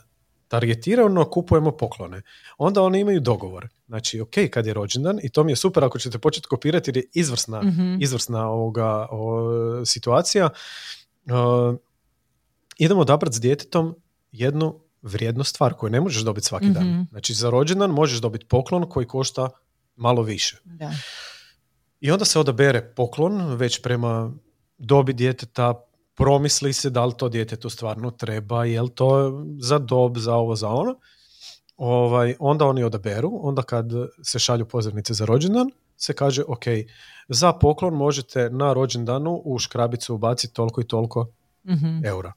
[0.47, 2.21] targetirano kupujemo poklone.
[2.57, 3.67] Onda oni imaju dogovor.
[3.87, 6.97] Znači, ok, kad je rođendan, i to mi je super ako ćete početi kopirati jer
[6.97, 9.07] je izvrsna, mm izvrsna ovoga,
[9.85, 10.49] situacija,
[11.25, 11.75] uh,
[12.77, 13.95] idemo odabrati s djetetom
[14.31, 16.87] jednu vrijednu stvar koju ne možeš dobiti svaki dan.
[16.89, 17.01] Mhm.
[17.09, 19.49] Znači, za rođendan možeš dobiti poklon koji košta
[19.95, 20.57] malo više.
[20.63, 20.91] Da.
[21.99, 24.33] I onda se odabere poklon već prema
[24.77, 25.84] dobi djeteta,
[26.15, 30.55] promisli se da li to djetetu stvarno treba, je li to za dob, za ovo,
[30.55, 30.95] za ono.
[31.77, 33.85] Ovaj, onda oni odaberu, onda kad
[34.23, 36.63] se šalju pozivnice za rođendan, se kaže, ok,
[37.29, 41.27] za poklon možete na rođendanu u škrabicu ubaciti toliko i toliko
[41.65, 42.33] mm eura.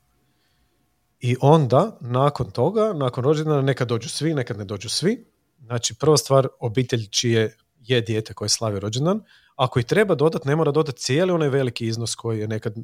[1.20, 5.26] I onda, nakon toga, nakon rođendana, nekad dođu svi, nekad ne dođu svi.
[5.58, 9.20] Znači, prva stvar, obitelj čije je dijete koje slavi rođendan.
[9.56, 12.74] Ako i treba dodati, ne mora dodati cijeli onaj veliki iznos koji je nekad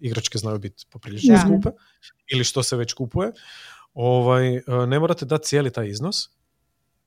[0.00, 1.68] igračke znaju biti poprilično skupe
[2.32, 3.32] ili što se već kupuje.
[3.94, 6.28] Ovaj, e, ne morate dati cijeli taj iznos.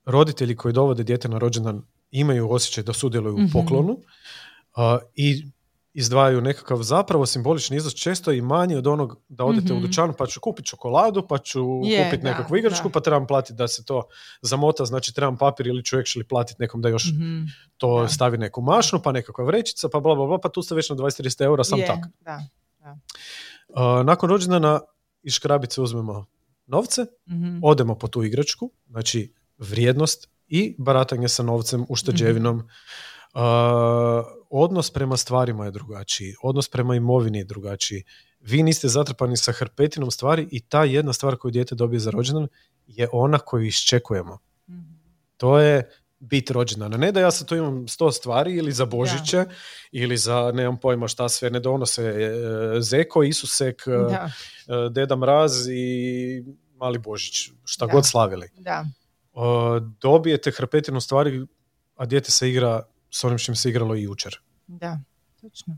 [0.06, 1.82] Roditelji koji dovode dijete na rođendan
[2.12, 3.52] imaju osjećaj da sudjeluju u mhm.
[3.52, 3.98] poklonu
[5.16, 5.46] i
[5.94, 9.86] izdvajaju nekakav zapravo simbolični iznos često i manji od onog da odete u mhm.
[9.86, 13.86] dućanu pa ću kupiti čokoladu, pa ću kupiti nekakvu igračku, pa trebam platiti da se
[13.86, 14.04] to
[14.42, 17.46] zamota, znači trebam papir ili ću actually platiti nekom da još mm
[17.78, 20.90] to stavi neku mašnu, pa nekakva vrećica, pa bla, bla, bla, pa tu ste već
[20.90, 22.00] na 20-30 eura sam tak.
[22.22, 22.42] Da.
[22.92, 24.80] Uh, nakon rođendana
[25.24, 26.26] iz škrabice uzmemo
[26.66, 32.68] novce, mm odemo po tu igračku, znači vrijednost i baratanje sa novcem, ušteđevinom, mm
[34.50, 38.04] odnos prema stvarima je drugačiji, odnos prema imovini je drugačiji.
[38.40, 42.48] Vi niste zatrpani sa hrpetinom stvari i ta jedna stvar koju dijete dobije za rođendan
[42.88, 44.38] je ona koju iščekujemo.
[44.70, 44.94] Mhm.
[45.38, 45.90] To je
[46.20, 46.98] bit rođendana.
[46.98, 49.46] Ne da ja sad tu imam sto stvari ili za Božiće
[49.92, 54.30] ili za nemam pojma šta sve ne donose e, Zeko, Isusek, da.
[54.68, 56.44] E, Deda Mraz i
[56.76, 58.50] Mali Božić, šta god slavili.
[58.58, 58.86] Da.
[60.02, 61.46] dobijete hrpetinu stvari,
[61.96, 64.40] a dijete se igra s onim čim se igralo i jučer.
[64.68, 65.00] Da,
[65.42, 65.78] točno.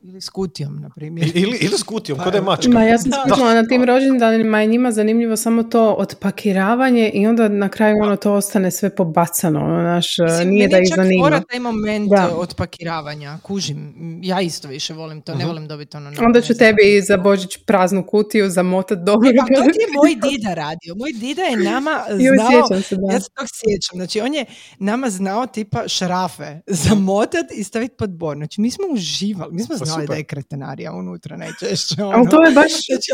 [0.00, 1.30] Ili s kutijom, na primjer.
[1.34, 2.70] Ili, ili s kutijom, pa, kod je mačka.
[2.70, 7.48] Ma, ja sam skušala na tim rođendanima je njima zanimljivo samo to odpakiravanje i onda
[7.48, 9.60] na kraju ono to ostane sve pobacano.
[9.60, 11.24] Ono, naš, nije da ih zanima.
[11.24, 12.36] Mora taj moment da.
[12.36, 13.94] odpakiravanja, kužim.
[14.22, 15.46] Ja isto više volim to, ne mhm.
[15.46, 16.12] volim dobiti ono.
[16.20, 19.30] Onda ću tebi za Božić praznu kutiju zamotat dobro.
[19.40, 20.94] Pa to je moj dida radio.
[20.96, 22.04] Moj dida je nama
[22.36, 23.12] znao, se, da.
[23.12, 24.44] ja se tog sjećam, znači on je
[24.78, 28.36] nama znao tipa šrafe zamotat i staviti pod bor.
[28.36, 32.02] Znači mi smo uživali, mi smo znali da je kretenarija unutra najčešće.
[32.02, 32.12] Ono.
[32.16, 32.72] Ali to je baš...
[32.86, 33.10] Znači,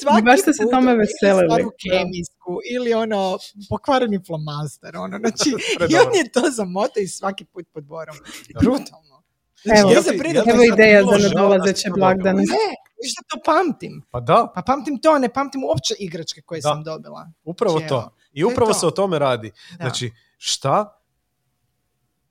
[0.00, 1.70] svaki baš ste se tome veselili.
[1.82, 3.38] kemijsku ili ono
[3.68, 4.96] pokvareni flomaster.
[4.96, 5.18] Ono.
[5.18, 5.50] Znači,
[5.90, 8.16] I on je to zamotao i svaki put pod borom.
[8.60, 9.22] Brutalno.
[9.62, 10.10] Znači, evo, ja se
[10.46, 12.42] evo ideja za nadolazeće blagdane.
[12.42, 12.66] Ne,
[13.02, 14.02] viš da to pamtim.
[14.10, 14.52] Pa da.
[14.54, 17.30] Pa pamtim to, ne pamtim uopće igračke koje sam dobila.
[17.44, 18.16] Upravo znači, to.
[18.32, 19.50] I upravo se o tome radi.
[19.76, 21.00] Znači, šta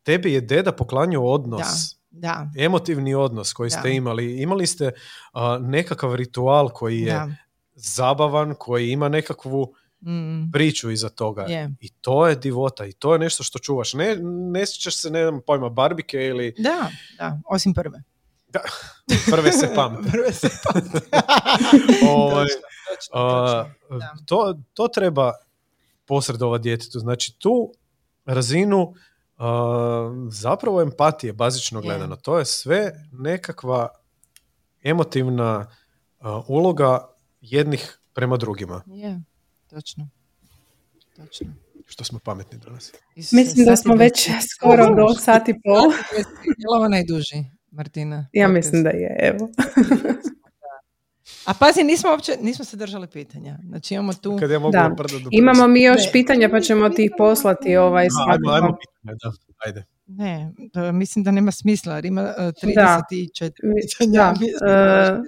[0.03, 2.51] tebi je deda poklanio odnos da.
[2.57, 4.41] emotivni odnos koji ste imali.
[4.41, 4.91] Imali ste
[5.59, 7.35] nekakav ritual koji je
[7.75, 10.51] zabavan, koji ima nekakvu mm.
[10.51, 11.45] priču iza toga.
[11.79, 13.93] I to je divota i to je nešto što čuvaš.
[13.93, 14.15] Ne,
[14.51, 16.53] ne sjećaš se, ne znam, pojma, barbike ili...
[16.57, 18.03] Da, da, osim prve.
[18.47, 18.59] Da,
[19.31, 20.09] prve se pamte.
[20.11, 20.99] prve se pamte.
[22.09, 22.47] Ovaj,
[24.25, 25.33] to, to treba
[26.05, 26.99] posredovati djetetu.
[26.99, 27.73] Znači tu
[28.25, 28.93] razinu
[30.29, 32.15] zapravo empatije, bazično gledano.
[32.15, 33.89] To je sve nekakva
[34.83, 35.71] emotivna
[36.47, 37.09] uloga
[37.41, 38.83] jednih prema drugima.
[38.87, 39.21] Je,
[39.69, 40.09] točno.
[41.15, 41.47] Točno.
[41.85, 42.91] Što smo pametni danas.
[43.15, 45.91] Mislim da smo već skoro do sati pol.
[46.57, 48.27] Je ovo najduži, Martina?
[48.33, 49.49] Ja mislim da je, evo.
[51.49, 53.57] A pazi, nismo uopće, nismo se držali pitanja.
[53.67, 54.37] Znači imamo tu...
[54.39, 54.95] Kad ja mogu da.
[55.31, 59.31] Imamo mi još pitanja pa ćemo ti ih poslati ovaj ajmo, ajmo pitanja, da,
[59.65, 59.85] ajde.
[60.07, 60.51] Ne,
[60.93, 63.51] mislim da nema smisla jer ima uh, 34
[63.81, 64.33] pitanja.
[64.61, 65.17] Da.
[65.17, 65.25] Uh,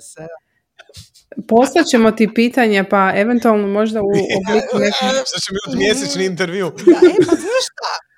[1.48, 4.06] Poslat ćemo ti pitanja, pa eventualno možda u
[4.40, 5.28] obliku nekog...
[5.28, 6.68] Što će biti mjesečni intervju.
[6.68, 8.11] e, pa znaš šta?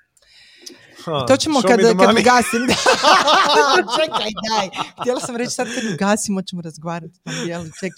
[1.28, 2.62] To ćemo kad, kad ugasim.
[3.98, 4.68] Čekaj, daj.
[5.00, 7.20] Htjela sam reći sad kad ugasimo ćemo razgovarati.
[7.80, 7.90] Čekaj.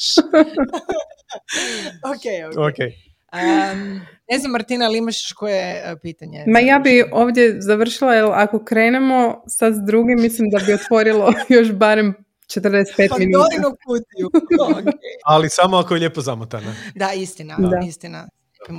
[2.13, 2.57] ok, ok.
[2.57, 2.93] okay.
[3.33, 4.01] Um,
[4.31, 6.45] ne znam, Martina, ali imaš koje uh, pitanje?
[6.47, 11.33] Ma ja bi ovdje završila, jer ako krenemo sad s drugim, mislim da bi otvorilo
[11.57, 12.15] još barem
[12.47, 13.47] 45 pa minuta.
[13.87, 14.31] kutiju.
[14.59, 14.93] okay.
[15.25, 16.75] ali samo ako je lijepo zamotana.
[16.95, 17.81] Da, istina, da.
[17.87, 18.29] istina.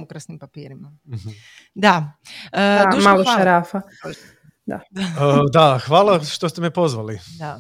[0.04, 0.98] Ukrasnim papirima.
[1.06, 1.30] Mhm.
[1.76, 2.14] Da.
[2.54, 3.82] Uh, malo šarafa.
[4.66, 4.80] Da.
[5.54, 7.20] da, hvala što ste me pozvali.
[7.40, 7.60] Da.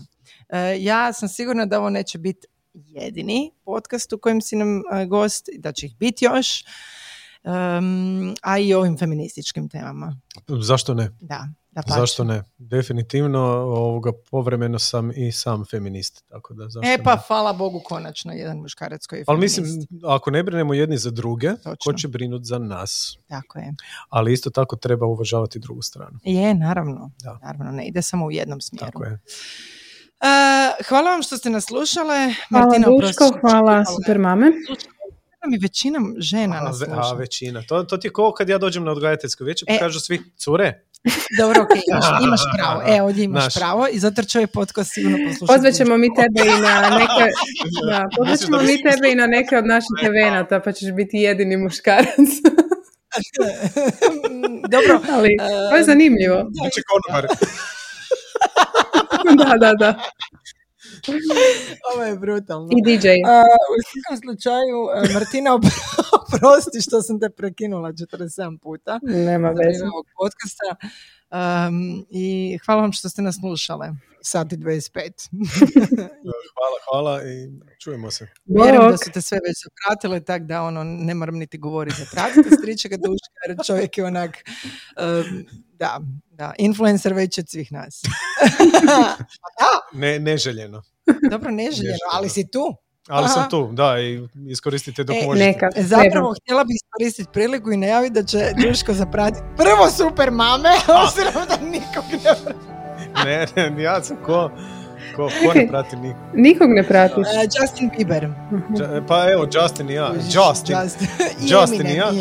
[0.79, 5.71] ja sam sigurna da ovo neće biti jedini podcast u kojem si nam gost, da
[5.71, 6.63] će ih biti još
[7.47, 10.15] um, a i ovim feminističkim temama.
[10.47, 11.09] Zašto ne?
[11.19, 12.43] Da, da Zašto ne?
[12.57, 16.23] Definitivno ovoga povremeno sam i sam feminist.
[16.27, 19.65] Tako da, zašto e pa, hvala Bogu, konačno jedan muškarac koji je Ali mislim,
[20.05, 21.75] ako ne brinemo jedni za druge, Točno.
[21.85, 23.17] ko će brinuti za nas?
[23.27, 23.73] Tako je.
[24.09, 26.19] Ali isto tako treba uvažavati drugu stranu.
[26.23, 27.11] Je, naravno.
[27.23, 27.39] Da.
[27.43, 28.85] Naravno, ne ide samo u jednom smjeru.
[28.85, 29.19] Tako je.
[30.21, 32.33] Uh, hvala vam što ste nas slušale.
[32.49, 34.17] Hvala Martina, Duško, hvala super
[35.47, 37.01] mi većina žena nas sluša.
[37.01, 37.63] A, većina.
[37.67, 40.21] To, to ti je kao kad ja dođem na odgajateljsko vijeće, pa e, kažu svi,
[40.37, 40.81] cure,
[41.39, 42.81] dobro, ok, imaš, imaš pravo.
[42.87, 43.53] E, ovdje imaš Naš.
[43.53, 45.57] pravo i zato će ovaj podcast sigurno poslušati.
[45.57, 47.31] Pozvaćemo mi tebe i na neke,
[47.89, 52.07] da, pozvaćemo mi tebe i na neke od naših evenata, pa ćeš biti jedini muškarac.
[54.73, 54.99] Dobro.
[55.11, 55.29] Ali,
[55.69, 56.35] to je zanimljivo.
[56.51, 57.27] Znači konobar.
[59.37, 59.99] da, da, da.
[61.93, 62.69] Ovo je brutalno.
[62.71, 63.07] I DJ.
[63.73, 65.51] u svakom slučaju, e, Martina,
[66.19, 68.99] oprosti što sam te prekinula 47 puta.
[69.03, 69.83] Nema veze.
[69.93, 70.69] ovog podcasta.
[71.31, 73.89] Um, I hvala vam što ste nas slušale.
[74.21, 75.29] Sati 25.
[76.55, 77.49] hvala, hvala i
[77.79, 78.27] čujemo se.
[78.45, 82.01] Vjerujem da su te sve već zapratile, tak da ono, ne moram niti govoriti.
[82.01, 84.37] Zapratite stričega duška, jer čovjek je onak,
[84.97, 85.99] um, da,
[86.29, 88.01] da, influencer već od svih nas.
[89.93, 90.83] ne, neželjeno.
[91.31, 92.86] Dobro, neželjeno, ali si tu.
[93.09, 95.45] Ali sam tu, da, i iskoristite dok e, možete.
[95.45, 100.69] Neka, Zapravo, htjela bih iskoristiti priliku i najaviti da će Duško zapratiti prvo super mame,
[101.03, 102.67] obzirom da nikog ne
[103.25, 104.51] Ne, ne, ja sam ko,
[105.15, 106.21] ko, ko ne prati nikog.
[106.33, 107.17] Nikog ne pratiš.
[107.17, 108.29] Uh, Justin Bieber.
[109.07, 110.13] pa evo, Justin i ja.
[110.13, 110.75] Justin.
[110.83, 111.07] Justin,
[111.39, 112.11] Justin i ja.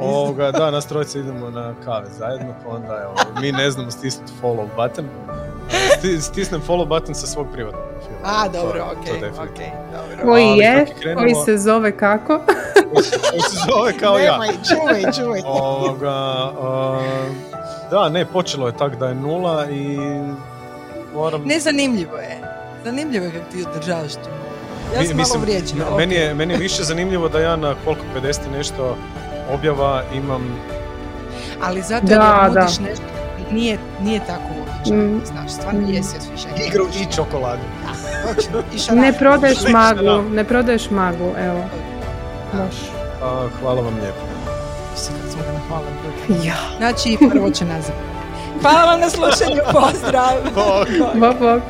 [0.00, 4.32] Ovoga, da, nas trojice idemo na kave zajedno, pa onda evo, mi ne znamo stisnuti
[4.42, 5.08] follow button.
[6.20, 7.82] Stisnem follow button sa svog privatnog.
[8.26, 9.06] A, dobro, ok,
[9.38, 9.58] ok,
[9.92, 10.24] dobro.
[10.24, 10.86] Koji je?
[11.00, 12.40] Krenemo, koji se zove kako?
[13.30, 14.32] koji se zove kao ja.
[14.32, 15.40] Nemoj, čuvaj, čuvaj.
[15.62, 17.04] Ovoga, uh,
[17.90, 19.98] da, ne, počelo je tak da je nula i
[21.14, 21.42] moram...
[21.44, 22.40] Ne, zanimljivo je.
[22.84, 24.28] Zanimljivo je kako ti održavaš tu.
[24.94, 25.96] Ja sam Mislim, malo vrijeđena.
[25.96, 28.96] Meni, je, meni je više zanimljivo da ja na koliko 50 nešto
[29.52, 30.60] objava imam...
[31.62, 32.60] Ali zato da, da.
[32.62, 33.16] nešto
[33.52, 35.26] nije, nije tako uobičajeno, mm.
[35.26, 36.66] znaš, stvarno jesi osvježenje.
[36.66, 37.62] Igru i čokoladu.
[37.82, 38.05] Da,
[38.92, 41.64] ne prodaješ maglu, ne prodaješ maglu, evo.
[43.22, 44.20] A, hvala vam lijepo.
[46.44, 46.56] Ja.
[46.76, 47.94] Znači, prvo će nazad.
[48.62, 50.32] Hvala vam na slušanju, pozdrav!
[50.54, 50.88] Bok.
[51.14, 51.62] Bok, bok.